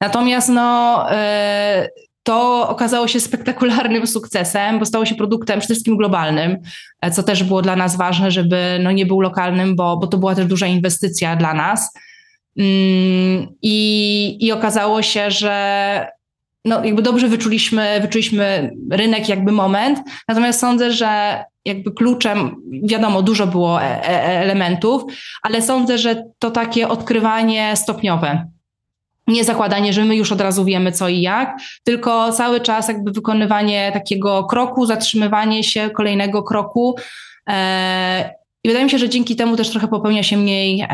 Natomiast 0.00 0.48
no, 0.48 1.06
e, 1.10 1.88
to 2.22 2.68
okazało 2.68 3.08
się 3.08 3.20
spektakularnym 3.20 4.06
sukcesem, 4.06 4.78
bo 4.78 4.86
stało 4.86 5.04
się 5.04 5.14
produktem 5.14 5.58
przede 5.58 5.74
wszystkim 5.74 5.96
globalnym, 5.96 6.56
e, 7.00 7.10
co 7.10 7.22
też 7.22 7.44
było 7.44 7.62
dla 7.62 7.76
nas 7.76 7.96
ważne, 7.96 8.30
żeby 8.30 8.78
no 8.82 8.92
nie 8.92 9.06
był 9.06 9.20
lokalnym, 9.20 9.76
bo, 9.76 9.96
bo 9.96 10.06
to 10.06 10.18
była 10.18 10.34
też 10.34 10.46
duża 10.46 10.66
inwestycja 10.66 11.36
dla 11.36 11.54
nas. 11.54 11.92
Mm, 12.58 13.46
I, 13.62 14.36
I 14.40 14.52
okazało 14.52 15.02
się, 15.02 15.30
że 15.30 16.06
no, 16.64 16.84
jakby 16.84 17.02
dobrze 17.02 17.28
wyczuliśmy, 17.28 17.98
wyczuliśmy 18.00 18.70
rynek, 18.90 19.28
jakby 19.28 19.52
moment. 19.52 20.00
Natomiast 20.28 20.60
sądzę, 20.60 20.92
że 20.92 21.44
jakby 21.64 21.92
kluczem, 21.92 22.56
wiadomo, 22.82 23.22
dużo 23.22 23.46
było 23.46 23.82
e, 23.82 24.08
e, 24.08 24.40
elementów, 24.40 25.02
ale 25.42 25.62
sądzę, 25.62 25.98
że 25.98 26.24
to 26.38 26.50
takie 26.50 26.88
odkrywanie 26.88 27.76
stopniowe. 27.76 28.46
Nie 29.26 29.44
zakładanie, 29.44 29.92
że 29.92 30.04
my 30.04 30.16
już 30.16 30.32
od 30.32 30.40
razu 30.40 30.64
wiemy 30.64 30.92
co 30.92 31.08
i 31.08 31.20
jak, 31.20 31.58
tylko 31.84 32.32
cały 32.32 32.60
czas 32.60 32.88
jakby 32.88 33.12
wykonywanie 33.12 33.90
takiego 33.92 34.44
kroku, 34.44 34.86
zatrzymywanie 34.86 35.64
się 35.64 35.90
kolejnego 35.90 36.42
kroku. 36.42 36.96
E, 37.48 38.34
I 38.64 38.68
wydaje 38.68 38.84
mi 38.84 38.90
się, 38.90 38.98
że 38.98 39.08
dzięki 39.08 39.36
temu 39.36 39.56
też 39.56 39.70
trochę 39.70 39.88
popełnia 39.88 40.22
się 40.22 40.36
mniej 40.36 40.86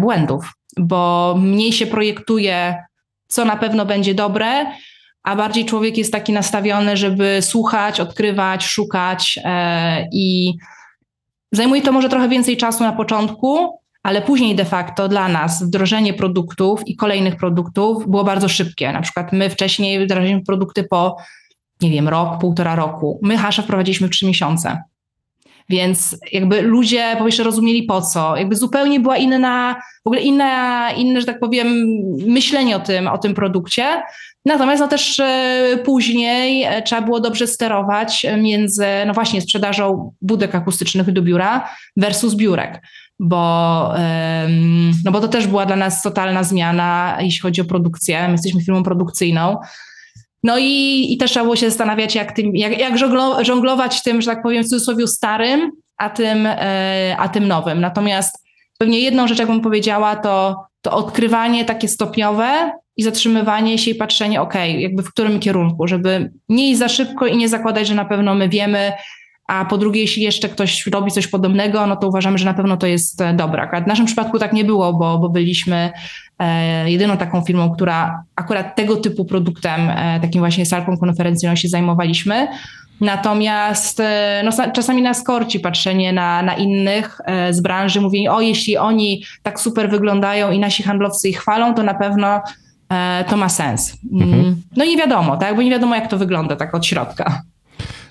błędów, 0.00 0.52
bo 0.76 1.34
mniej 1.38 1.72
się 1.72 1.86
projektuje, 1.86 2.84
co 3.28 3.44
na 3.44 3.56
pewno 3.56 3.86
będzie 3.86 4.14
dobre, 4.14 4.66
a 5.24 5.36
bardziej 5.36 5.64
człowiek 5.64 5.98
jest 5.98 6.12
taki 6.12 6.32
nastawiony, 6.32 6.96
żeby 6.96 7.38
słuchać, 7.42 8.00
odkrywać, 8.00 8.64
szukać 8.64 9.38
e, 9.44 10.08
i 10.12 10.54
zajmuje 11.52 11.82
to 11.82 11.92
może 11.92 12.08
trochę 12.08 12.28
więcej 12.28 12.56
czasu 12.56 12.84
na 12.84 12.92
początku, 12.92 13.78
ale 14.02 14.22
później 14.22 14.54
de 14.54 14.64
facto 14.64 15.08
dla 15.08 15.28
nas 15.28 15.62
wdrożenie 15.62 16.14
produktów 16.14 16.80
i 16.86 16.96
kolejnych 16.96 17.36
produktów 17.36 18.10
było 18.10 18.24
bardzo 18.24 18.48
szybkie. 18.48 18.92
Na 18.92 19.00
przykład 19.00 19.32
my 19.32 19.50
wcześniej 19.50 20.04
wdrażaliśmy 20.04 20.42
produkty 20.42 20.84
po, 20.84 21.16
nie 21.80 21.90
wiem, 21.90 22.08
rok, 22.08 22.38
półtora 22.40 22.76
roku. 22.76 23.20
My 23.22 23.38
Hasza 23.38 23.62
wprowadziliśmy 23.62 24.08
w 24.08 24.10
trzy 24.10 24.26
miesiące. 24.26 24.82
Więc 25.68 26.16
jakby 26.32 26.62
ludzie 26.62 27.16
po 27.18 27.24
pierwsze 27.24 27.42
rozumieli 27.42 27.82
po 27.82 28.02
co, 28.02 28.36
jakby 28.36 28.56
zupełnie 28.56 29.00
była 29.00 29.16
inna, 29.16 29.76
w 30.04 30.06
ogóle 30.06 30.20
inna, 30.20 30.90
inne, 30.90 31.20
że 31.20 31.26
tak 31.26 31.40
powiem, 31.40 31.66
myślenie 32.26 32.76
o 32.76 32.80
tym, 32.80 33.08
o 33.08 33.18
tym 33.18 33.34
produkcie. 33.34 34.02
Natomiast 34.44 34.80
no 34.80 34.88
też 34.88 35.20
e, 35.20 35.78
później 35.84 36.62
e, 36.62 36.82
trzeba 36.82 37.02
było 37.02 37.20
dobrze 37.20 37.46
sterować 37.46 38.26
między, 38.38 38.86
no 39.06 39.14
właśnie, 39.14 39.40
sprzedażą 39.40 40.12
budek 40.22 40.54
akustycznych 40.54 41.12
do 41.12 41.22
biura 41.22 41.68
versus 41.96 42.34
biurek 42.34 42.82
bo, 43.18 43.94
no 45.04 45.12
bo 45.12 45.20
to 45.20 45.28
też 45.28 45.46
była 45.46 45.66
dla 45.66 45.76
nas 45.76 46.02
totalna 46.02 46.42
zmiana, 46.42 47.18
jeśli 47.20 47.40
chodzi 47.40 47.60
o 47.60 47.64
produkcję. 47.64 48.22
My 48.26 48.32
jesteśmy 48.32 48.62
firmą 48.62 48.82
produkcyjną. 48.82 49.56
No 50.44 50.58
i, 50.58 51.06
i 51.12 51.16
też 51.16 51.30
trzeba 51.30 51.44
było 51.44 51.56
się 51.56 51.70
zastanawiać, 51.70 52.14
jak, 52.14 52.32
tym, 52.32 52.56
jak, 52.56 52.78
jak 52.78 52.98
żonglować 53.42 54.02
tym, 54.02 54.22
że 54.22 54.30
tak 54.30 54.42
powiem, 54.42 54.64
w 54.64 54.68
cudzysłowie 54.68 55.06
starym, 55.06 55.70
a 55.96 56.10
tym, 56.10 56.46
e, 56.46 57.16
a 57.18 57.28
tym 57.28 57.48
nowym. 57.48 57.80
Natomiast 57.80 58.44
pewnie 58.78 59.00
jedną 59.00 59.28
rzecz, 59.28 59.38
jakbym 59.38 59.60
powiedziała, 59.60 60.16
to, 60.16 60.64
to 60.82 60.92
odkrywanie 60.92 61.64
takie 61.64 61.88
stopniowe 61.88 62.72
i 62.96 63.02
zatrzymywanie 63.02 63.78
się 63.78 63.90
i 63.90 63.94
patrzenie, 63.94 64.40
ok, 64.40 64.54
jakby 64.78 65.02
w 65.02 65.10
którym 65.10 65.40
kierunku, 65.40 65.88
żeby 65.88 66.32
nie 66.48 66.70
iść 66.70 66.78
za 66.78 66.88
szybko 66.88 67.26
i 67.26 67.36
nie 67.36 67.48
zakładać, 67.48 67.88
że 67.88 67.94
na 67.94 68.04
pewno 68.04 68.34
my 68.34 68.48
wiemy, 68.48 68.92
a 69.46 69.64
po 69.64 69.78
drugie, 69.78 70.00
jeśli 70.00 70.22
jeszcze 70.22 70.48
ktoś 70.48 70.86
robi 70.86 71.10
coś 71.10 71.26
podobnego, 71.26 71.86
no 71.86 71.96
to 71.96 72.08
uważamy, 72.08 72.38
że 72.38 72.44
na 72.44 72.54
pewno 72.54 72.76
to 72.76 72.86
jest 72.86 73.20
e, 73.20 73.34
dobre. 73.34 73.62
Akurat 73.62 73.84
w 73.84 73.86
naszym 73.86 74.06
przypadku 74.06 74.38
tak 74.38 74.52
nie 74.52 74.64
było, 74.64 74.92
bo, 74.92 75.18
bo 75.18 75.28
byliśmy 75.28 75.90
e, 76.38 76.90
jedyną 76.90 77.16
taką 77.16 77.42
firmą, 77.42 77.70
która 77.70 78.22
akurat 78.36 78.76
tego 78.76 78.96
typu 78.96 79.24
produktem, 79.24 79.90
e, 79.90 80.20
takim 80.20 80.40
właśnie 80.40 80.66
salką 80.66 80.96
konferencyjną 80.96 81.56
się 81.56 81.68
zajmowaliśmy. 81.68 82.48
Natomiast 83.00 84.00
e, 84.00 84.42
no, 84.44 84.72
czasami 84.72 85.02
nas 85.02 85.22
korci 85.22 85.60
patrzenie 85.60 86.12
na, 86.12 86.42
na 86.42 86.54
innych 86.54 87.20
e, 87.24 87.54
z 87.54 87.60
branży, 87.60 88.00
mówienie, 88.00 88.32
o 88.32 88.40
jeśli 88.40 88.76
oni 88.76 89.24
tak 89.42 89.60
super 89.60 89.90
wyglądają 89.90 90.50
i 90.50 90.58
nasi 90.58 90.82
handlowcy 90.82 91.28
ich 91.28 91.40
chwalą, 91.40 91.74
to 91.74 91.82
na 91.82 91.94
pewno 91.94 92.42
to 93.28 93.36
ma 93.36 93.48
sens. 93.48 93.96
Mm, 94.12 94.22
mhm. 94.22 94.62
No 94.76 94.84
i 94.84 94.88
nie 94.88 94.96
wiadomo, 94.96 95.36
tak? 95.36 95.56
Bo 95.56 95.62
nie 95.62 95.70
wiadomo, 95.70 95.94
jak 95.94 96.08
to 96.08 96.18
wygląda 96.18 96.56
tak 96.56 96.74
od 96.74 96.86
środka. 96.86 97.42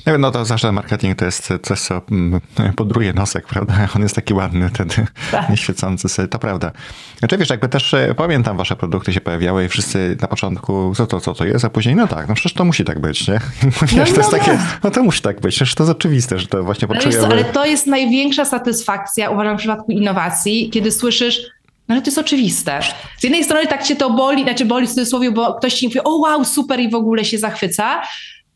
No, 0.06 0.18
no 0.18 0.32
to 0.32 0.46
zawsze 0.46 0.72
marketing 0.72 1.20
to 1.20 1.26
jest 1.26 1.54
coś, 1.64 1.80
co 1.80 2.02
mm, 2.12 2.42
podruje 2.76 3.14
nosek, 3.14 3.48
prawda? 3.48 3.74
On 3.96 4.02
jest 4.02 4.16
taki 4.16 4.34
ładny 4.34 4.70
wtedy, 4.70 4.96
tak. 5.32 5.50
nieświecący 5.50 6.10
sobie, 6.10 6.28
to 6.28 6.40
prawda. 6.40 6.72
Znaczy 7.20 7.38
wiesz, 7.38 7.50
jakby 7.50 7.70
też 7.70 7.94
e, 7.94 8.16
pamiętam, 8.16 8.58
wasze 8.58 8.76
produkty 8.76 9.14
się 9.14 9.22
pojawiały 9.22 9.66
i 9.66 9.70
wszyscy 9.70 10.18
na 10.22 10.28
początku, 10.28 10.94
co 10.96 11.08
to, 11.08 11.22
co 11.22 11.34
to 11.34 11.46
jest, 11.46 11.66
a 11.66 11.70
później, 11.70 11.96
no 11.96 12.08
tak, 12.08 12.28
no 12.28 12.36
przecież 12.36 12.54
to 12.54 12.66
musi 12.66 12.86
tak 12.86 13.00
być, 13.00 13.28
nie? 13.28 13.34
Wiesz, 13.82 13.94
no, 13.94 14.06
to 14.06 14.18
jest 14.18 14.32
no, 14.32 14.38
takie, 14.38 14.52
no. 14.52 14.60
no 14.84 14.92
to 14.92 15.04
musi 15.04 15.22
tak 15.22 15.42
być, 15.42 15.56
przecież 15.56 15.76
to 15.76 15.84
jest 15.84 15.92
oczywiste, 15.92 16.40
że 16.40 16.48
to 16.48 16.64
właśnie 16.64 16.88
potrzebujemy. 16.88 17.26
Ale, 17.26 17.36
ale 17.36 17.46
to 17.46 17.66
jest 17.66 17.88
największa 17.88 18.46
satysfakcja, 18.46 19.30
uważam, 19.30 19.58
w 19.58 19.60
przypadku 19.60 19.92
innowacji, 19.92 20.70
kiedy 20.70 20.92
słyszysz, 20.92 21.42
no 21.88 21.96
ale 21.96 22.02
to 22.02 22.08
jest 22.08 22.18
oczywiste. 22.18 22.80
Z 23.18 23.24
jednej 23.24 23.44
strony 23.44 23.68
tak 23.68 23.84
cię 23.84 23.96
to 23.96 24.10
boli, 24.10 24.44
znaczy 24.44 24.66
boli 24.66 24.88
w 24.88 24.90
cudzysłowie, 24.90 25.32
bo 25.32 25.54
ktoś 25.54 25.74
ci 25.74 25.88
mówi, 25.88 26.00
o 26.04 26.18
wow, 26.18 26.46
super 26.46 26.80
i 26.80 26.90
w 26.90 26.96
ogóle 26.96 27.26
się 27.26 27.38
zachwyca, 27.38 28.02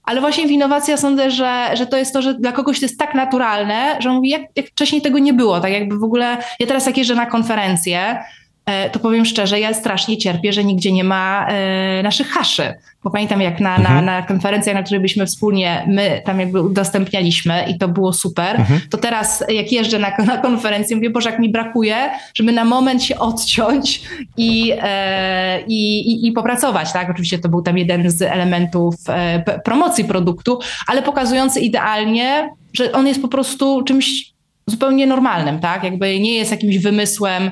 ale 0.07 0.21
właśnie 0.21 0.47
w 0.47 0.51
innowacja 0.51 0.97
sądzę, 0.97 1.31
że, 1.31 1.69
że 1.73 1.87
to 1.87 1.97
jest 1.97 2.13
to, 2.13 2.21
że 2.21 2.33
dla 2.33 2.51
kogoś 2.51 2.79
to 2.79 2.85
jest 2.85 2.99
tak 2.99 3.15
naturalne, 3.15 3.97
że 3.99 4.09
on 4.09 4.15
mówi, 4.15 4.29
jak, 4.29 4.41
jak 4.55 4.67
wcześniej 4.67 5.01
tego 5.01 5.19
nie 5.19 5.33
było, 5.33 5.59
tak 5.59 5.71
jakby 5.71 5.97
w 5.97 6.03
ogóle, 6.03 6.37
ja 6.59 6.67
teraz 6.67 6.85
jak 6.85 6.97
jeżdżę 6.97 7.15
na 7.15 7.25
konferencję, 7.25 8.17
E, 8.17 8.46
to 8.91 8.99
powiem 8.99 9.25
szczerze, 9.25 9.59
ja 9.59 9.73
strasznie 9.73 10.17
cierpię, 10.17 10.53
że 10.53 10.63
nigdzie 10.63 10.91
nie 10.91 11.03
ma 11.03 11.47
e, 11.49 12.03
naszych 12.03 12.27
haszy. 12.27 12.73
Bo 13.03 13.11
pamiętam, 13.11 13.41
jak 13.41 13.59
na, 13.59 13.75
mhm. 13.75 14.05
na, 14.05 14.19
na 14.19 14.21
konferencjach, 14.21 14.75
na 14.75 14.83
której 14.83 15.01
byśmy 15.01 15.25
wspólnie, 15.25 15.85
my 15.87 16.21
tam 16.25 16.39
jakby 16.39 16.61
udostępnialiśmy 16.61 17.65
i 17.69 17.77
to 17.77 17.87
było 17.87 18.13
super, 18.13 18.55
mhm. 18.55 18.81
to 18.89 18.97
teraz 18.97 19.43
jak 19.49 19.71
jeżdżę 19.71 19.99
na, 19.99 20.11
na 20.25 20.37
konferencję, 20.37 20.95
mówię, 20.95 21.09
Boże, 21.09 21.29
jak 21.29 21.39
mi 21.39 21.49
brakuje, 21.49 21.95
żeby 22.33 22.51
na 22.51 22.65
moment 22.65 23.03
się 23.03 23.19
odciąć 23.19 24.01
i, 24.37 24.73
e, 24.81 25.61
i, 25.67 25.99
i, 26.11 26.27
i, 26.27 26.31
popracować, 26.31 26.93
tak? 26.93 27.09
Oczywiście 27.09 27.39
to 27.39 27.49
był 27.49 27.61
tam 27.61 27.77
jeden 27.77 28.11
z 28.11 28.21
elementów 28.21 28.95
e, 29.09 29.59
promocji 29.65 30.05
produktu, 30.05 30.59
ale 30.87 31.01
pokazujący 31.01 31.59
idealnie, 31.59 32.49
że 32.73 32.91
on 32.91 33.07
jest 33.07 33.21
po 33.21 33.27
prostu 33.27 33.83
czymś 33.83 34.33
zupełnie 34.67 35.07
normalnym, 35.07 35.59
tak? 35.59 35.83
Jakby 35.83 36.19
nie 36.19 36.33
jest 36.33 36.51
jakimś 36.51 36.77
wymysłem, 36.77 37.51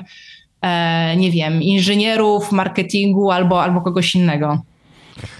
nie 1.16 1.30
wiem, 1.30 1.62
inżynierów, 1.62 2.52
marketingu 2.52 3.30
albo, 3.30 3.62
albo 3.62 3.80
kogoś 3.80 4.14
innego. 4.14 4.62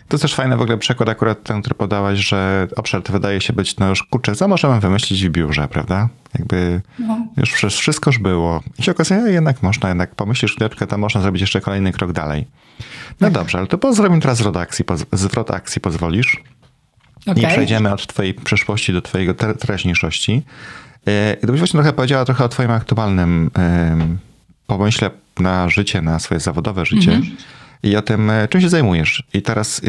To 0.09 0.19
też 0.19 0.35
fajny 0.35 0.57
w 0.57 0.61
ogóle 0.61 0.79
przykład 0.79 1.09
akurat 1.09 1.43
ten, 1.43 1.61
który 1.63 1.75
podałaś, 1.75 2.19
że 2.19 2.69
obszar 2.77 3.03
wydaje 3.09 3.41
się 3.41 3.53
być, 3.53 3.77
no 3.77 3.89
już 3.89 4.03
kurczę, 4.03 4.35
co 4.35 4.49
możemy 4.49 4.81
wymyślić 4.81 5.27
w 5.27 5.31
biurze, 5.31 5.69
prawda? 5.69 6.09
Jakby 6.39 6.81
no. 6.99 7.27
już 7.37 7.53
wszystko 7.53 8.11
już 8.11 8.19
było. 8.19 8.63
I 8.79 8.83
się 8.83 8.93
okazuje, 8.93 9.33
jednak 9.33 9.63
można, 9.63 9.89
jednak 9.89 10.15
pomyślisz 10.15 10.53
chwileczkę, 10.53 10.87
to 10.87 10.99
można 10.99 11.21
zrobić 11.21 11.41
jeszcze 11.41 11.61
kolejny 11.61 11.93
krok 11.93 12.13
dalej. 12.13 12.47
No 13.21 13.27
tak. 13.27 13.33
dobrze, 13.33 13.59
ale 13.59 13.67
to 13.67 13.93
zrobimy 13.93 14.21
teraz 14.21 14.39
zwrot 14.39 14.57
akcji, 14.57 14.85
zwrot 15.13 15.51
akcji 15.51 15.81
pozwolisz? 15.81 16.43
Okay. 17.27 17.43
I 17.43 17.47
przejdziemy 17.47 17.93
od 17.93 18.07
twojej 18.07 18.35
przeszłości 18.35 18.93
do 18.93 19.03
twojego 19.03 19.35
teraźniejszości. 19.35 20.43
E, 21.07 21.37
gdybyś 21.43 21.61
właśnie 21.61 21.79
trochę 21.79 21.93
powiedziała 21.93 22.25
trochę 22.25 22.45
o 22.45 22.49
twoim 22.49 22.71
aktualnym 22.71 23.51
pomyślę 24.67 25.11
na 25.39 25.69
życie, 25.69 26.03
na 26.03 26.19
swoje 26.19 26.41
zawodowe 26.41 26.87
życie 26.87 27.13
mhm. 27.13 27.37
i 27.83 27.97
o 27.97 28.03
tym, 28.03 28.31
e, 28.31 28.49
czym 28.49 28.61
się 28.61 28.69
zajmujesz. 28.69 29.23
I 29.35 29.43
teraz, 29.43 29.81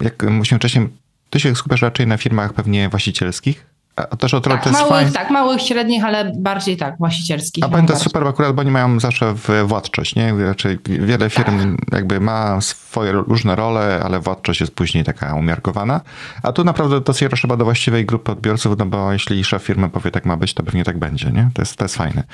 e, 0.00 0.04
jak 0.04 0.22
mówiłem 0.22 0.58
wcześniej, 0.58 0.88
ty 1.30 1.40
się 1.40 1.56
skupiasz 1.56 1.82
raczej 1.82 2.06
na 2.06 2.16
firmach 2.16 2.52
pewnie 2.52 2.88
właścicielskich, 2.88 3.66
a 4.10 4.16
też 4.16 4.34
o 4.34 4.40
tak, 4.40 4.66
małych, 4.72 5.12
tak, 5.12 5.30
małych, 5.30 5.62
średnich, 5.62 6.04
ale 6.04 6.32
bardziej 6.36 6.76
tak, 6.76 6.98
właścicielskich. 6.98 7.64
A 7.64 7.68
pamiętam, 7.68 7.98
super 7.98 8.26
akurat, 8.26 8.54
bo 8.54 8.60
oni 8.60 8.70
mają 8.70 9.00
zawsze 9.00 9.34
władczość, 9.64 10.14
nie? 10.14 10.34
Raczej 10.44 10.78
wiele 10.84 11.30
firm 11.30 11.76
tak. 11.76 11.92
jakby 11.92 12.20
ma 12.20 12.60
swoje 12.60 13.12
różne 13.12 13.56
role, 13.56 14.00
ale 14.04 14.20
władczość 14.20 14.60
jest 14.60 14.74
później 14.74 15.04
taka 15.04 15.34
umiarkowana. 15.34 16.00
A 16.42 16.52
tu 16.52 16.64
naprawdę 16.64 17.00
docierasz 17.00 17.42
chyba 17.42 17.56
do 17.56 17.64
właściwej 17.64 18.06
grupy 18.06 18.32
odbiorców, 18.32 18.78
no 18.78 18.86
bo 18.86 19.12
jeśli 19.12 19.44
szef 19.44 19.62
firmy 19.62 19.88
powie 19.88 20.10
tak 20.10 20.26
ma 20.26 20.36
być, 20.36 20.54
to 20.54 20.62
pewnie 20.62 20.84
tak 20.84 20.98
będzie, 20.98 21.32
nie? 21.32 21.50
To 21.54 21.62
jest, 21.62 21.76
to 21.76 21.84
jest 21.84 21.96
fajne. 21.96 22.24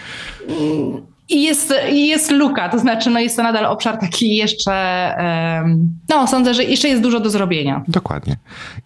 Mm, 0.49 1.13
i 1.29 1.43
jest, 1.43 1.75
I 1.93 2.09
jest 2.09 2.31
luka, 2.31 2.69
to 2.69 2.79
znaczy 2.79 3.11
no 3.11 3.21
jest 3.21 3.37
to 3.37 3.43
nadal 3.43 3.67
obszar 3.67 3.99
taki 3.99 4.37
jeszcze, 4.37 5.15
no 6.09 6.27
sądzę, 6.27 6.55
że 6.55 6.65
jeszcze 6.65 6.89
jest 6.89 7.03
dużo 7.03 7.21
do 7.21 7.31
zrobienia. 7.31 7.83
Dokładnie. 7.89 8.37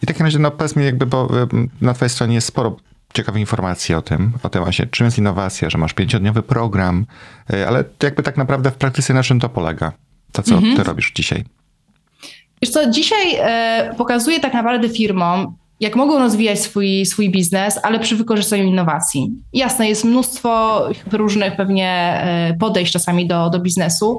I 0.03 0.07
w 0.07 0.09
takim 0.09 0.27
razie, 0.27 0.39
no 0.39 0.51
powiedz 0.51 0.77
mi 0.77 0.85
jakby, 0.85 1.07
bo 1.07 1.29
na 1.81 1.95
twojej 1.95 2.11
stronie 2.11 2.35
jest 2.35 2.47
sporo 2.47 2.77
ciekawych 3.15 3.41
informacji 3.41 3.95
o 3.95 4.03
tym, 4.03 4.33
o 4.43 4.49
tym 4.49 4.63
właśnie, 4.63 4.87
czym 4.87 5.05
jest 5.05 5.19
innowacja, 5.19 5.71
że 5.71 5.79
masz 5.79 5.93
pięciodniowy 5.93 6.43
program, 6.43 7.07
e, 7.53 7.69
ale 7.69 7.85
jakby 8.03 8.23
tak 8.23 8.37
naprawdę 8.37 8.71
w 8.71 8.75
praktyce 8.75 9.15
na 9.15 9.23
czym 9.23 9.41
to 9.41 9.49
polega? 9.49 9.93
To, 10.33 10.43
co 10.43 10.55
mhm. 10.55 10.77
ty 10.77 10.83
robisz 10.83 11.13
dzisiaj? 11.13 11.45
Wiesz 12.63 12.71
co, 12.71 12.91
dzisiaj 12.91 13.35
e, 13.39 13.95
pokazuję 13.99 14.41
tak 14.41 14.55
naprawdę 14.55 14.89
firmom, 14.89 15.57
jak 15.81 15.97
mogą 15.97 16.19
rozwijać 16.19 16.61
swój, 16.61 17.07
swój 17.07 17.31
biznes, 17.31 17.81
ale 17.83 17.99
przy 17.99 18.17
wykorzystaniu 18.17 18.65
innowacji. 18.65 19.31
Jasne, 19.53 19.89
jest 19.89 20.05
mnóstwo 20.05 20.83
różnych 21.13 21.57
pewnie 21.57 21.91
e, 21.91 22.55
podejść 22.61 22.93
czasami 22.93 23.27
do, 23.27 23.51
do 23.51 23.59
biznesu. 23.59 24.19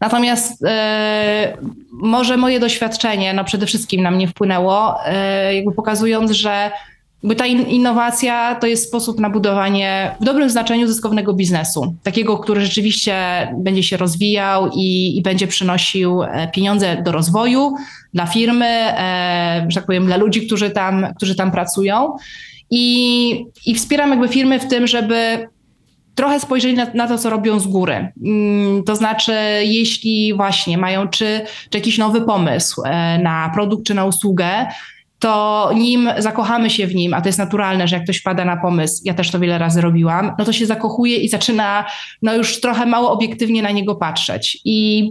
Natomiast 0.00 0.64
e, 0.64 1.56
może 1.92 2.36
moje 2.36 2.60
doświadczenie 2.60 3.34
no 3.34 3.44
przede 3.44 3.66
wszystkim 3.66 4.02
na 4.02 4.10
mnie 4.10 4.28
wpłynęło, 4.28 5.06
e, 5.06 5.54
jakby 5.54 5.72
pokazując, 5.72 6.30
że 6.30 6.70
bo 7.22 7.34
ta 7.34 7.46
innowacja 7.46 8.54
to 8.54 8.66
jest 8.66 8.88
sposób 8.88 9.20
na 9.20 9.30
budowanie 9.30 10.16
w 10.20 10.24
dobrym 10.24 10.50
znaczeniu 10.50 10.86
zyskownego 10.86 11.32
biznesu. 11.32 11.94
Takiego, 12.02 12.38
który 12.38 12.60
rzeczywiście 12.60 13.14
będzie 13.58 13.82
się 13.82 13.96
rozwijał 13.96 14.70
i, 14.76 15.16
i 15.16 15.22
będzie 15.22 15.46
przynosił 15.46 16.22
e, 16.22 16.48
pieniądze 16.54 17.02
do 17.02 17.12
rozwoju 17.12 17.74
dla 18.14 18.26
firmy, 18.26 18.66
e, 18.66 19.66
że 19.68 19.74
tak 19.74 19.86
powiem, 19.86 20.06
dla 20.06 20.16
ludzi, 20.16 20.46
którzy 20.46 20.70
tam, 20.70 21.06
którzy 21.16 21.34
tam 21.34 21.52
pracują. 21.52 22.16
I, 22.70 23.44
I 23.66 23.74
wspieram 23.74 24.10
jakby 24.10 24.28
firmy 24.28 24.60
w 24.60 24.68
tym, 24.68 24.86
żeby 24.86 25.48
trochę 26.14 26.40
spojrzeli 26.40 26.74
na, 26.74 26.86
na, 26.94 27.08
to, 27.08 27.18
co 27.18 27.30
robią 27.30 27.60
z 27.60 27.66
góry. 27.66 28.12
Mm, 28.24 28.84
to 28.84 28.96
znaczy, 28.96 29.34
jeśli 29.62 30.34
właśnie 30.34 30.78
mają 30.78 31.08
czy, 31.08 31.40
czy 31.70 31.78
jakiś 31.78 31.98
nowy 31.98 32.20
pomysł 32.20 32.82
e, 32.84 33.18
na 33.18 33.50
produkt 33.54 33.86
czy 33.86 33.94
na 33.94 34.04
usługę, 34.04 34.66
to 35.22 35.70
nim 35.74 36.10
zakochamy 36.18 36.70
się 36.70 36.86
w 36.86 36.94
nim, 36.94 37.14
a 37.14 37.20
to 37.20 37.28
jest 37.28 37.38
naturalne, 37.38 37.88
że 37.88 37.96
jak 37.96 38.04
ktoś 38.04 38.18
wpada 38.18 38.44
na 38.44 38.56
pomysł, 38.56 39.02
ja 39.04 39.14
też 39.14 39.30
to 39.30 39.40
wiele 39.40 39.58
razy 39.58 39.80
robiłam, 39.80 40.32
no 40.38 40.44
to 40.44 40.52
się 40.52 40.66
zakochuje 40.66 41.16
i 41.16 41.28
zaczyna 41.28 41.84
no 42.22 42.34
już 42.34 42.60
trochę 42.60 42.86
mało 42.86 43.12
obiektywnie 43.12 43.62
na 43.62 43.70
niego 43.70 43.94
patrzeć. 43.94 44.58
I 44.64 45.10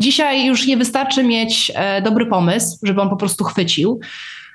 dzisiaj 0.00 0.46
już 0.46 0.66
nie 0.66 0.76
wystarczy 0.76 1.24
mieć 1.24 1.72
e, 1.74 2.02
dobry 2.02 2.26
pomysł, 2.26 2.78
żeby 2.82 3.00
on 3.00 3.10
po 3.10 3.16
prostu 3.16 3.44
chwycił. 3.44 4.00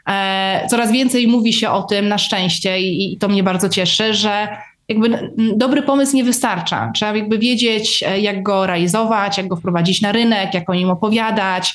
E, 0.09 0.67
coraz 0.69 0.91
więcej 0.91 1.27
mówi 1.27 1.53
się 1.53 1.69
o 1.69 1.83
tym 1.83 2.07
na 2.07 2.17
szczęście 2.17 2.79
i, 2.79 3.17
to 3.17 3.27
mnie 3.27 3.43
bardzo 3.43 3.69
cieszy, 3.69 4.13
że 4.13 4.47
jakby 4.87 5.31
dobry 5.55 5.81
pomysł 5.81 6.15
nie 6.15 6.23
wystarcza. 6.23 6.91
Trzeba 6.95 7.15
jakby 7.17 7.39
wiedzieć, 7.39 8.03
e, 8.07 8.19
jak 8.19 8.43
go 8.43 8.67
realizować, 8.67 9.37
jak 9.37 9.47
go 9.47 9.55
wprowadzić 9.55 10.01
na 10.01 10.11
rynek, 10.11 10.53
jak 10.53 10.69
o 10.69 10.73
nim 10.73 10.89
opowiadać, 10.89 11.73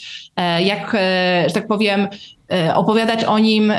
jak, 0.61 0.97
że 1.47 1.55
tak 1.55 1.66
powiem, 1.66 2.09
opowiadać 2.75 3.25
o 3.25 3.38
nim 3.38 3.73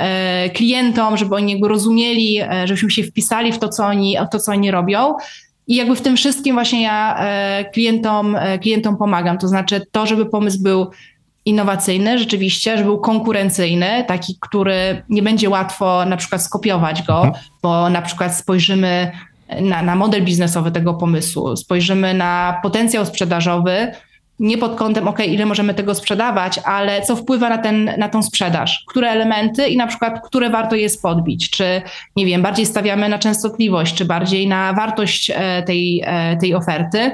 klientom, 0.53 1.17
żeby 1.17 1.35
oni 1.35 1.51
jakby 1.51 1.67
rozumieli, 1.67 2.39
żebyśmy 2.65 2.91
się 2.91 3.03
wpisali 3.03 3.51
w 3.51 3.59
to, 3.59 3.69
co 3.69 3.85
oni, 3.85 4.17
w 4.27 4.31
to, 4.31 4.39
co 4.39 4.51
oni 4.51 4.71
robią. 4.71 5.13
I 5.67 5.75
jakby 5.75 5.95
w 5.95 6.01
tym 6.01 6.17
wszystkim 6.17 6.55
właśnie 6.55 6.81
ja 6.81 7.25
klientom, 7.73 8.37
klientom 8.61 8.97
pomagam. 8.97 9.37
To 9.37 9.47
znaczy 9.47 9.81
to, 9.91 10.05
żeby 10.05 10.25
pomysł 10.25 10.63
był 10.63 10.87
innowacyjny 11.45 12.19
rzeczywiście, 12.19 12.77
żeby 12.77 12.89
był 12.89 12.99
konkurencyjny, 12.99 14.03
taki, 14.07 14.37
który 14.39 15.03
nie 15.09 15.21
będzie 15.21 15.49
łatwo 15.49 16.05
na 16.05 16.17
przykład 16.17 16.41
skopiować 16.41 17.03
go, 17.03 17.17
mhm. 17.17 17.43
bo 17.63 17.89
na 17.89 18.01
przykład 18.01 18.35
spojrzymy 18.35 19.11
na, 19.61 19.81
na 19.81 19.95
model 19.95 20.23
biznesowy 20.23 20.71
tego 20.71 20.93
pomysłu, 20.93 21.57
spojrzymy 21.57 22.13
na 22.13 22.59
potencjał 22.63 23.05
sprzedażowy, 23.05 23.91
nie 24.39 24.57
pod 24.57 24.75
kątem, 24.75 25.07
ok, 25.07 25.19
ile 25.27 25.45
możemy 25.45 25.73
tego 25.73 25.95
sprzedawać, 25.95 26.59
ale 26.65 27.01
co 27.01 27.15
wpływa 27.15 27.49
na, 27.49 27.57
ten, 27.57 27.91
na 27.97 28.09
tą 28.09 28.23
sprzedaż, 28.23 28.83
które 28.87 29.09
elementy 29.09 29.67
i 29.67 29.77
na 29.77 29.87
przykład, 29.87 30.27
które 30.27 30.49
warto 30.49 30.75
jest 30.75 31.01
podbić, 31.01 31.49
czy 31.49 31.81
nie 32.15 32.25
wiem, 32.25 32.41
bardziej 32.41 32.65
stawiamy 32.65 33.09
na 33.09 33.19
częstotliwość, 33.19 33.95
czy 33.95 34.05
bardziej 34.05 34.47
na 34.47 34.73
wartość 34.73 35.31
e, 35.35 35.63
tej, 35.63 36.03
e, 36.05 36.37
tej 36.37 36.55
oferty, 36.55 37.11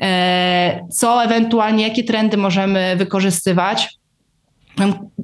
e, 0.00 0.86
co 0.90 1.24
ewentualnie, 1.24 1.88
jakie 1.88 2.04
trendy 2.04 2.36
możemy 2.36 2.96
wykorzystywać. 2.96 3.88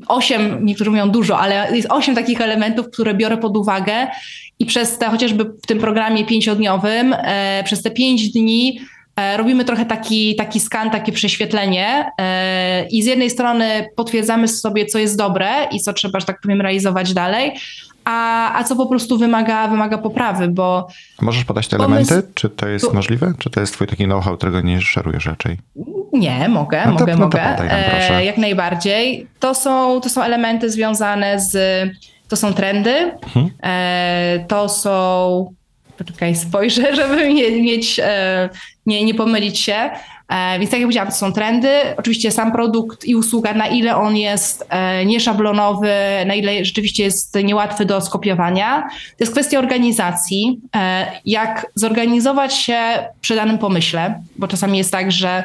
Osiem, 0.08 0.64
niektórzy 0.64 0.90
mówią 0.90 1.10
dużo, 1.10 1.38
ale 1.38 1.76
jest 1.76 1.92
osiem 1.92 2.14
takich 2.14 2.40
elementów, 2.40 2.86
które 2.90 3.14
biorę 3.14 3.36
pod 3.36 3.56
uwagę 3.56 4.06
i 4.58 4.66
przez 4.66 4.98
te, 4.98 5.10
chociażby 5.10 5.44
w 5.44 5.66
tym 5.66 5.78
programie 5.78 6.24
pięciodniowym, 6.24 7.16
przez 7.64 7.82
te 7.82 7.90
pięć 7.90 8.28
dni 8.32 8.80
robimy 9.37 9.64
trochę 9.64 9.87
taki, 9.87 10.37
taki 10.37 10.61
skan, 10.61 10.90
takie 10.90 11.12
prześwietlenie 11.12 12.11
e, 12.18 12.87
i 12.87 13.03
z 13.03 13.07
jednej 13.07 13.31
strony 13.31 13.87
potwierdzamy 13.96 14.49
sobie, 14.49 14.87
co 14.87 14.99
jest 14.99 15.18
dobre 15.18 15.49
i 15.73 15.81
co 15.81 15.92
trzeba, 15.92 16.20
że 16.20 16.27
tak 16.27 16.40
powiem, 16.40 16.61
realizować 16.61 17.14
dalej, 17.14 17.53
a, 18.05 18.59
a 18.59 18.64
co 18.64 18.77
po 18.77 18.87
prostu 18.87 19.18
wymaga, 19.18 19.68
wymaga 19.68 19.99
poprawy, 19.99 20.49
bo... 20.49 20.88
Możesz 21.20 21.44
podać 21.44 21.68
te 21.68 21.77
elementy? 21.77 22.23
Czy 22.35 22.49
to 22.49 22.68
jest 22.68 22.87
to... 22.87 22.92
możliwe? 22.92 23.33
Czy 23.38 23.51
to 23.51 23.61
jest 23.61 23.73
twój 23.73 23.87
taki 23.87 24.05
know-how, 24.05 24.37
którego 24.37 24.61
nie 24.61 24.81
szerujesz 24.81 25.27
raczej? 25.27 25.59
Nie, 26.12 26.49
mogę, 26.49 26.83
no 26.87 26.92
to, 26.92 26.99
mogę, 26.99 27.12
no 27.12 27.18
mogę. 27.18 27.42
Nam, 27.42 27.66
e, 27.70 28.25
jak 28.25 28.38
najbardziej. 28.38 29.27
To 29.40 29.55
są, 29.55 30.01
to 30.01 30.09
są 30.09 30.23
elementy 30.23 30.70
związane 30.70 31.40
z... 31.40 31.57
To 32.29 32.37
są 32.37 32.53
trendy, 32.53 33.12
mhm. 33.23 33.51
e, 33.62 34.44
to 34.49 34.68
są 34.68 35.55
poczekaj, 36.04 36.36
spojrzę, 36.36 36.94
żeby 36.96 37.34
nie, 37.34 37.62
mieć, 37.62 38.00
e, 38.02 38.48
nie, 38.86 39.04
nie 39.04 39.14
pomylić 39.14 39.58
się. 39.58 39.90
E, 40.28 40.58
więc 40.58 40.70
tak 40.70 40.80
jak 40.80 40.86
powiedziałam, 40.86 41.08
to 41.08 41.14
są 41.14 41.32
trendy. 41.32 41.68
Oczywiście 41.96 42.30
sam 42.30 42.52
produkt 42.52 43.04
i 43.04 43.16
usługa, 43.16 43.54
na 43.54 43.66
ile 43.66 43.96
on 43.96 44.16
jest 44.16 44.66
e, 44.68 45.04
nieszablonowy, 45.04 45.92
na 46.26 46.34
ile 46.34 46.64
rzeczywiście 46.64 47.04
jest 47.04 47.34
niełatwy 47.44 47.84
do 47.84 48.00
skopiowania. 48.00 48.82
To 48.90 49.16
jest 49.20 49.32
kwestia 49.32 49.58
organizacji. 49.58 50.60
Jak 51.24 51.66
zorganizować 51.74 52.54
się 52.54 52.78
przy 53.20 53.36
danym 53.36 53.58
pomyśle, 53.58 54.22
bo 54.36 54.48
czasami 54.48 54.78
jest 54.78 54.92
tak, 54.92 55.12
że 55.12 55.44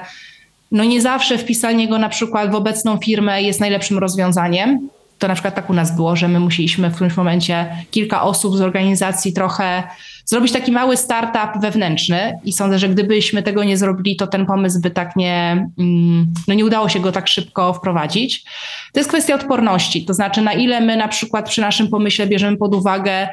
no 0.72 0.84
nie 0.84 1.02
zawsze 1.02 1.38
wpisanie 1.38 1.88
go 1.88 1.98
na 1.98 2.10
przykład 2.10 2.52
w 2.52 2.56
obecną 2.56 2.98
firmę 2.98 3.42
jest 3.42 3.60
najlepszym 3.60 3.98
rozwiązaniem. 3.98 4.90
To 5.20 5.28
na 5.28 5.34
przykład 5.34 5.56
tak 5.56 5.70
u 5.70 5.74
nas 5.74 5.96
było, 5.96 6.16
że 6.16 6.28
my 6.28 6.40
musieliśmy 6.40 6.90
w 6.90 6.96
którymś 6.96 7.18
momencie 7.18 7.86
kilka 7.92 8.22
osób 8.22 8.58
z 8.58 8.62
organizacji 8.62 9.34
trochę 9.34 9.84
zrobić 10.26 10.52
taki 10.52 10.72
mały 10.72 10.98
startup 10.98 11.62
wewnętrzny 11.62 12.40
i 12.44 12.54
sądzę, 12.54 12.80
że 12.80 12.90
gdybyśmy 12.90 13.44
tego 13.44 13.64
nie 13.64 13.78
zrobili, 13.78 14.16
to 14.16 14.28
ten 14.28 14.46
pomysł 14.46 14.82
by 14.82 14.92
tak 14.92 15.16
nie, 15.16 15.68
mm, 15.80 16.26
no 16.48 16.54
nie 16.54 16.66
udało 16.66 16.90
się 16.90 17.00
go 17.00 17.12
tak 17.12 17.28
szybko 17.28 17.74
wprowadzić. 17.74 18.44
To 18.94 19.00
jest 19.00 19.10
kwestia 19.10 19.36
odporności, 19.36 20.06
to 20.06 20.14
znaczy 20.14 20.42
na 20.42 20.54
ile 20.54 20.82
my 20.82 20.98
na 20.98 21.08
przykład 21.08 21.50
przy 21.50 21.62
naszym 21.62 21.88
pomyśle 21.88 22.28
bierzemy 22.28 22.58
pod 22.58 22.76
uwagę 22.76 23.28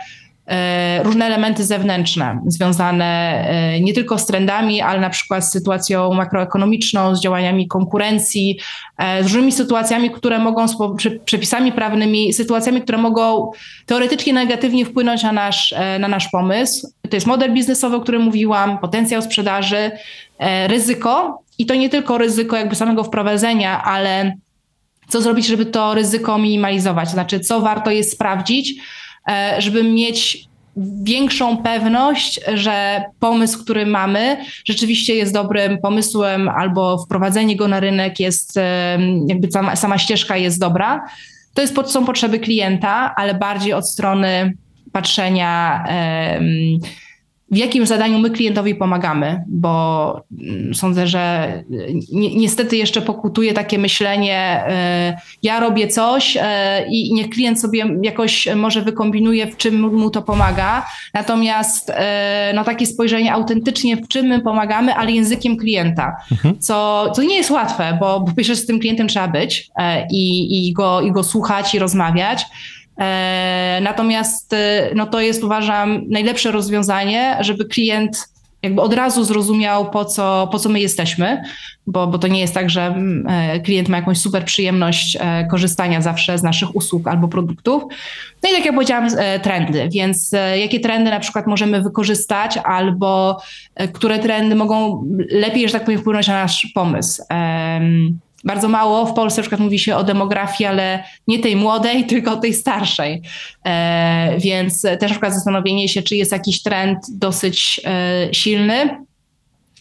różne 1.02 1.26
elementy 1.26 1.64
zewnętrzne 1.64 2.40
związane 2.46 3.04
e, 3.04 3.80
nie 3.80 3.92
tylko 3.92 4.18
z 4.18 4.26
trendami, 4.26 4.80
ale 4.80 5.00
na 5.00 5.10
przykład 5.10 5.44
z 5.44 5.52
sytuacją 5.52 6.12
makroekonomiczną, 6.12 7.16
z 7.16 7.20
działaniami 7.20 7.68
konkurencji, 7.68 8.58
e, 8.98 9.22
z 9.22 9.26
różnymi 9.26 9.52
sytuacjami, 9.52 10.10
które 10.10 10.38
mogą, 10.38 10.66
przepisami 11.24 11.72
prawnymi, 11.72 12.32
sytuacjami, 12.32 12.82
które 12.82 12.98
mogą 12.98 13.50
teoretycznie 13.86 14.32
negatywnie 14.32 14.84
wpłynąć 14.84 15.22
na 15.22 15.32
nasz, 15.32 15.74
na 16.00 16.08
nasz 16.08 16.28
pomysł. 16.28 16.92
To 17.10 17.16
jest 17.16 17.26
model 17.26 17.54
biznesowy, 17.54 17.96
o 17.96 18.00
którym 18.00 18.22
mówiłam, 18.22 18.78
potencjał 18.78 19.22
sprzedaży, 19.22 19.90
ryzyko 20.66 21.42
i 21.58 21.66
to 21.66 21.74
nie 21.74 21.88
tylko 21.88 22.18
ryzyko 22.18 22.56
jakby 22.56 22.74
samego 22.74 23.04
wprowadzenia, 23.04 23.82
ale 23.82 24.34
co 25.08 25.22
zrobić, 25.22 25.46
żeby 25.46 25.66
to 25.66 25.94
ryzyko 25.94 26.38
minimalizować, 26.38 27.08
to 27.08 27.14
znaczy 27.14 27.40
co 27.40 27.60
warto 27.60 27.90
jest 27.90 28.12
sprawdzić, 28.12 28.74
E, 28.74 29.01
żeby 29.58 29.84
mieć 29.84 30.48
większą 31.02 31.56
pewność, 31.56 32.40
że 32.54 33.04
pomysł, 33.20 33.64
który 33.64 33.86
mamy, 33.86 34.36
rzeczywiście 34.64 35.14
jest 35.14 35.32
dobrym 35.32 35.78
pomysłem, 35.78 36.48
albo 36.48 36.98
wprowadzenie 36.98 37.56
go 37.56 37.68
na 37.68 37.80
rynek 37.80 38.20
jest, 38.20 38.56
e, 38.56 38.98
jakby 39.26 39.52
sama, 39.52 39.76
sama 39.76 39.98
ścieżka 39.98 40.36
jest 40.36 40.60
dobra. 40.60 41.04
To 41.54 41.62
jest, 41.62 41.74
są 41.86 42.04
potrzeby 42.04 42.38
klienta, 42.38 43.14
ale 43.16 43.34
bardziej 43.34 43.72
od 43.72 43.88
strony 43.88 44.54
patrzenia 44.92 45.84
w 47.52 47.56
jakim 47.56 47.86
zadaniu 47.86 48.18
my 48.18 48.30
klientowi 48.30 48.74
pomagamy, 48.74 49.44
bo 49.48 50.24
mm, 50.40 50.74
sądzę, 50.74 51.06
że 51.06 51.52
y, 51.70 51.94
ni 52.12 52.36
niestety 52.36 52.76
jeszcze 52.76 53.02
pokutuje 53.02 53.52
takie 53.52 53.78
myślenie, 53.78 54.64
y, 55.12 55.36
ja 55.42 55.60
robię 55.60 55.88
coś 55.88 56.36
y, 56.36 56.40
i 56.90 57.14
niech 57.14 57.30
klient 57.30 57.60
sobie 57.60 57.84
jakoś 58.02 58.48
może 58.56 58.82
wykombinuje, 58.82 59.46
w 59.46 59.56
czym 59.56 59.80
mu 59.80 60.10
to 60.10 60.22
pomaga. 60.22 60.86
Natomiast 61.14 61.92
no, 62.54 62.64
takie 62.64 62.86
spojrzenie 62.86 63.32
autentycznie, 63.32 63.96
w 63.96 64.08
czym 64.08 64.26
my 64.26 64.40
pomagamy, 64.40 64.94
ale 64.94 65.12
językiem 65.12 65.56
klienta, 65.56 66.16
mhm. 66.32 66.58
co, 66.60 67.10
co 67.16 67.22
nie 67.22 67.36
jest 67.36 67.50
łatwe, 67.50 67.96
bo, 68.00 68.20
bo 68.20 68.32
pierwsze 68.32 68.56
z 68.56 68.66
tym 68.66 68.80
klientem 68.80 69.08
trzeba 69.08 69.28
być 69.28 69.70
i, 70.10 70.68
i, 70.68 70.72
go, 70.72 71.00
i 71.00 71.12
go 71.12 71.22
słuchać 71.22 71.74
i 71.74 71.78
rozmawiać. 71.78 72.46
E, 72.98 73.78
natomiast 73.82 74.52
e, 74.52 74.90
no 74.94 75.06
to 75.06 75.20
jest 75.20 75.44
uważam 75.44 76.04
najlepsze 76.08 76.50
rozwiązanie, 76.50 77.36
żeby 77.40 77.64
klient 77.64 78.32
jakby 78.62 78.82
od 78.82 78.94
razu 78.94 79.24
zrozumiał, 79.24 79.90
po 79.90 80.04
co, 80.04 80.48
po 80.52 80.58
co 80.58 80.68
my 80.68 80.80
jesteśmy, 80.80 81.42
bo, 81.86 82.06
bo 82.06 82.18
to 82.18 82.28
nie 82.28 82.40
jest 82.40 82.54
tak, 82.54 82.70
że 82.70 82.86
mm, 82.86 83.26
e, 83.28 83.60
klient 83.60 83.88
ma 83.88 83.96
jakąś 83.96 84.18
super 84.18 84.44
przyjemność 84.44 85.18
korzystania 85.50 86.00
zawsze 86.00 86.38
z 86.38 86.42
naszych 86.42 86.76
usług 86.76 87.08
albo 87.08 87.28
produktów. 87.28 87.82
No 88.42 88.50
i 88.50 88.52
tak 88.52 88.64
jak 88.64 88.74
powiedziałam, 88.74 89.08
trendy, 89.42 89.88
więc 89.92 90.30
jakie 90.60 90.80
trendy 90.80 91.10
na 91.10 91.20
przykład 91.20 91.46
możemy 91.46 91.82
wykorzystać, 91.82 92.58
albo 92.64 93.42
które 93.92 94.18
trendy 94.18 94.54
mogą 94.54 95.04
lepiej, 95.30 95.66
że 95.66 95.72
tak 95.72 95.84
powiem, 95.84 96.00
wpłynąć 96.00 96.28
na 96.28 96.34
nasz 96.34 96.66
pomysł. 96.74 97.22
Bardzo 98.44 98.68
mało 98.68 99.06
w 99.06 99.14
Polsce 99.14 99.40
na 99.40 99.42
przykład 99.42 99.60
mówi 99.60 99.78
się 99.78 99.96
o 99.96 100.04
demografii, 100.04 100.68
ale 100.68 101.04
nie 101.28 101.38
tej 101.38 101.56
młodej, 101.56 102.04
tylko 102.12 102.36
tej 102.36 102.54
starszej. 102.54 103.22
E, 103.64 104.34
więc 104.38 104.82
też 104.82 105.00
na 105.00 105.08
przykład 105.08 105.34
zastanowienie 105.34 105.88
się, 105.88 106.02
czy 106.02 106.16
jest 106.16 106.32
jakiś 106.32 106.62
trend 106.62 106.98
dosyć 107.10 107.80
e, 107.84 108.34
silny 108.34 109.04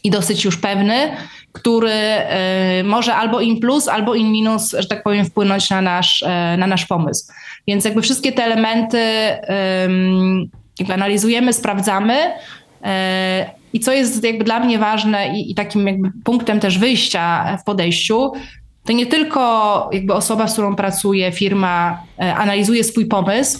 i 0.03 0.09
dosyć 0.09 0.45
już 0.45 0.57
pewny, 0.57 1.17
który 1.51 1.91
e, 1.91 2.83
może 2.83 3.15
albo 3.15 3.41
in 3.41 3.59
plus, 3.59 3.87
albo 3.87 4.15
in 4.15 4.31
minus, 4.31 4.75
że 4.79 4.87
tak 4.87 5.03
powiem, 5.03 5.25
wpłynąć 5.25 5.69
na 5.69 5.81
nasz, 5.81 6.23
e, 6.23 6.55
na 6.57 6.67
nasz 6.67 6.85
pomysł. 6.85 7.33
Więc 7.67 7.85
jakby 7.85 8.01
wszystkie 8.01 8.31
te 8.31 8.43
elementy 8.43 9.01
analizujemy, 10.93 11.53
sprawdzamy. 11.53 12.31
I 13.73 13.79
co 13.79 13.91
jest 13.91 14.23
jakby 14.23 14.43
dla 14.43 14.59
mnie 14.59 14.79
ważne 14.79 15.39
i, 15.39 15.51
i 15.51 15.55
takim 15.55 15.87
jakby 15.87 16.11
punktem 16.23 16.59
też 16.59 16.77
wyjścia 16.77 17.57
w 17.57 17.63
podejściu, 17.63 18.31
to 18.83 18.93
nie 18.93 19.05
tylko 19.05 19.89
jakby 19.93 20.13
osoba, 20.13 20.47
z 20.47 20.53
którą 20.53 20.75
pracuje, 20.75 21.31
firma 21.31 22.03
e, 22.19 22.35
analizuje 22.35 22.83
swój 22.83 23.05
pomysł, 23.05 23.59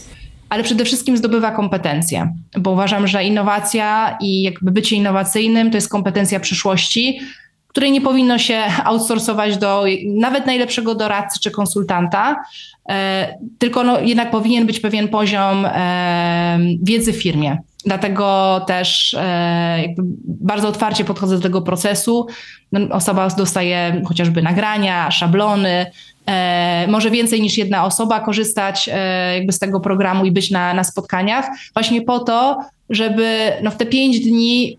ale 0.49 0.63
przede 0.63 0.85
wszystkim 0.85 1.17
zdobywa 1.17 1.51
kompetencje, 1.51 2.33
bo 2.57 2.71
uważam, 2.71 3.07
że 3.07 3.23
innowacja 3.23 4.17
i 4.21 4.41
jakby 4.41 4.71
bycie 4.71 4.95
innowacyjnym 4.95 5.71
to 5.71 5.77
jest 5.77 5.89
kompetencja 5.89 6.39
przyszłości, 6.39 7.19
której 7.67 7.91
nie 7.91 8.01
powinno 8.01 8.37
się 8.37 8.63
outsourcować 8.83 9.57
do 9.57 9.83
nawet 10.05 10.45
najlepszego 10.45 10.95
doradcy 10.95 11.39
czy 11.39 11.51
konsultanta, 11.51 12.43
e, 12.89 13.37
tylko 13.57 13.83
no, 13.83 13.99
jednak 13.99 14.31
powinien 14.31 14.67
być 14.67 14.79
pewien 14.79 15.07
poziom 15.07 15.65
e, 15.65 16.59
wiedzy 16.83 17.13
w 17.13 17.21
firmie. 17.21 17.57
Dlatego 17.85 18.61
też 18.67 19.13
e, 19.13 19.95
bardzo 20.23 20.67
otwarcie 20.67 21.05
podchodzę 21.05 21.35
do 21.35 21.41
tego 21.41 21.61
procesu. 21.61 22.27
No, 22.71 22.95
osoba 22.95 23.29
dostaje 23.29 24.01
chociażby 24.07 24.41
nagrania, 24.41 25.11
szablony, 25.11 25.85
e, 26.25 26.87
może 26.87 27.11
więcej 27.11 27.41
niż 27.41 27.57
jedna 27.57 27.85
osoba 27.85 28.19
korzystać 28.19 28.89
e, 28.93 29.35
jakby 29.37 29.51
z 29.51 29.59
tego 29.59 29.79
programu 29.79 30.25
i 30.25 30.31
być 30.31 30.51
na, 30.51 30.73
na 30.73 30.83
spotkaniach, 30.83 31.47
właśnie 31.73 32.01
po 32.01 32.19
to, 32.19 32.59
żeby 32.89 33.51
no, 33.63 33.71
w 33.71 33.77
te 33.77 33.85
pięć 33.85 34.19
dni 34.19 34.77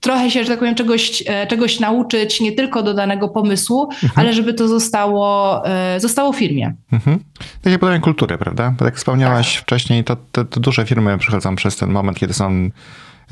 trochę 0.00 0.30
się, 0.30 0.44
że 0.44 0.50
tak 0.50 0.58
powiem, 0.58 0.74
czegoś, 0.74 1.22
e, 1.26 1.46
czegoś 1.46 1.80
nauczyć, 1.80 2.40
nie 2.40 2.52
tylko 2.52 2.82
do 2.82 2.94
danego 2.94 3.28
pomysłu, 3.28 3.82
mhm. 3.82 4.12
ale 4.14 4.32
żeby 4.32 4.54
to 4.54 4.68
zostało, 4.68 5.60
e, 5.66 6.00
zostało 6.00 6.32
w 6.32 6.36
firmie. 6.36 6.74
Mhm. 6.92 7.18
Takie 7.62 7.78
budowanie 7.78 8.00
kultury, 8.00 8.38
prawda? 8.38 8.74
Bo 8.78 8.84
jak 8.84 8.96
wspomniałaś 8.96 9.54
tak. 9.54 9.62
wcześniej, 9.62 10.04
to, 10.04 10.16
to, 10.32 10.44
to, 10.44 10.60
duże 10.60 10.86
firmy 10.86 11.18
przychodzą 11.18 11.56
przez 11.56 11.76
ten 11.76 11.90
moment, 11.90 12.18
kiedy 12.18 12.34
są 12.34 12.70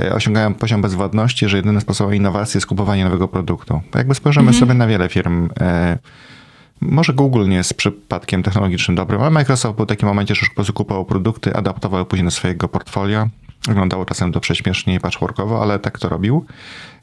e, 0.00 0.14
osiągają 0.14 0.54
poziom 0.54 0.82
bezwładności, 0.82 1.48
że 1.48 1.56
jedynym 1.56 1.80
sposobem 1.80 2.14
innowacji 2.14 2.58
jest 2.58 2.66
kupowanie 2.66 3.04
nowego 3.04 3.28
produktu. 3.28 3.80
Jakby 3.94 4.14
spojrzymy 4.14 4.48
mhm. 4.48 4.60
sobie 4.60 4.74
na 4.74 4.86
wiele 4.86 5.08
firm, 5.08 5.48
może 6.80 7.12
Google 7.12 7.48
nie 7.48 7.56
jest 7.56 7.74
przypadkiem 7.74 8.42
technologicznym 8.42 8.94
dobrym, 8.94 9.20
ale 9.20 9.30
Microsoft 9.30 9.76
był 9.76 9.84
w 9.84 9.88
takim 9.88 10.08
momencie, 10.08 10.34
że 10.34 10.40
już 10.40 10.48
po 10.48 10.54
prostu 10.54 10.72
kupował 10.72 11.04
produkty, 11.04 11.54
adaptował 11.54 12.06
później 12.06 12.24
do 12.24 12.30
swojego 12.30 12.68
portfolio 12.68 13.28
Wyglądało 13.68 14.04
czasem 14.04 14.32
to 14.32 14.40
prześmiesznie 14.40 14.94
i 14.94 15.00
patchworkowo, 15.00 15.62
ale 15.62 15.78
tak 15.78 15.98
to 15.98 16.08
robił. 16.08 16.46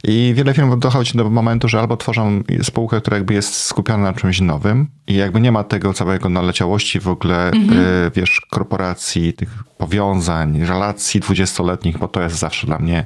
I 0.03 0.33
wiele 0.35 0.53
firm 0.53 0.79
dochodzi 0.79 1.17
do 1.17 1.29
momentu, 1.29 1.67
że 1.67 1.79
albo 1.79 1.97
tworzą 1.97 2.43
spółkę, 2.63 3.01
która 3.01 3.17
jakby 3.17 3.33
jest 3.33 3.55
skupiona 3.55 4.03
na 4.03 4.13
czymś 4.13 4.41
nowym 4.41 4.87
i 5.07 5.15
jakby 5.15 5.41
nie 5.41 5.51
ma 5.51 5.63
tego 5.63 5.93
całego 5.93 6.29
naleciałości 6.29 6.99
w 6.99 7.07
ogóle, 7.07 7.51
mhm. 7.51 7.79
y, 7.79 8.11
wiesz, 8.15 8.41
korporacji, 8.49 9.33
tych 9.33 9.63
powiązań, 9.77 10.65
relacji 10.65 11.19
dwudziestoletnich, 11.19 11.97
bo 11.97 12.07
to 12.07 12.21
jest 12.21 12.35
zawsze 12.35 12.67
dla 12.67 12.79
mnie 12.79 13.05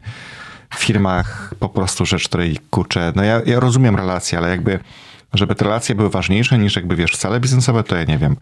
w 0.70 0.80
firmach 0.80 1.54
po 1.60 1.70
prostu 1.70 2.06
rzecz, 2.06 2.28
której 2.28 2.58
kurczę, 2.70 3.14
no 3.16 3.24
ja, 3.24 3.42
ja 3.46 3.60
rozumiem 3.60 3.96
relacje, 3.96 4.38
ale 4.38 4.50
jakby 4.50 4.80
żeby 5.34 5.56
te 5.56 5.66
relacje 5.66 5.96
były 5.96 6.10
ważniejsze 6.10 6.58
niż 6.58 6.76
jakby, 6.76 6.96
wiesz, 6.96 7.18
cele 7.18 7.40
biznesowe, 7.40 7.84
to 7.84 7.96
ja 7.96 8.04
nie 8.04 8.18
wiem. 8.18 8.36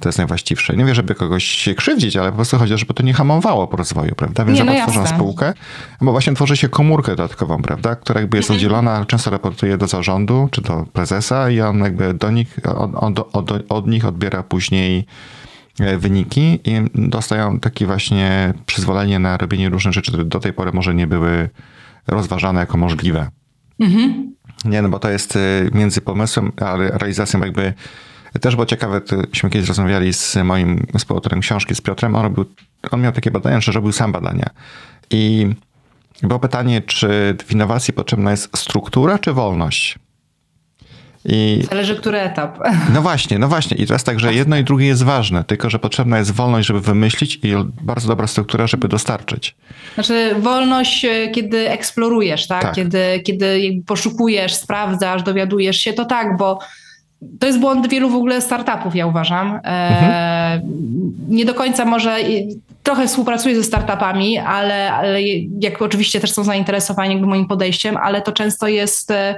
To 0.00 0.08
jest 0.08 0.18
najwłaściwsze. 0.18 0.76
Nie 0.76 0.84
wiem, 0.84 0.94
żeby 0.94 1.14
kogoś 1.14 1.44
się 1.44 1.74
krzywdzić, 1.74 2.16
ale 2.16 2.30
po 2.30 2.36
prostu 2.36 2.58
chodzi 2.58 2.72
o 2.72 2.74
to, 2.74 2.78
żeby 2.78 2.94
to 2.94 3.02
nie 3.02 3.14
hamowało 3.14 3.68
po 3.68 3.76
rozwoju, 3.76 4.14
prawda? 4.14 4.44
Więc 4.44 4.58
nie, 4.58 4.64
no 4.64 4.72
tworzą 4.82 5.06
spółkę, 5.06 5.52
bo 6.00 6.12
właśnie 6.12 6.34
tworzy 6.34 6.56
się 6.56 6.68
komórkę 6.68 7.16
dodatkową, 7.16 7.62
prawda? 7.62 7.96
Która 7.96 8.20
jakby 8.20 8.36
jest 8.36 8.50
mhm. 8.50 8.58
oddzielona, 8.58 9.04
często 9.06 9.30
raportuje 9.30 9.78
do 9.78 9.86
zarządu, 9.86 10.48
czy 10.50 10.62
do 10.62 10.86
prezesa 10.92 11.50
i 11.50 11.60
on 11.60 11.78
jakby 11.78 12.14
do 12.14 12.30
nich, 12.30 12.58
od, 12.64 12.94
od, 12.94 13.28
od, 13.32 13.52
od 13.68 13.86
nich 13.86 14.04
odbiera 14.04 14.42
później 14.42 15.06
e, 15.80 15.98
wyniki 15.98 16.60
i 16.64 16.80
dostają 16.94 17.60
takie 17.60 17.86
właśnie 17.86 18.54
przyzwolenie 18.66 19.18
na 19.18 19.36
robienie 19.36 19.68
różnych 19.68 19.94
rzeczy, 19.94 20.10
które 20.10 20.24
do 20.24 20.40
tej 20.40 20.52
pory 20.52 20.72
może 20.72 20.94
nie 20.94 21.06
były 21.06 21.48
rozważane 22.06 22.60
jako 22.60 22.78
możliwe. 22.78 23.30
Mhm. 23.80 24.32
Nie, 24.64 24.82
no 24.82 24.88
bo 24.88 24.98
to 24.98 25.10
jest 25.10 25.36
y, 25.36 25.70
między 25.74 26.00
pomysłem 26.00 26.52
a 26.60 26.76
realizacją 26.76 27.40
jakby 27.40 27.74
też 28.40 28.54
było 28.54 28.66
ciekawe, 28.66 29.00
myśmy 29.30 29.50
kiedyś 29.50 29.68
rozmawiali 29.68 30.12
z 30.12 30.36
moim 30.44 30.86
współautorem 30.98 31.40
książki, 31.40 31.74
z 31.74 31.80
Piotrem, 31.80 32.14
on, 32.14 32.22
robił, 32.22 32.44
on 32.90 33.00
miał 33.00 33.12
takie 33.12 33.30
badania, 33.30 33.60
że 33.60 33.72
robił 33.72 33.92
sam 33.92 34.12
badania. 34.12 34.46
I 35.10 35.48
było 36.22 36.40
pytanie, 36.40 36.82
czy 36.82 37.36
w 37.46 37.52
innowacji 37.52 37.94
potrzebna 37.94 38.30
jest 38.30 38.58
struktura 38.58 39.18
czy 39.18 39.32
wolność? 39.32 39.98
I... 41.24 41.62
Zależy, 41.70 41.96
który 41.96 42.20
etap. 42.20 42.58
No 42.94 43.02
właśnie, 43.02 43.38
no 43.38 43.48
właśnie. 43.48 43.76
I 43.76 43.86
teraz 43.86 44.04
tak, 44.04 44.20
że 44.20 44.34
jedno 44.34 44.56
i 44.56 44.64
drugie 44.64 44.86
jest 44.86 45.02
ważne, 45.02 45.44
tylko 45.44 45.70
że 45.70 45.78
potrzebna 45.78 46.18
jest 46.18 46.30
wolność, 46.30 46.68
żeby 46.68 46.80
wymyślić 46.80 47.38
i 47.42 47.52
bardzo 47.82 48.08
dobra 48.08 48.26
struktura, 48.26 48.66
żeby 48.66 48.88
dostarczyć. 48.88 49.54
Znaczy 49.94 50.34
wolność, 50.38 51.04
e, 51.04 51.28
kiedy 51.28 51.70
eksplorujesz, 51.70 52.46
tak? 52.46 52.62
tak. 52.62 52.74
Kiedy, 52.74 53.20
kiedy 53.24 53.82
poszukujesz, 53.86 54.54
sprawdzasz, 54.54 55.22
dowiadujesz 55.22 55.76
się, 55.76 55.92
to 55.92 56.04
tak, 56.04 56.36
bo 56.36 56.58
to 57.40 57.46
jest 57.46 57.58
błąd 57.58 57.88
wielu 57.88 58.10
w 58.10 58.14
ogóle 58.14 58.40
startupów, 58.40 58.96
ja 58.96 59.06
uważam. 59.06 59.54
E, 59.54 59.58
mhm. 59.64 60.60
Nie 61.28 61.44
do 61.44 61.54
końca 61.54 61.84
może, 61.84 62.16
trochę 62.82 63.06
współpracuję 63.06 63.56
ze 63.56 63.62
startupami, 63.62 64.38
ale, 64.38 64.92
ale 64.92 65.22
jak 65.60 65.82
oczywiście 65.82 66.20
też 66.20 66.32
są 66.32 66.44
zainteresowani 66.44 67.16
moim 67.16 67.46
podejściem, 67.46 67.96
ale 67.96 68.22
to 68.22 68.32
często 68.32 68.68
jest 68.68 69.10
e, 69.10 69.34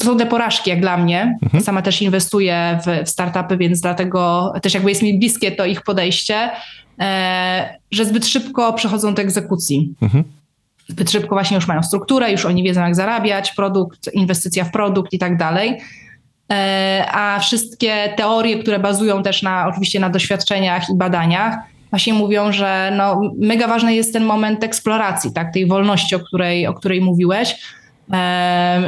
to 0.00 0.04
są 0.04 0.16
te 0.16 0.26
porażki, 0.26 0.70
jak 0.70 0.80
dla 0.80 0.96
mnie. 0.96 1.38
Mhm. 1.42 1.64
Sama 1.64 1.82
też 1.82 2.02
inwestuję 2.02 2.78
w, 2.86 3.06
w, 3.06 3.08
startupy, 3.08 3.56
więc 3.56 3.80
dlatego 3.80 4.52
też 4.62 4.74
jakby 4.74 4.90
jest 4.90 5.02
mi 5.02 5.18
bliskie 5.18 5.52
to 5.52 5.64
ich 5.64 5.82
podejście, 5.82 6.50
e, 7.00 7.78
że 7.90 8.04
zbyt 8.04 8.26
szybko 8.26 8.72
przechodzą 8.72 9.14
do 9.14 9.22
egzekucji. 9.22 9.94
Mhm. 10.02 10.24
Zbyt 10.88 11.10
szybko 11.10 11.34
właśnie 11.34 11.54
już 11.54 11.66
mają 11.66 11.82
strukturę, 11.82 12.32
już 12.32 12.44
oni 12.44 12.62
wiedzą, 12.62 12.80
jak 12.80 12.94
zarabiać, 12.94 13.52
produkt, 13.52 14.14
inwestycja 14.14 14.64
w 14.64 14.70
produkt 14.70 15.12
i 15.12 15.18
tak 15.18 15.36
dalej. 15.36 15.80
E, 16.52 17.06
a 17.12 17.38
wszystkie 17.38 18.14
teorie, 18.16 18.58
które 18.58 18.78
bazują 18.78 19.22
też 19.22 19.42
na 19.42 19.68
oczywiście 19.68 20.00
na 20.00 20.10
doświadczeniach 20.10 20.90
i 20.90 20.96
badaniach, 20.96 21.56
właśnie 21.90 22.14
mówią, 22.14 22.52
że 22.52 22.92
no, 22.96 23.20
mega 23.38 23.68
ważny 23.68 23.94
jest 23.94 24.12
ten 24.12 24.24
moment 24.24 24.64
eksploracji, 24.64 25.32
tak, 25.32 25.52
tej 25.52 25.66
wolności, 25.66 26.14
o 26.14 26.18
której, 26.18 26.66
o 26.66 26.74
której 26.74 27.00
mówiłeś 27.00 27.56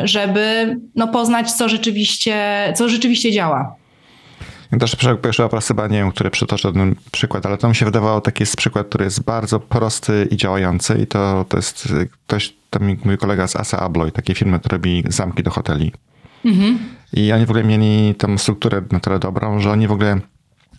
żeby 0.04 0.76
no, 0.94 1.08
poznać, 1.08 1.52
co 1.52 1.68
rzeczywiście, 1.68 2.72
co 2.76 2.88
rzeczywiście 2.88 3.32
działa. 3.32 3.76
Ja 4.72 4.78
też 4.78 4.96
pierwszy 5.22 5.44
obraz 5.44 5.68
chyba 5.68 5.86
nie 5.86 5.98
wiem, 5.98 6.10
który 6.10 6.30
przytoczę 6.30 6.72
ten 6.72 6.94
przykład, 7.12 7.46
ale 7.46 7.58
to 7.58 7.68
mi 7.68 7.74
się 7.74 7.84
wydawało 7.84 8.20
taki 8.20 8.42
jest 8.42 8.56
przykład, 8.56 8.88
który 8.88 9.04
jest 9.04 9.24
bardzo 9.24 9.60
prosty 9.60 10.28
i 10.30 10.36
działający 10.36 10.98
i 11.02 11.06
to, 11.06 11.44
to 11.48 11.56
jest 11.56 11.88
ktoś, 12.26 12.54
to 12.70 12.80
mój 13.04 13.18
kolega 13.18 13.46
z 13.46 13.56
Asa 13.56 13.78
Abloy, 13.78 14.12
takiej 14.12 14.36
firmy, 14.36 14.60
która 14.60 14.76
robi 14.76 15.04
zamki 15.08 15.42
do 15.42 15.50
hoteli. 15.50 15.92
Mhm. 16.44 16.78
I 17.12 17.32
oni 17.32 17.46
w 17.46 17.50
ogóle 17.50 17.64
mieli 17.64 18.14
tą 18.14 18.38
strukturę 18.38 18.82
na 18.92 19.00
tyle 19.00 19.18
dobrą, 19.18 19.60
że 19.60 19.70
oni 19.70 19.88
w 19.88 19.92
ogóle 19.92 20.20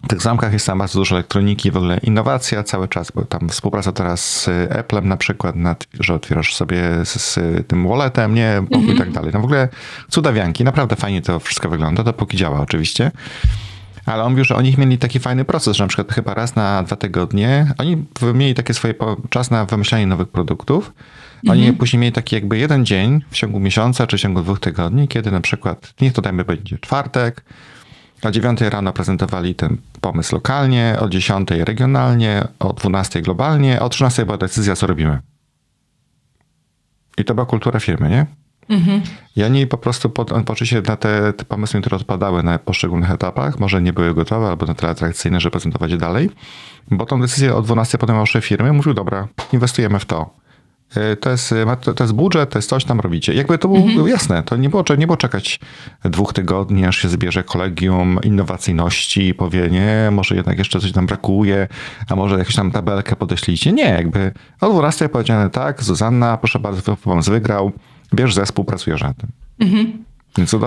w 0.03 0.07
tych 0.07 0.21
zamkach 0.21 0.53
jest 0.53 0.65
tam 0.65 0.79
bardzo 0.79 0.99
dużo 0.99 1.15
elektroniki, 1.15 1.71
w 1.71 1.77
ogóle 1.77 1.97
innowacja 2.03 2.63
cały 2.63 2.87
czas, 2.87 3.11
bo 3.11 3.21
tam 3.21 3.49
współpraca 3.49 3.91
teraz 3.91 4.41
z 4.41 4.47
Apple'em 4.47 5.03
na 5.03 5.17
przykład, 5.17 5.55
nad, 5.55 5.87
że 5.99 6.13
otwierasz 6.13 6.55
sobie 6.55 6.81
z, 7.03 7.21
z 7.21 7.67
tym 7.67 7.87
walletem, 7.87 8.35
nie, 8.35 8.49
mm 8.51 8.65
-hmm. 8.65 8.95
i 8.95 8.97
tak 8.97 9.11
dalej. 9.11 9.31
No 9.33 9.39
w 9.39 9.43
ogóle 9.43 9.69
cudawianki, 10.09 10.63
naprawdę 10.63 10.95
fajnie 10.95 11.21
to 11.21 11.39
wszystko 11.39 11.69
wygląda, 11.69 12.03
dopóki 12.03 12.37
działa 12.37 12.59
oczywiście. 12.61 13.11
Ale 14.05 14.23
on 14.23 14.31
mówił, 14.31 14.45
że 14.45 14.55
oni 14.55 14.75
mieli 14.77 14.97
taki 14.97 15.19
fajny 15.19 15.45
proces, 15.45 15.77
że 15.77 15.83
na 15.83 15.87
przykład 15.87 16.13
chyba 16.13 16.33
raz 16.33 16.55
na 16.55 16.83
dwa 16.83 16.95
tygodnie, 16.95 17.73
oni 17.77 18.05
mieli 18.33 18.53
takie 18.53 18.73
swoje 18.73 18.93
czas 19.29 19.51
na 19.51 19.65
wymyślanie 19.65 20.07
nowych 20.07 20.27
produktów. 20.27 20.93
Oni 21.49 21.59
mhm. 21.59 21.77
później 21.77 21.99
mieli 21.99 22.13
taki 22.13 22.35
jakby 22.35 22.57
jeden 22.57 22.85
dzień 22.85 23.21
w 23.29 23.35
ciągu 23.35 23.59
miesiąca 23.59 24.07
czy 24.07 24.17
w 24.17 24.21
ciągu 24.21 24.41
dwóch 24.41 24.59
tygodni, 24.59 25.07
kiedy 25.07 25.31
na 25.31 25.41
przykład, 25.41 25.93
niech 26.01 26.13
to 26.13 26.21
dajmy 26.21 26.45
będzie 26.45 26.77
czwartek, 26.77 27.43
o 28.23 28.31
9 28.31 28.61
rano 28.61 28.93
prezentowali 28.93 29.55
ten 29.55 29.77
pomysł 30.01 30.35
lokalnie, 30.35 30.95
o 30.99 31.09
10 31.09 31.49
regionalnie, 31.51 32.47
o 32.59 32.73
12 32.73 33.21
globalnie, 33.21 33.79
o 33.79 33.89
13 33.89 34.25
była 34.25 34.37
decyzja, 34.37 34.75
co 34.75 34.87
robimy. 34.87 35.19
I 37.17 37.25
to 37.25 37.35
była 37.35 37.45
kultura 37.45 37.79
firmy, 37.79 38.09
nie? 38.09 38.25
Mhm. 38.69 39.01
I 39.35 39.43
oni 39.43 39.67
po 39.67 39.77
prostu 39.77 40.09
poczuli 40.45 40.67
się 40.67 40.81
na 40.81 40.97
te, 40.97 41.33
te 41.33 41.45
pomysły, 41.45 41.81
które 41.81 41.97
odpadały 41.97 42.43
na 42.43 42.59
poszczególnych 42.59 43.11
etapach, 43.11 43.59
może 43.59 43.81
nie 43.81 43.93
były 43.93 44.13
gotowe 44.13 44.47
albo 44.47 44.65
na 44.65 44.73
tyle 44.73 44.91
atrakcyjne, 44.91 45.39
żeby 45.39 45.51
prezentować 45.51 45.91
je 45.91 45.97
dalej, 45.97 46.29
bo 46.91 47.05
tą 47.05 47.21
decyzję 47.21 47.55
o 47.55 47.61
12 47.61 47.97
podejmował 47.97 48.25
szef 48.25 48.45
firmy, 48.45 48.73
mówił, 48.73 48.93
dobra, 48.93 49.27
inwestujemy 49.53 49.99
w 49.99 50.05
to. 50.05 50.29
E, 50.95 51.15
to 51.15 51.29
jest, 51.29 51.51
e, 51.51 51.77
to 51.95 52.03
jest 52.03 52.13
budżet, 52.13 52.49
to 52.49 52.57
jest 52.57 52.69
coś 52.69 52.85
tam 52.85 52.99
robicie. 52.99 53.33
Jakby 53.33 53.57
to 53.57 53.67
było 53.67 53.79
mhm. 53.79 54.07
jasne, 54.07 54.43
to 54.43 54.57
nie 54.57 54.69
było, 54.69 54.83
nie 54.97 55.07
było 55.07 55.17
czekać 55.17 55.59
dwóch 56.05 56.33
tygodni, 56.33 56.85
aż 56.85 56.97
się 56.97 57.09
zbierze 57.09 57.43
kolegium 57.43 58.19
innowacyjności 58.23 59.27
i 59.27 59.33
powie, 59.33 59.69
nie, 59.69 60.09
może 60.11 60.35
jednak 60.35 60.57
jeszcze 60.57 60.79
coś 60.79 60.91
tam 60.91 61.05
brakuje, 61.05 61.67
a 62.09 62.15
może 62.15 62.37
jakąś 62.37 62.55
tam 62.55 62.71
tabelkę 62.71 63.15
podeślijcie. 63.15 63.71
Nie, 63.71 63.83
jakby 63.83 64.31
o 64.61 64.69
12 64.69 65.09
powiedziane 65.09 65.49
tak, 65.49 65.83
Zuzanna, 65.83 66.37
proszę 66.37 66.59
bardzo, 66.59 66.97
pomysł 66.97 67.31
wygrał, 67.31 67.71
bierz 68.13 68.33
zespół, 68.33 68.65
pracujesz 68.65 69.01
na 69.01 69.13
tym. 69.13 69.29
Mhm. 69.59 70.05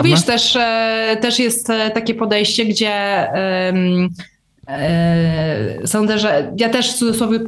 Wiesz, 0.04 0.24
też, 0.24 0.56
e, 0.56 1.16
też 1.20 1.38
jest 1.38 1.68
takie 1.94 2.14
podejście, 2.14 2.64
gdzie 2.64 3.26
um, 3.72 4.08
sądzę, 5.86 6.18
że 6.18 6.52
ja 6.56 6.68
też 6.68 6.92
w 6.92 6.94
cudzysłowie 6.94 7.38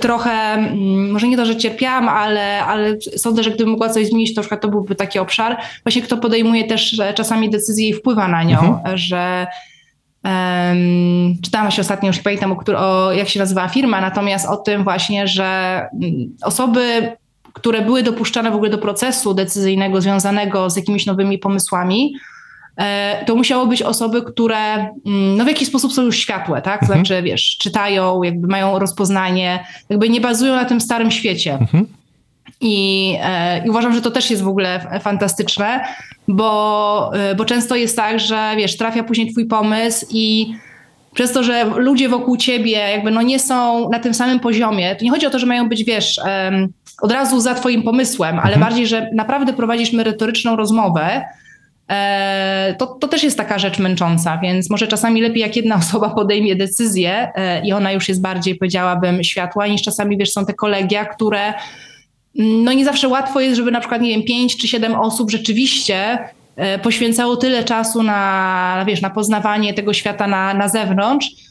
trochę, 0.00 0.30
mm, 0.30 1.10
może 1.10 1.28
nie 1.28 1.36
to, 1.36 1.46
że 1.46 1.56
cierpiałam, 1.56 2.08
ale, 2.08 2.64
ale 2.64 2.96
sądzę, 3.16 3.42
że 3.42 3.50
gdybym 3.50 3.70
mogła 3.70 3.88
coś 3.88 4.06
zmienić, 4.06 4.34
to 4.34 4.42
to 4.56 4.68
byłby 4.68 4.94
taki 4.94 5.18
obszar. 5.18 5.56
Właśnie 5.82 6.02
kto 6.02 6.16
podejmuje 6.16 6.64
też 6.64 7.00
czasami 7.14 7.50
decyzję 7.50 7.88
i 7.88 7.94
wpływa 7.94 8.28
na 8.28 8.42
nią, 8.42 8.58
mhm. 8.58 8.98
że 8.98 9.46
um, 10.24 11.36
czytałam 11.42 11.70
się 11.70 11.80
ostatnio, 11.80 12.06
już 12.06 12.16
nie 12.16 12.22
pamiętam, 12.22 12.52
o, 12.52 12.56
o, 12.76 13.12
jak 13.12 13.28
się 13.28 13.40
nazywa 13.40 13.68
firma, 13.68 14.00
natomiast 14.00 14.48
o 14.48 14.56
tym 14.56 14.84
właśnie, 14.84 15.28
że 15.28 15.80
mm, 16.02 16.36
osoby, 16.42 17.12
które 17.52 17.82
były 17.82 18.02
dopuszczane 18.02 18.50
w 18.50 18.54
ogóle 18.54 18.70
do 18.70 18.78
procesu 18.78 19.34
decyzyjnego 19.34 20.00
związanego 20.00 20.70
z 20.70 20.76
jakimiś 20.76 21.06
nowymi 21.06 21.38
pomysłami, 21.38 22.14
to 23.26 23.36
musiało 23.36 23.66
być 23.66 23.82
osoby, 23.82 24.22
które 24.22 24.74
mm, 25.06 25.36
no 25.36 25.44
w 25.44 25.48
jakiś 25.48 25.68
sposób 25.68 25.92
są 25.92 26.02
już 26.02 26.18
światłe, 26.18 26.62
tak? 26.62 26.82
Mhm. 26.82 26.98
Znaczy, 26.98 27.22
wiesz, 27.22 27.56
czytają, 27.60 28.22
jakby 28.22 28.48
mają 28.48 28.78
rozpoznanie, 28.78 29.64
jakby 29.88 30.08
nie 30.08 30.20
bazują 30.20 30.54
na 30.54 30.64
tym 30.64 30.80
starym 30.80 31.10
świecie. 31.10 31.54
Mhm. 31.60 31.86
I, 32.60 33.14
e, 33.22 33.66
I, 33.66 33.70
uważam, 33.70 33.94
że 33.94 34.02
to 34.02 34.10
też 34.10 34.30
jest 34.30 34.42
w 34.42 34.48
ogóle 34.48 34.98
fantastyczne, 35.00 35.84
bo, 36.28 37.10
e, 37.14 37.34
bo 37.34 37.44
często 37.44 37.76
jest 37.76 37.96
tak, 37.96 38.20
że 38.20 38.52
wiesz, 38.56 38.76
trafia 38.76 39.02
później 39.02 39.32
twój 39.32 39.46
pomysł 39.46 40.06
i 40.10 40.54
przez 41.14 41.32
to, 41.32 41.42
że 41.42 41.64
ludzie 41.64 42.08
wokół 42.08 42.36
ciebie 42.36 42.70
jakby 42.70 43.10
no 43.10 43.22
nie 43.22 43.38
są 43.38 43.88
na 43.88 43.98
tym 43.98 44.14
samym 44.14 44.40
poziomie, 44.40 44.96
to 44.96 45.04
nie 45.04 45.10
chodzi 45.10 45.26
o 45.26 45.30
to, 45.30 45.38
że 45.38 45.46
mają 45.46 45.68
być, 45.68 45.84
wiesz, 45.84 46.20
od 47.02 47.12
razu 47.12 47.40
za 47.40 47.54
twoim 47.54 47.82
pomysłem, 47.82 48.38
ale 48.38 48.54
mhm. 48.54 48.60
bardziej, 48.60 48.86
że 48.86 49.10
naprawdę 49.14 49.52
prowadzisz 49.52 49.92
merytoryczną 49.92 50.56
rozmowę, 50.56 51.22
E, 51.22 51.24
to, 52.78 52.86
to 52.86 53.08
też 53.08 53.22
jest 53.22 53.36
taka 53.36 53.58
rzecz 53.58 53.78
męcząca, 53.78 54.38
więc 54.42 54.70
może 54.70 54.86
czasami 54.86 55.20
lepiej, 55.20 55.40
jak 55.40 55.56
jedna 55.56 55.76
osoba 55.84 56.10
podejmie 56.10 56.56
decyzję 56.56 57.32
e, 57.34 57.66
i 57.66 57.72
ona 57.72 57.92
już 57.92 58.08
jest 58.08 58.20
bardziej, 58.20 58.54
powiedziałabym, 58.54 59.24
światła, 59.24 59.66
niż 59.66 59.82
czasami, 59.82 60.18
wiesz, 60.18 60.32
są 60.32 60.46
te 60.46 60.54
kolegia, 60.54 61.04
które 61.04 61.54
mm, 62.38 62.64
no 62.64 62.72
nie 62.72 62.84
zawsze 62.84 63.08
łatwo 63.08 63.40
jest, 63.40 63.56
żeby 63.56 63.70
na 63.70 63.80
przykład, 63.80 64.02
nie 64.02 64.10
wiem, 64.10 64.22
pięć 64.22 64.56
czy 64.56 64.68
siedem 64.68 64.94
osób 64.94 65.30
rzeczywiście 65.30 66.18
e, 66.56 66.78
poświęcało 66.78 67.36
tyle 67.36 67.64
czasu 67.64 68.02
na, 68.02 68.84
wiesz, 68.86 69.00
na 69.00 69.10
poznawanie 69.10 69.74
tego 69.74 69.92
świata 69.92 70.26
na, 70.26 70.54
na 70.54 70.68
zewnątrz, 70.68 71.28
e, 71.28 71.47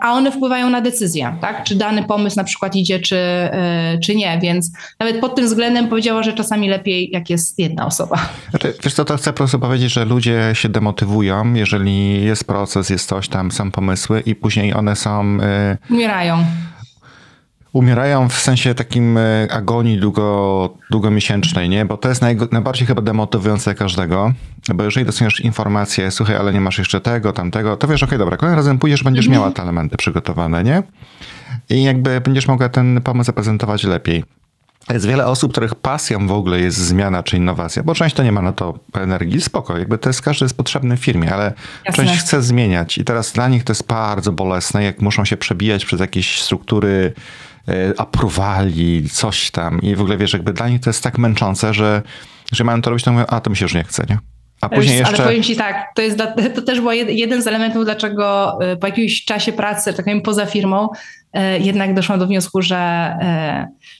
a 0.00 0.12
one 0.12 0.32
wpływają 0.32 0.70
na 0.70 0.80
decyzję, 0.80 1.36
tak? 1.40 1.64
Czy 1.64 1.74
dany 1.74 2.04
pomysł 2.04 2.36
na 2.36 2.44
przykład 2.44 2.76
idzie, 2.76 3.00
czy, 3.00 3.16
e, 3.16 3.98
czy 4.02 4.16
nie, 4.16 4.38
więc 4.42 4.72
nawet 5.00 5.20
pod 5.20 5.34
tym 5.34 5.46
względem 5.46 5.88
powiedziała, 5.88 6.22
że 6.22 6.32
czasami 6.32 6.68
lepiej, 6.68 7.10
jak 7.12 7.30
jest 7.30 7.58
jedna 7.58 7.86
osoba. 7.86 8.28
Znaczy, 8.50 8.74
wiesz 8.84 8.94
co, 8.94 9.04
to 9.04 9.16
chcę 9.16 9.32
po 9.32 9.36
prostu 9.36 9.58
powiedzieć, 9.58 9.92
że 9.92 10.04
ludzie 10.04 10.50
się 10.52 10.68
demotywują, 10.68 11.54
jeżeli 11.54 12.24
jest 12.24 12.44
proces, 12.44 12.90
jest 12.90 13.08
coś 13.08 13.28
tam, 13.28 13.52
są 13.52 13.70
pomysły 13.70 14.20
i 14.20 14.34
później 14.34 14.74
one 14.74 14.96
są... 14.96 15.36
Yy, 15.36 15.78
Umierają. 15.90 16.44
Umierają 17.72 18.28
w 18.28 18.34
sensie 18.34 18.74
takim 18.74 19.18
e, 19.18 19.48
agonii 19.50 19.98
długo, 19.98 20.74
długomiesięcznej, 20.90 21.68
nie? 21.68 21.84
Bo 21.84 21.96
to 21.96 22.08
jest 22.08 22.22
naj, 22.22 22.36
najbardziej 22.50 22.86
chyba 22.86 23.02
demotywujące 23.02 23.74
każdego. 23.74 24.32
Bo 24.74 24.84
jeżeli 24.84 25.06
dostaniesz 25.06 25.40
informację, 25.40 26.10
słuchaj, 26.10 26.36
ale 26.36 26.52
nie 26.52 26.60
masz 26.60 26.78
jeszcze 26.78 27.00
tego, 27.00 27.32
tamtego, 27.32 27.76
to 27.76 27.88
wiesz, 27.88 28.02
okej, 28.02 28.08
okay, 28.08 28.18
dobra, 28.18 28.36
kolejnym 28.36 28.58
razem 28.58 28.78
pójdziesz, 28.78 29.02
będziesz 29.02 29.28
miała 29.28 29.50
te 29.50 29.62
elementy 29.62 29.96
przygotowane, 29.96 30.64
nie? 30.64 30.82
I 31.70 31.82
jakby 31.82 32.20
będziesz 32.20 32.48
mogła 32.48 32.68
ten 32.68 33.00
pomysł 33.00 33.26
zaprezentować 33.26 33.84
lepiej. 33.84 34.24
Jest 34.90 35.06
wiele 35.06 35.26
osób, 35.26 35.52
których 35.52 35.74
pasją 35.74 36.26
w 36.26 36.32
ogóle 36.32 36.60
jest 36.60 36.78
zmiana 36.78 37.22
czy 37.22 37.36
innowacja, 37.36 37.82
bo 37.82 37.94
część 37.94 38.16
to 38.16 38.22
nie 38.22 38.32
ma 38.32 38.42
na 38.42 38.52
to 38.52 38.78
energii, 38.94 39.40
spoko, 39.40 39.78
jakby 39.78 39.98
to 39.98 40.08
jest, 40.08 40.22
każdy 40.22 40.44
jest 40.44 40.56
potrzebny 40.56 40.96
w 40.96 41.00
firmie, 41.00 41.34
ale 41.34 41.52
Jasne. 41.84 42.04
część 42.04 42.20
chce 42.20 42.42
zmieniać 42.42 42.98
i 42.98 43.04
teraz 43.04 43.32
dla 43.32 43.48
nich 43.48 43.64
to 43.64 43.70
jest 43.70 43.86
bardzo 43.86 44.32
bolesne, 44.32 44.84
jak 44.84 45.00
muszą 45.00 45.24
się 45.24 45.36
przebijać 45.36 45.84
przez 45.84 46.00
jakieś 46.00 46.42
struktury, 46.42 47.12
aprowali, 47.96 49.08
coś 49.10 49.50
tam 49.50 49.82
i 49.82 49.94
w 49.94 50.00
ogóle 50.00 50.16
wiesz, 50.16 50.32
jakby 50.32 50.52
dla 50.52 50.68
nich 50.68 50.80
to 50.80 50.90
jest 50.90 51.02
tak 51.02 51.18
męczące, 51.18 51.74
że, 51.74 52.02
że 52.52 52.64
mają 52.64 52.82
to 52.82 52.90
robić, 52.90 53.04
to 53.04 53.12
mówią, 53.12 53.26
a 53.26 53.40
to 53.40 53.50
mi 53.50 53.56
się 53.56 53.64
już 53.64 53.74
nie 53.74 53.84
chce, 53.84 54.04
nie? 54.10 54.18
A 54.60 54.68
później 54.68 54.98
jeszcze... 54.98 55.14
Ale 55.16 55.24
powiem 55.24 55.42
ci 55.42 55.56
tak, 55.56 55.86
to, 55.94 56.02
jest, 56.02 56.18
to 56.54 56.62
też 56.62 56.80
był 56.80 56.92
jeden 56.92 57.42
z 57.42 57.46
elementów, 57.46 57.84
dlaczego 57.84 58.58
e, 58.60 58.76
po 58.76 58.86
jakimś 58.86 59.24
czasie 59.24 59.52
pracy, 59.52 59.94
tak 59.94 60.04
powiem 60.04 60.22
poza 60.22 60.46
firmą, 60.46 60.88
e, 61.32 61.58
jednak 61.58 61.94
doszłam 61.94 62.18
do 62.18 62.26
wniosku, 62.26 62.62
że 62.62 63.12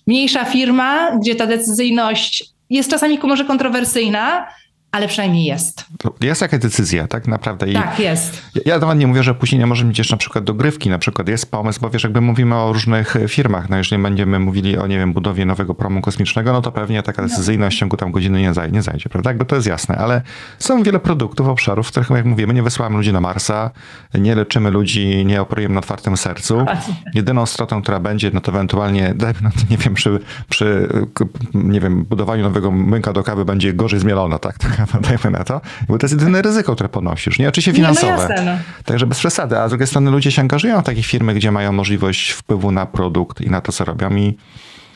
mniejsza 0.07 0.45
firma, 0.45 1.19
gdzie 1.19 1.35
ta 1.35 1.47
decyzyjność 1.47 2.45
jest 2.71 2.91
czasami 2.91 3.19
może 3.23 3.45
kontrowersyjna, 3.45 4.47
ale 4.93 5.09
przynajmniej 5.09 5.45
jest. 5.45 5.85
Jest 6.21 6.43
jakaś 6.43 6.61
decyzja, 6.61 7.07
tak 7.07 7.29
naprawdę. 7.29 7.71
I 7.71 7.73
tak, 7.73 7.99
jest. 7.99 8.43
Ja, 8.65 8.79
nawet 8.79 8.99
nie 8.99 9.07
mówię, 9.07 9.23
że 9.23 9.35
później 9.35 9.59
nie 9.59 9.67
możemy 9.67 9.89
mieć 9.89 9.99
jeszcze 9.99 10.15
na 10.15 10.19
przykład 10.19 10.45
dogrywki, 10.45 10.91
na 10.91 10.99
przykład 10.99 11.29
jest 11.29 11.51
pomysł, 11.51 11.81
bo 11.81 11.91
wiesz, 11.91 12.05
jakby 12.05 12.21
mówimy 12.21 12.57
o 12.57 12.73
różnych 12.73 13.17
firmach, 13.29 13.69
no 13.69 13.77
jeżeli 13.77 14.03
będziemy 14.03 14.39
mówili 14.39 14.79
o, 14.79 14.87
nie 14.87 14.99
wiem, 14.99 15.13
budowie 15.13 15.47
nowego 15.47 15.75
promu 15.75 16.01
kosmicznego, 16.01 16.53
no 16.53 16.63
to 16.63 16.73
pewnie 16.73 17.03
taka 17.03 17.23
decyzyjność 17.23 17.77
w 17.77 17.81
ciągu 17.81 17.97
tam 17.97 18.13
godziny 18.13 18.41
nie, 18.41 18.55
zaj 18.55 18.73
nie 18.73 18.83
zajdzie, 18.83 19.09
prawda? 19.09 19.31
Jakby 19.31 19.45
to 19.45 19.57
jest 19.57 19.69
jasne, 19.69 19.97
ale 19.97 20.23
są 20.59 20.83
wiele 20.83 20.99
produktów, 20.99 21.49
obszarów, 21.49 21.87
w 21.87 21.91
których, 21.91 22.11
jak 22.11 22.25
mówimy, 22.25 22.55
nie 22.55 22.63
wysyłamy 22.63 22.97
ludzi 22.97 23.13
na 23.13 23.21
Marsa, 23.21 23.71
nie 24.15 24.35
leczymy 24.35 24.71
ludzi, 24.71 25.25
nie 25.27 25.41
operujemy 25.41 25.75
na 25.75 25.79
otwartym 25.79 26.17
sercu. 26.17 26.67
Jedyną 27.15 27.47
stratą, 27.47 27.83
która 27.83 28.01
będzie, 28.01 28.31
no 28.35 28.41
to 28.41 28.53
ewentualnie, 28.53 29.15
no 29.43 29.51
nie 29.71 29.77
wiem, 29.77 29.95
przy, 29.95 30.19
przy, 30.49 30.89
nie 31.55 31.81
wiem, 31.81 32.05
budowaniu 32.05 32.43
nowego 32.43 32.71
młynka 32.71 33.13
do 33.13 33.23
kawy 33.23 33.45
będzie 33.45 33.73
gorzej 33.73 34.01
zmielona, 34.01 34.39
tak? 34.39 34.57
dajmy 35.09 35.39
na 35.39 35.45
to, 35.45 35.61
bo 35.89 35.99
to 35.99 36.07
jest 36.07 36.21
jedyne 36.21 36.43
ryzyko, 36.43 36.75
które 36.75 36.89
ponosisz, 36.89 37.39
nie? 37.39 37.49
Oczywiście 37.49 37.73
finansowe. 37.73 38.13
Nie, 38.13 38.17
no 38.17 38.23
jasne, 38.23 38.45
no. 38.45 38.85
Także 38.85 39.07
bez 39.07 39.19
przesady, 39.19 39.59
a 39.59 39.69
z 39.69 39.71
drugiej 39.71 39.87
strony 39.87 40.11
ludzie 40.11 40.33
się 40.33 40.43
angażują 40.43 40.81
w 40.81 40.85
takie 40.85 41.03
firmy, 41.03 41.35
gdzie 41.35 41.53
mają 41.53 41.73
możliwość 41.73 42.31
wpływu 42.31 42.73
na 42.73 42.87
produkt 42.87 43.41
i 43.41 43.51
na 43.51 43.61
to, 43.61 43.73
co 43.73 43.85
robią 43.85 44.17
i 44.17 44.37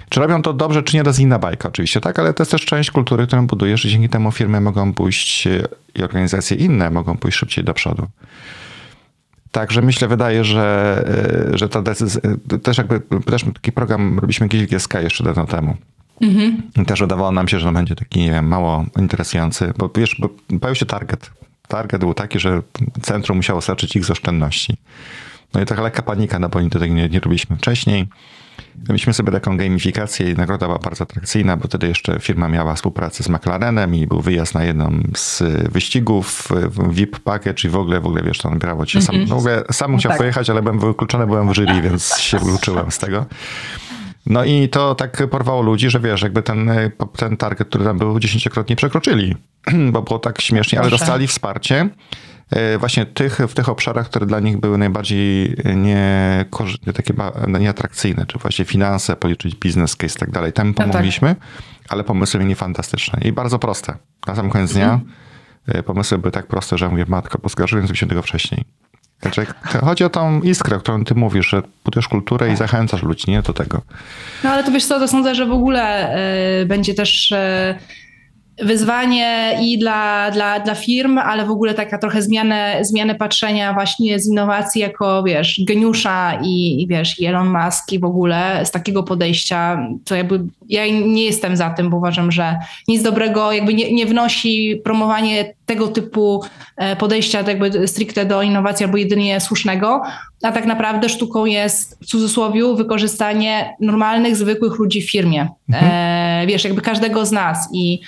czy 0.09 0.21
robią 0.21 0.43
to 0.43 0.53
dobrze, 0.53 0.83
czy 0.83 0.97
nie, 0.97 1.03
to 1.03 1.11
jest 1.11 1.21
inna 1.21 1.39
bajka 1.39 1.69
oczywiście, 1.69 2.01
tak? 2.01 2.19
Ale 2.19 2.35
to 2.35 2.43
jest 2.43 2.51
też 2.51 2.65
część 2.65 2.91
kultury, 2.91 3.27
którą 3.27 3.47
budujesz 3.47 3.85
i 3.85 3.89
dzięki 3.89 4.09
temu 4.09 4.33
firmy 4.33 4.61
mogą 4.61 4.95
pójść 4.95 5.49
i 5.95 6.03
organizacje 6.03 6.57
inne 6.57 6.91
mogą 6.91 7.17
pójść 7.17 7.39
szybciej 7.39 7.65
do 7.65 7.75
przodu. 7.75 8.07
Także 9.51 9.83
myślę, 9.83 10.09
wydaje, 10.09 10.45
że, 10.45 11.05
e, 11.53 11.59
że 11.59 11.69
ta 11.69 11.83
decyzja, 11.83 12.21
też 12.63 12.79
jakby, 12.79 13.01
też 13.27 13.45
taki 13.55 13.73
program 13.73 14.19
robiliśmy 14.19 14.49
kiedyś 14.49 14.67
w 14.67 14.71
GSK 14.71 14.95
jeszcze 14.95 15.25
dawno 15.25 15.47
temu. 15.47 15.77
Mhm. 16.21 16.87
Też 16.87 17.01
wydawało 17.01 17.33
nam 17.33 17.49
się, 17.49 17.61
że 17.61 17.73
będzie 17.73 17.95
taki, 17.95 18.21
nie 18.21 18.31
wiem, 18.31 18.49
mało 18.49 18.85
interesujący, 18.99 19.73
bo 19.79 19.91
wiesz, 19.97 20.17
bo 20.19 20.29
pojawił 20.61 20.75
się 20.75 20.87
target. 20.87 21.31
Target 21.69 22.01
był 22.01 22.15
taki, 22.15 22.39
że 22.39 22.63
centrum 23.03 23.37
musiało 23.37 23.61
starczyć 23.61 23.97
ich 23.97 24.05
z 24.05 24.11
oszczędności. 24.11 24.77
No 25.55 25.61
i 25.61 25.67
taka 25.67 25.83
lekka 25.83 26.03
panika, 26.03 26.39
no 26.39 26.49
bo 26.49 26.59
oni 26.59 26.71
tego 26.71 26.87
nie, 26.87 27.09
nie 27.09 27.21
robiliśmy 27.21 27.57
wcześniej. 27.57 28.07
Mieliśmy 28.89 29.15
sobie 29.15 29.33
taką 29.33 29.57
gamifikację 29.57 30.31
i 30.31 30.35
nagroda 30.35 30.67
była 30.67 30.79
bardzo 30.79 31.03
atrakcyjna, 31.03 31.57
bo 31.57 31.69
wtedy 31.69 31.89
jeszcze 31.89 32.21
firma 32.21 32.49
miała 32.49 32.75
współpracę 32.75 33.25
z 33.25 33.29
McLarenem 33.29 33.95
i 33.95 34.07
był 34.07 34.21
wyjazd 34.21 34.55
na 34.55 34.65
jedną 34.65 35.01
z 35.17 35.43
wyścigów, 35.73 36.49
VIP 36.91 37.19
package 37.19 37.69
i 37.69 37.71
w 37.71 37.77
ogóle, 37.77 38.01
w 38.01 38.07
ogóle 38.07 38.23
wiesz, 38.23 38.39
to 38.39 38.51
nabierało 38.51 38.87
cię 38.87 39.03
sam. 39.03 39.15
Mhm. 39.15 39.39
W 39.39 39.41
ogóle 39.41 39.65
sam 39.73 39.93
musiał 39.93 40.11
tak. 40.11 40.19
pojechać, 40.19 40.51
ale 40.51 40.63
byłem 40.63 40.79
wykluczony, 40.79 41.27
byłem 41.27 41.53
w 41.53 41.55
jury, 41.55 41.83
więc 41.83 42.19
się 42.19 42.39
wykluczyłem 42.39 42.91
z 42.91 42.99
tego. 42.99 43.27
No 44.27 44.45
i 44.45 44.69
to 44.69 44.95
tak 44.95 45.31
porwało 45.31 45.63
ludzi, 45.63 45.91
że 45.91 46.01
wiesz, 46.01 46.23
jakby 46.23 46.43
ten, 46.43 46.71
ten 47.17 47.37
target, 47.37 47.69
który 47.69 47.85
tam 47.85 47.99
był, 47.99 48.21
dziesięciokrotnie 48.21 48.77
przekroczyli, 48.77 49.37
bo 49.93 50.03
było 50.03 50.19
tak 50.19 50.41
śmiesznie, 50.41 50.81
ale 50.81 50.91
dostali 50.91 51.27
wsparcie 51.27 51.89
e, 52.51 52.79
właśnie 52.79 53.07
tych, 53.07 53.39
w 53.49 53.55
tych 53.55 53.69
obszarach, 53.69 54.07
które 54.07 54.27
dla 54.27 54.41
nich 54.41 54.57
były 54.57 54.79
najbardziej 54.79 55.57
nie, 55.77 56.45
takie 56.95 57.15
nieatrakcyjne, 57.61 58.27
czy 58.27 58.39
właśnie 58.39 58.65
finanse, 58.65 59.17
policzyć 59.17 59.55
biznes 59.55 59.97
case 59.97 60.17
i 60.17 60.21
tak 60.21 60.31
dalej. 60.31 60.53
Tam 60.53 60.75
pomogliśmy, 60.75 61.29
no 61.29 61.35
tak. 61.35 61.45
ale 61.89 62.05
pomysły 62.05 62.41
mieli 62.41 62.55
fantastyczne 62.55 63.21
i 63.25 63.33
bardzo 63.33 63.59
proste. 63.59 63.95
Na 64.27 64.35
sam 64.35 64.51
koniec 64.51 64.73
dnia 64.73 65.01
mhm. 65.67 65.85
pomysły 65.85 66.19
były 66.19 66.33
tak 66.33 66.47
proste, 66.47 66.79
że 66.79 66.89
mówię, 66.89 67.05
matko, 67.09 67.39
poskarżyłem 67.39 67.95
się 67.95 68.07
tego 68.07 68.23
wcześniej. 68.23 68.65
Znaczy, 69.23 69.47
chodzi 69.81 70.05
o 70.05 70.11
tą 70.11 70.41
iskrę, 70.41 70.77
o 70.77 70.81
którą 70.81 71.05
ty 71.05 71.15
mówisz, 71.15 71.49
że 71.49 71.63
budujesz 71.85 72.09
kulturę 72.09 72.47
i 72.47 72.51
tak. 72.51 72.59
zachęcasz 72.59 73.03
ludzi, 73.03 73.31
nie 73.31 73.43
do 73.43 73.53
tego. 73.53 73.83
No 74.45 74.51
ale 74.51 74.65
to 74.65 74.71
wiesz 74.71 74.87
co, 74.87 74.99
to 74.99 75.09
sądzę, 75.09 75.35
że 75.35 75.47
w 75.47 75.53
ogóle 75.53 76.15
y, 76.63 76.67
będzie 76.67 76.95
też 76.95 77.33
y, 77.33 77.75
wyzwanie 78.59 79.59
i 79.63 79.79
dla, 79.79 80.31
dla, 80.31 80.61
dla 80.61 80.75
firm, 80.75 81.19
ale 81.19 81.47
w 81.47 81.51
ogóle 81.51 81.75
taka 81.75 81.99
trochę 81.99 82.23
zmianę, 82.23 82.79
zmianę 82.83 83.15
patrzenia 83.15 83.73
właśnie 83.73 84.19
z 84.19 84.29
innowacji 84.29 84.81
jako, 84.81 85.23
wiesz, 85.23 85.61
geniusza 85.67 86.39
i, 86.43 86.83
i 86.83 86.87
wiesz, 86.87 87.21
i 87.21 87.27
Elon 87.27 87.49
Musk 87.49 87.93
i 87.93 87.99
w 87.99 88.05
ogóle 88.05 88.61
z 88.65 88.71
takiego 88.71 89.03
podejścia, 89.03 89.89
to 90.05 90.15
jakby 90.15 90.41
ja 90.69 90.87
nie 90.87 91.25
jestem 91.25 91.57
za 91.57 91.71
tym, 91.71 91.91
bo 91.91 91.97
uważam, 91.97 92.33
że 92.33 92.57
nic 92.89 93.03
dobrego 93.03 93.53
jakby 93.53 93.75
nie, 93.75 93.93
nie 93.93 94.07
wnosi 94.07 94.81
promowanie 94.85 95.55
tego 95.67 95.89
typu 95.89 96.45
e, 96.77 96.97
podejścia 96.97 97.43
jakby 97.47 97.89
stricte 97.89 98.27
do 98.27 98.43
innowacji 98.43 98.85
albo 98.85 98.97
jedynie 98.97 99.41
słusznego, 99.41 100.03
a 100.43 100.53
tak 100.53 100.67
naprawdę 100.67 101.09
sztuką 101.09 101.45
jest 101.45 101.99
w 102.03 102.07
cudzysłowie 102.07 102.75
wykorzystanie 102.75 103.77
normalnych, 103.81 104.37
zwykłych 104.37 104.79
ludzi 104.79 105.03
w 105.03 105.11
firmie. 105.11 105.49
Mhm. 105.69 105.93
E, 105.93 106.47
wiesz, 106.47 106.65
jakby 106.65 106.83
każdego 106.83 107.27
z 107.27 107.33
nas 107.33 107.69
i 107.73 108.01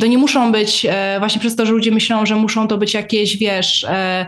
to 0.00 0.06
nie 0.06 0.18
muszą 0.18 0.52
być, 0.52 0.86
e, 0.90 1.16
właśnie 1.18 1.40
przez 1.40 1.56
to, 1.56 1.66
że 1.66 1.72
ludzie 1.72 1.90
myślą, 1.90 2.26
że 2.26 2.36
muszą 2.36 2.68
to 2.68 2.78
być 2.78 2.94
jakieś, 2.94 3.36
wiesz, 3.36 3.84
e, 3.84 4.26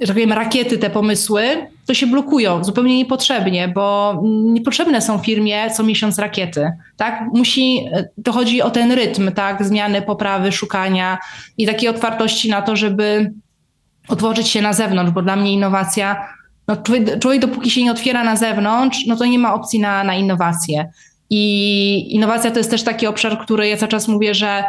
że 0.00 0.06
tak 0.06 0.16
powiem, 0.16 0.32
rakiety, 0.32 0.78
te 0.78 0.90
pomysły, 0.90 1.42
to 1.86 1.94
się 1.94 2.06
blokują 2.06 2.64
zupełnie 2.64 2.96
niepotrzebnie, 2.96 3.68
bo 3.68 4.14
niepotrzebne 4.44 5.02
są 5.02 5.18
firmie 5.18 5.70
co 5.70 5.82
miesiąc 5.82 6.18
rakiety, 6.18 6.72
tak? 6.96 7.24
Musi, 7.34 7.86
e, 7.92 8.08
to 8.24 8.32
chodzi 8.32 8.62
o 8.62 8.70
ten 8.70 8.92
rytm, 8.92 9.32
tak? 9.32 9.64
Zmiany, 9.64 10.02
poprawy, 10.02 10.52
szukania 10.52 11.18
i 11.58 11.66
takiej 11.66 11.88
otwartości 11.88 12.50
na 12.50 12.62
to, 12.62 12.76
żeby 12.76 13.32
otworzyć 14.08 14.48
się 14.48 14.62
na 14.62 14.72
zewnątrz, 14.72 15.12
bo 15.12 15.22
dla 15.22 15.36
mnie 15.36 15.52
innowacja, 15.52 16.26
no 16.68 16.76
człowiek, 16.76 17.18
człowiek 17.18 17.40
dopóki 17.40 17.70
się 17.70 17.84
nie 17.84 17.90
otwiera 17.90 18.24
na 18.24 18.36
zewnątrz, 18.36 18.98
no 19.06 19.16
to 19.16 19.26
nie 19.26 19.38
ma 19.38 19.54
opcji 19.54 19.80
na, 19.80 20.04
na 20.04 20.14
innowacje. 20.14 20.90
I 21.30 22.14
innowacja 22.14 22.50
to 22.50 22.58
jest 22.58 22.70
też 22.70 22.82
taki 22.82 23.06
obszar, 23.06 23.38
który 23.38 23.68
ja 23.68 23.76
cały 23.76 23.90
czas 23.90 24.08
mówię, 24.08 24.34
że 24.34 24.64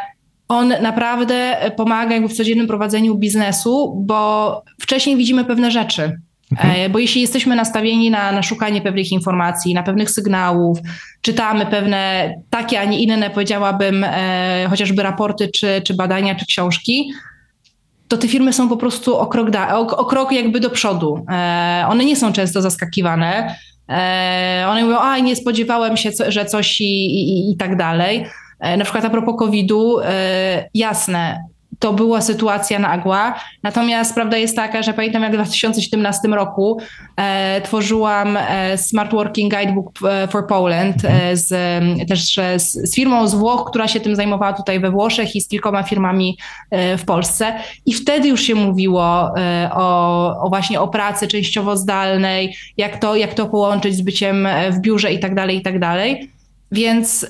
on 0.48 0.74
naprawdę 0.82 1.58
pomaga 1.78 2.14
jakby 2.14 2.30
w 2.30 2.38
codziennym 2.38 2.68
prowadzeniu 2.68 3.16
biznesu, 3.16 4.04
bo 4.06 4.62
wcześniej 4.82 5.18
widzimy 5.18 5.46
pewne 5.46 5.72
rzeczy. 5.72 6.20
Mhm. 6.52 6.76
E, 6.76 6.90
bo 6.90 7.00
jeśli 7.00 7.22
jesteśmy 7.22 7.56
nastawieni 7.56 8.12
na, 8.12 8.32
na 8.32 8.44
szukanie 8.44 8.82
pewnych 8.82 9.12
informacji, 9.12 9.74
na 9.74 9.84
pewnych 9.84 10.12
sygnałów, 10.12 10.80
czytamy 11.22 11.66
pewne 11.66 12.34
takie, 12.50 12.80
a 12.80 12.86
nie 12.86 13.00
inne, 13.00 13.30
powiedziałabym, 13.30 14.04
e, 14.04 14.68
chociażby 14.70 15.04
raporty, 15.04 15.50
czy, 15.56 15.82
czy 15.86 15.94
badania, 15.94 16.36
czy 16.36 16.46
książki, 16.46 17.12
to 18.08 18.18
te 18.18 18.28
firmy 18.28 18.54
są 18.54 18.70
po 18.70 18.78
prostu 18.78 19.18
o 19.18 19.28
krok, 19.28 19.50
da, 19.50 19.78
o, 19.78 19.98
o 19.98 20.06
krok 20.06 20.32
jakby 20.32 20.60
do 20.60 20.70
przodu. 20.70 21.26
E, 21.32 21.86
one 21.90 22.06
nie 22.06 22.16
są 22.16 22.34
często 22.34 22.62
zaskakiwane. 22.62 23.56
E, 23.90 24.66
one 24.70 24.84
mówią, 24.84 24.98
a 24.98 25.20
nie 25.20 25.36
spodziewałem 25.36 25.98
się, 25.98 26.10
że 26.28 26.46
coś 26.46 26.82
i, 26.82 27.06
i, 27.06 27.52
i 27.52 27.58
tak 27.58 27.78
dalej. 27.78 28.26
E, 28.60 28.78
na 28.78 28.84
przykład 28.84 29.06
a 29.06 29.10
propos 29.10 29.36
COVID-u, 29.40 30.00
e, 30.00 30.70
jasne, 30.74 31.44
to 31.80 31.94
była 31.94 32.22
sytuacja 32.22 32.80
nagła. 32.80 33.40
Natomiast 33.64 34.16
prawda 34.16 34.38
jest 34.38 34.56
taka, 34.56 34.84
że 34.84 34.94
pamiętam 34.94 35.24
jak 35.24 35.32
w 35.32 35.36
2017 35.36 36.28
roku 36.28 36.82
e, 37.18 37.62
tworzyłam 37.62 38.38
e, 38.38 38.78
Smart 38.78 39.12
Working 39.12 39.54
Guidebook 39.54 39.92
e, 40.04 40.28
for 40.28 40.48
Poland 40.48 41.06
e, 41.06 41.38
z, 41.38 41.50
też 42.08 42.38
e, 42.38 42.60
z, 42.60 42.74
z 42.74 42.96
firmą 42.96 43.28
z 43.28 43.36
Włoch, 43.36 43.70
która 43.70 43.88
się 43.88 44.00
tym 44.00 44.16
zajmowała 44.16 44.54
tutaj 44.54 44.80
we 44.80 44.92
Włoszech 44.92 45.36
i 45.36 45.42
z 45.42 45.48
kilkoma 45.48 45.84
firmami 45.84 46.38
e, 46.72 46.98
w 46.98 47.06
Polsce. 47.06 47.54
I 47.86 47.94
wtedy 47.94 48.28
już 48.28 48.42
się 48.42 48.56
mówiło 48.56 49.34
o, 49.72 50.42
o 50.42 50.50
właśnie 50.50 50.82
o 50.82 50.88
pracy 50.88 51.28
częściowo 51.28 51.78
zdalnej, 51.78 52.56
jak 52.78 52.98
to, 52.98 53.16
jak 53.16 53.34
to 53.34 53.46
połączyć 53.46 53.96
z 53.96 54.02
byciem 54.02 54.48
w 54.72 54.80
biurze 54.80 55.14
i 55.14 55.20
tak 55.20 55.36
dalej, 55.36 55.58
i 55.58 55.62
tak 55.62 55.80
dalej. 55.80 56.32
Więc 56.72 57.26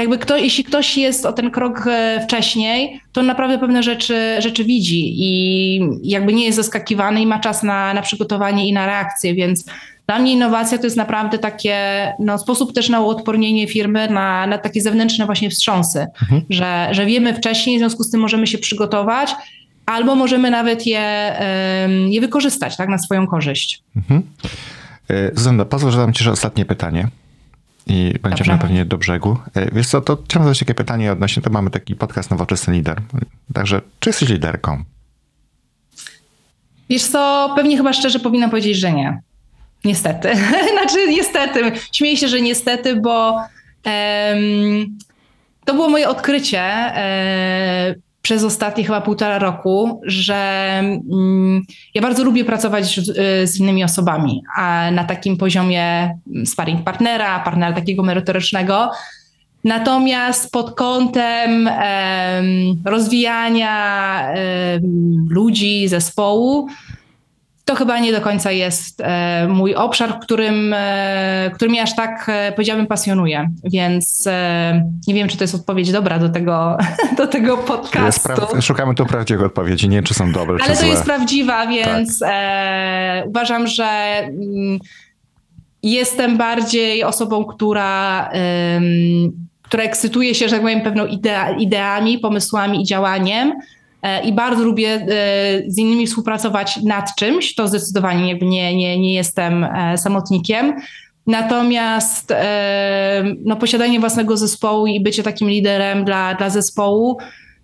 jakby 0.00 0.18
kto, 0.18 0.36
jeśli 0.36 0.64
ktoś 0.64 0.96
jest 0.96 1.26
o 1.26 1.32
ten 1.32 1.50
krok 1.50 1.86
e, 1.86 2.20
wcześniej, 2.24 3.00
to 3.12 3.22
naprawdę 3.22 3.58
pewne 3.58 3.82
rzeczy, 3.82 4.36
rzeczy 4.38 4.64
widzi 4.64 5.14
i 5.16 5.80
jakby 6.02 6.32
nie 6.32 6.44
jest 6.44 6.56
zaskakiwany 6.56 7.20
i 7.20 7.26
ma 7.26 7.38
czas 7.38 7.62
na, 7.62 7.94
na 7.94 8.02
przygotowanie 8.02 8.68
i 8.68 8.72
na 8.72 8.86
reakcję, 8.86 9.34
więc 9.34 9.64
dla 10.06 10.18
mnie 10.18 10.32
innowacja 10.32 10.78
to 10.78 10.84
jest 10.84 10.96
naprawdę 10.96 11.38
takie 11.38 11.76
no, 12.18 12.38
sposób 12.38 12.72
też 12.72 12.88
na 12.88 13.00
uodpornienie 13.00 13.68
firmy 13.68 14.10
na, 14.10 14.46
na 14.46 14.58
takie 14.58 14.80
zewnętrzne 14.80 15.26
właśnie 15.26 15.50
wstrząsy, 15.50 16.06
że, 16.50 16.88
że 16.90 17.06
wiemy 17.06 17.34
wcześniej, 17.34 17.76
w 17.76 17.80
związku 17.80 18.04
z 18.04 18.10
tym 18.10 18.20
możemy 18.20 18.46
się 18.46 18.58
przygotować 18.58 19.30
albo 19.86 20.14
możemy 20.14 20.50
nawet 20.50 20.86
je, 20.86 21.36
je 22.08 22.20
wykorzystać 22.20 22.76
tak, 22.76 22.88
na 22.88 22.98
swoją 22.98 23.26
korzyść. 23.26 23.82
E, 25.10 25.30
Zuzanna, 25.34 25.64
pozwól, 25.64 25.90
że 25.90 25.96
zadam 25.96 26.12
ci 26.12 26.28
ostatnie 26.28 26.64
pytanie. 26.64 27.08
I 27.88 28.14
będziemy 28.22 28.50
Dobrze. 28.50 28.62
pewnie 28.62 28.84
do 28.84 28.98
brzegu. 28.98 29.38
E, 29.54 29.74
Wiesz 29.74 29.86
co, 29.86 30.00
to 30.00 30.18
chciałem 30.24 30.44
zadać 30.44 30.58
takie 30.58 30.74
pytanie 30.74 31.12
odnośnie, 31.12 31.42
to 31.42 31.50
mamy 31.50 31.70
taki 31.70 31.96
podcast 31.96 32.30
Nowoczesny 32.30 32.74
Lider. 32.74 33.00
Także, 33.54 33.80
czy 34.00 34.10
jesteś 34.10 34.28
liderką? 34.28 34.84
Wiesz 36.90 37.02
co, 37.04 37.52
pewnie 37.56 37.76
chyba 37.76 37.92
szczerze 37.92 38.18
powinna 38.18 38.48
powiedzieć, 38.48 38.76
że 38.76 38.92
nie. 38.92 39.20
Niestety. 39.84 40.32
znaczy 40.72 41.08
niestety. 41.08 41.72
Śmieję 41.92 42.16
się, 42.16 42.28
że 42.28 42.40
niestety, 42.40 42.96
bo 42.96 43.36
em, 43.84 44.98
to 45.64 45.74
było 45.74 45.88
moje 45.88 46.08
odkrycie 46.08 46.60
e, 46.60 47.94
przez 48.22 48.44
ostatnie 48.44 48.84
chyba 48.84 49.00
półtora 49.00 49.38
roku, 49.38 50.00
że 50.04 50.34
mm, 50.78 51.62
ja 51.94 52.02
bardzo 52.02 52.24
lubię 52.24 52.44
pracować 52.44 53.00
z, 53.00 53.50
z 53.50 53.60
innymi 53.60 53.84
osobami, 53.84 54.42
a 54.56 54.90
na 54.90 55.04
takim 55.04 55.36
poziomie 55.36 56.14
sparring 56.44 56.84
partnera, 56.84 57.40
partnera 57.40 57.72
takiego 57.72 58.02
merytorycznego. 58.02 58.90
Natomiast 59.64 60.52
pod 60.52 60.74
kątem 60.74 61.68
em, 61.68 62.46
rozwijania 62.84 64.28
ludzi, 65.28 65.88
zespołu, 65.88 66.68
to 67.68 67.74
chyba 67.74 67.98
nie 67.98 68.12
do 68.12 68.20
końca 68.20 68.50
jest 68.52 69.00
e, 69.00 69.46
mój 69.48 69.74
obszar, 69.74 70.18
którym, 70.20 70.74
e, 70.76 71.50
który 71.54 71.70
mnie 71.70 71.82
aż 71.82 71.96
tak, 71.96 72.26
e, 72.28 72.52
powiedziałabym, 72.52 72.86
pasjonuje. 72.86 73.50
Więc 73.64 74.28
nie 75.08 75.14
wiem, 75.14 75.28
czy 75.28 75.36
to 75.36 75.44
jest 75.44 75.54
odpowiedź 75.54 75.92
dobra 75.92 76.18
do 76.18 76.28
tego, 76.28 76.78
do 77.18 77.26
tego 77.26 77.58
podcastu. 77.58 78.28
pra- 78.28 78.60
szukamy 78.60 78.94
tu 78.94 79.06
prawdziwych 79.06 79.46
odpowiedzi, 79.46 79.88
nie 79.88 79.96
wiem, 79.96 80.04
czy 80.04 80.14
są 80.14 80.32
dobre, 80.32 80.54
Ale 80.54 80.64
czy 80.64 80.70
to 80.70 80.76
złe. 80.76 80.88
jest 80.88 81.04
prawdziwa, 81.04 81.66
więc 81.66 82.22
e, 82.26 83.22
uważam, 83.26 83.66
że 83.66 83.84
mm, 83.84 84.78
jestem 85.82 86.36
bardziej 86.36 87.04
osobą, 87.04 87.44
która, 87.44 88.30
która 89.62 89.84
ekscytuje 89.84 90.34
się, 90.34 90.48
że 90.48 90.52
tak 90.52 90.62
powiem, 90.62 90.80
pewną 90.80 91.06
idea, 91.06 91.50
ideami, 91.50 92.18
pomysłami 92.18 92.82
i 92.82 92.84
działaniem. 92.84 93.52
E, 94.02 94.22
I 94.22 94.32
bardzo 94.32 94.64
lubię 94.64 94.88
e, 94.88 95.06
z 95.66 95.78
innymi 95.78 96.06
współpracować 96.06 96.76
nad 96.76 97.14
czymś. 97.14 97.54
To 97.54 97.68
zdecydowanie 97.68 98.34
nie, 98.34 98.76
nie, 98.76 98.98
nie 98.98 99.14
jestem 99.14 99.64
e, 99.64 99.98
samotnikiem. 99.98 100.74
Natomiast 101.26 102.34
no, 103.44 103.56
posiadanie 103.56 104.00
własnego 104.00 104.36
zespołu 104.36 104.86
i 104.86 105.00
bycie 105.00 105.22
takim 105.22 105.48
liderem 105.48 106.04
dla, 106.04 106.34
dla 106.34 106.50
zespołu 106.50 107.18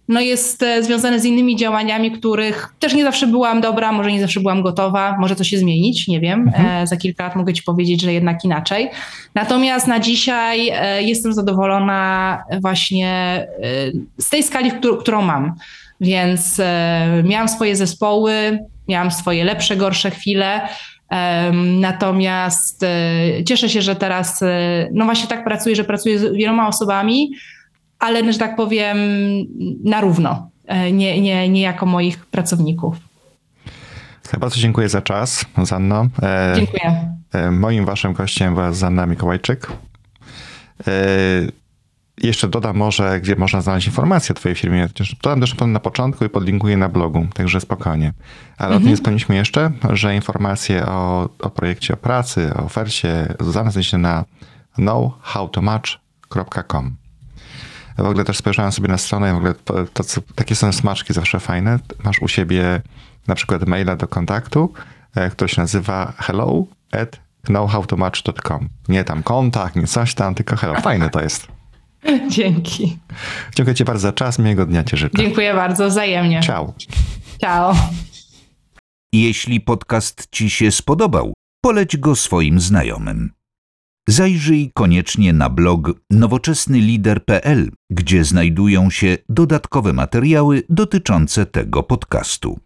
no 0.08 0.20
jest 0.20 0.62
e, 0.62 0.82
związane 0.82 1.20
z 1.20 1.24
innymi 1.24 1.56
działaniami, 1.56 2.10
których 2.10 2.74
też 2.78 2.94
nie 2.94 3.04
zawsze 3.04 3.26
byłam 3.26 3.60
dobra, 3.60 3.92
może 3.92 4.12
nie 4.12 4.20
zawsze 4.20 4.40
byłam 4.40 4.62
gotowa, 4.62 5.16
może 5.18 5.36
to 5.36 5.44
się 5.44 5.58
zmienić, 5.58 6.08
nie 6.08 6.20
wiem. 6.20 6.52
E, 6.54 6.86
za 6.86 6.96
kilka 6.96 7.24
lat 7.24 7.36
mogę 7.36 7.52
Ci 7.52 7.62
powiedzieć, 7.62 8.02
że 8.02 8.12
jednak 8.12 8.44
inaczej. 8.44 8.90
Natomiast 9.34 9.86
na 9.86 10.00
dzisiaj 10.00 10.68
e, 10.68 11.02
jestem 11.02 11.32
zadowolona 11.32 12.42
właśnie 12.60 13.46
z 14.18 14.30
tej 14.30 14.42
skali, 14.42 14.72
którą, 15.00 15.22
mam. 15.22 15.54
Więc 16.00 16.60
miałam 17.24 17.48
swoje 17.48 17.76
zespoły, 17.76 18.58
miałam 18.88 19.10
swoje 19.10 19.44
lepsze, 19.44 19.76
gorsze 19.76 20.10
chwile. 20.10 20.68
Natomiast 21.80 22.86
cieszę 23.46 23.68
się, 23.68 23.82
że 23.82 23.96
teraz 23.96 24.44
no 24.92 25.04
właśnie 25.04 25.28
tak 25.28 25.44
pracuję, 25.44 25.76
że 25.76 25.84
pracuję 25.84 26.18
z 26.18 26.36
wieloma 26.36 26.68
osobami, 26.68 27.30
ale 28.04 28.32
że 28.32 28.38
tak 28.38 28.56
powiem 28.56 28.98
na 29.84 30.00
równo, 30.00 30.50
e, 30.66 30.92
nie, 30.92 31.20
nie, 31.20 31.48
nie 31.48 31.60
jako 31.60 31.86
moich 31.86 32.26
pracowników. 32.26 32.96
Bardzo 34.38 34.56
dziękuję 34.56 34.88
za 34.88 35.02
czas, 35.02 35.44
Zanno. 35.62 36.06
E, 36.22 36.52
Dziękuję. 36.56 37.14
e, 37.32 37.50
moim 37.50 37.84
waszym 37.84 38.12
gościem 38.12 38.54
była 38.54 38.72
Zanna 38.72 39.06
Mikołajczyk. 39.06 39.72
E, 40.86 40.92
jeszcze 42.22 42.48
dodam 42.48 42.76
może, 42.76 43.20
gdzie 43.20 43.36
można 43.36 43.60
znaleźć 43.60 43.86
informacje 43.86 44.32
o 44.32 44.36
twojej 44.36 44.56
firmie. 44.56 44.88
Dodam 45.22 45.40
też 45.40 45.54
na 45.66 45.80
początku 45.80 46.24
i 46.24 46.28
podlinkuję 46.28 46.76
na 46.76 46.88
blogu, 46.88 47.26
także 47.34 47.60
spokojnie. 47.60 48.12
Ale 48.58 48.76
o 48.76 48.78
tym 48.78 48.88
nie 48.88 48.96
wspomnieliśmy 48.96 49.36
jeszcze, 49.36 49.70
że 49.92 50.14
informacje 50.14 50.86
o, 50.86 51.28
o 51.38 51.50
projekcie 51.50 51.94
o 51.94 51.96
pracy, 51.96 52.52
o 52.56 52.64
ofercie 52.64 53.34
znajdziecie 53.40 53.98
na 53.98 54.24
knowhowtomatch.com. 54.74 57.03
W 57.98 58.00
ogóle 58.00 58.24
też 58.24 58.36
spojrzałem 58.36 58.72
sobie 58.72 58.88
na 58.88 58.98
stronę, 58.98 59.32
w 59.34 59.36
ogóle 59.36 59.54
to, 59.54 59.74
to, 59.92 60.04
co- 60.04 60.20
takie 60.34 60.54
są 60.54 60.72
smaczki 60.72 61.12
zawsze 61.12 61.40
fajne. 61.40 61.78
Masz 62.04 62.22
u 62.22 62.28
siebie 62.28 62.82
na 63.28 63.34
przykład 63.34 63.66
maila 63.66 63.96
do 63.96 64.08
kontaktu, 64.08 64.72
e, 65.14 65.30
który 65.30 65.48
się 65.48 65.60
nazywa 65.62 66.12
hello 66.18 66.64
at 66.92 67.20
knowhowtomatch.com. 67.44 68.68
Nie 68.88 69.04
tam 69.04 69.22
kontakt, 69.22 69.76
nie 69.76 69.86
coś 69.86 70.14
tam, 70.14 70.34
tylko 70.34 70.56
hello. 70.56 70.80
Fajne 70.80 71.10
to 71.10 71.20
jest. 71.22 71.48
Dzięki. 72.30 72.98
Dziękuję 73.56 73.74
Ci 73.74 73.84
bardzo 73.84 74.02
za 74.02 74.12
czas, 74.12 74.38
miłego 74.38 74.66
dnia 74.66 74.84
Ci 74.84 74.96
życzę. 74.96 75.18
Dziękuję 75.18 75.54
bardzo, 75.54 75.88
wzajemnie. 75.88 76.40
Ciao. 76.40 76.74
Ciao. 77.40 77.74
Jeśli 79.12 79.60
podcast 79.60 80.26
Ci 80.30 80.50
się 80.50 80.70
spodobał, 80.70 81.32
poleć 81.60 81.96
go 81.96 82.16
swoim 82.16 82.60
znajomym. 82.60 83.30
Zajrzyj 84.08 84.70
koniecznie 84.74 85.32
na 85.32 85.50
blog 85.50 85.90
nowoczesnylider.pl, 86.10 87.70
gdzie 87.90 88.24
znajdują 88.24 88.90
się 88.90 89.18
dodatkowe 89.28 89.92
materiały 89.92 90.62
dotyczące 90.68 91.46
tego 91.46 91.82
podcastu. 91.82 92.58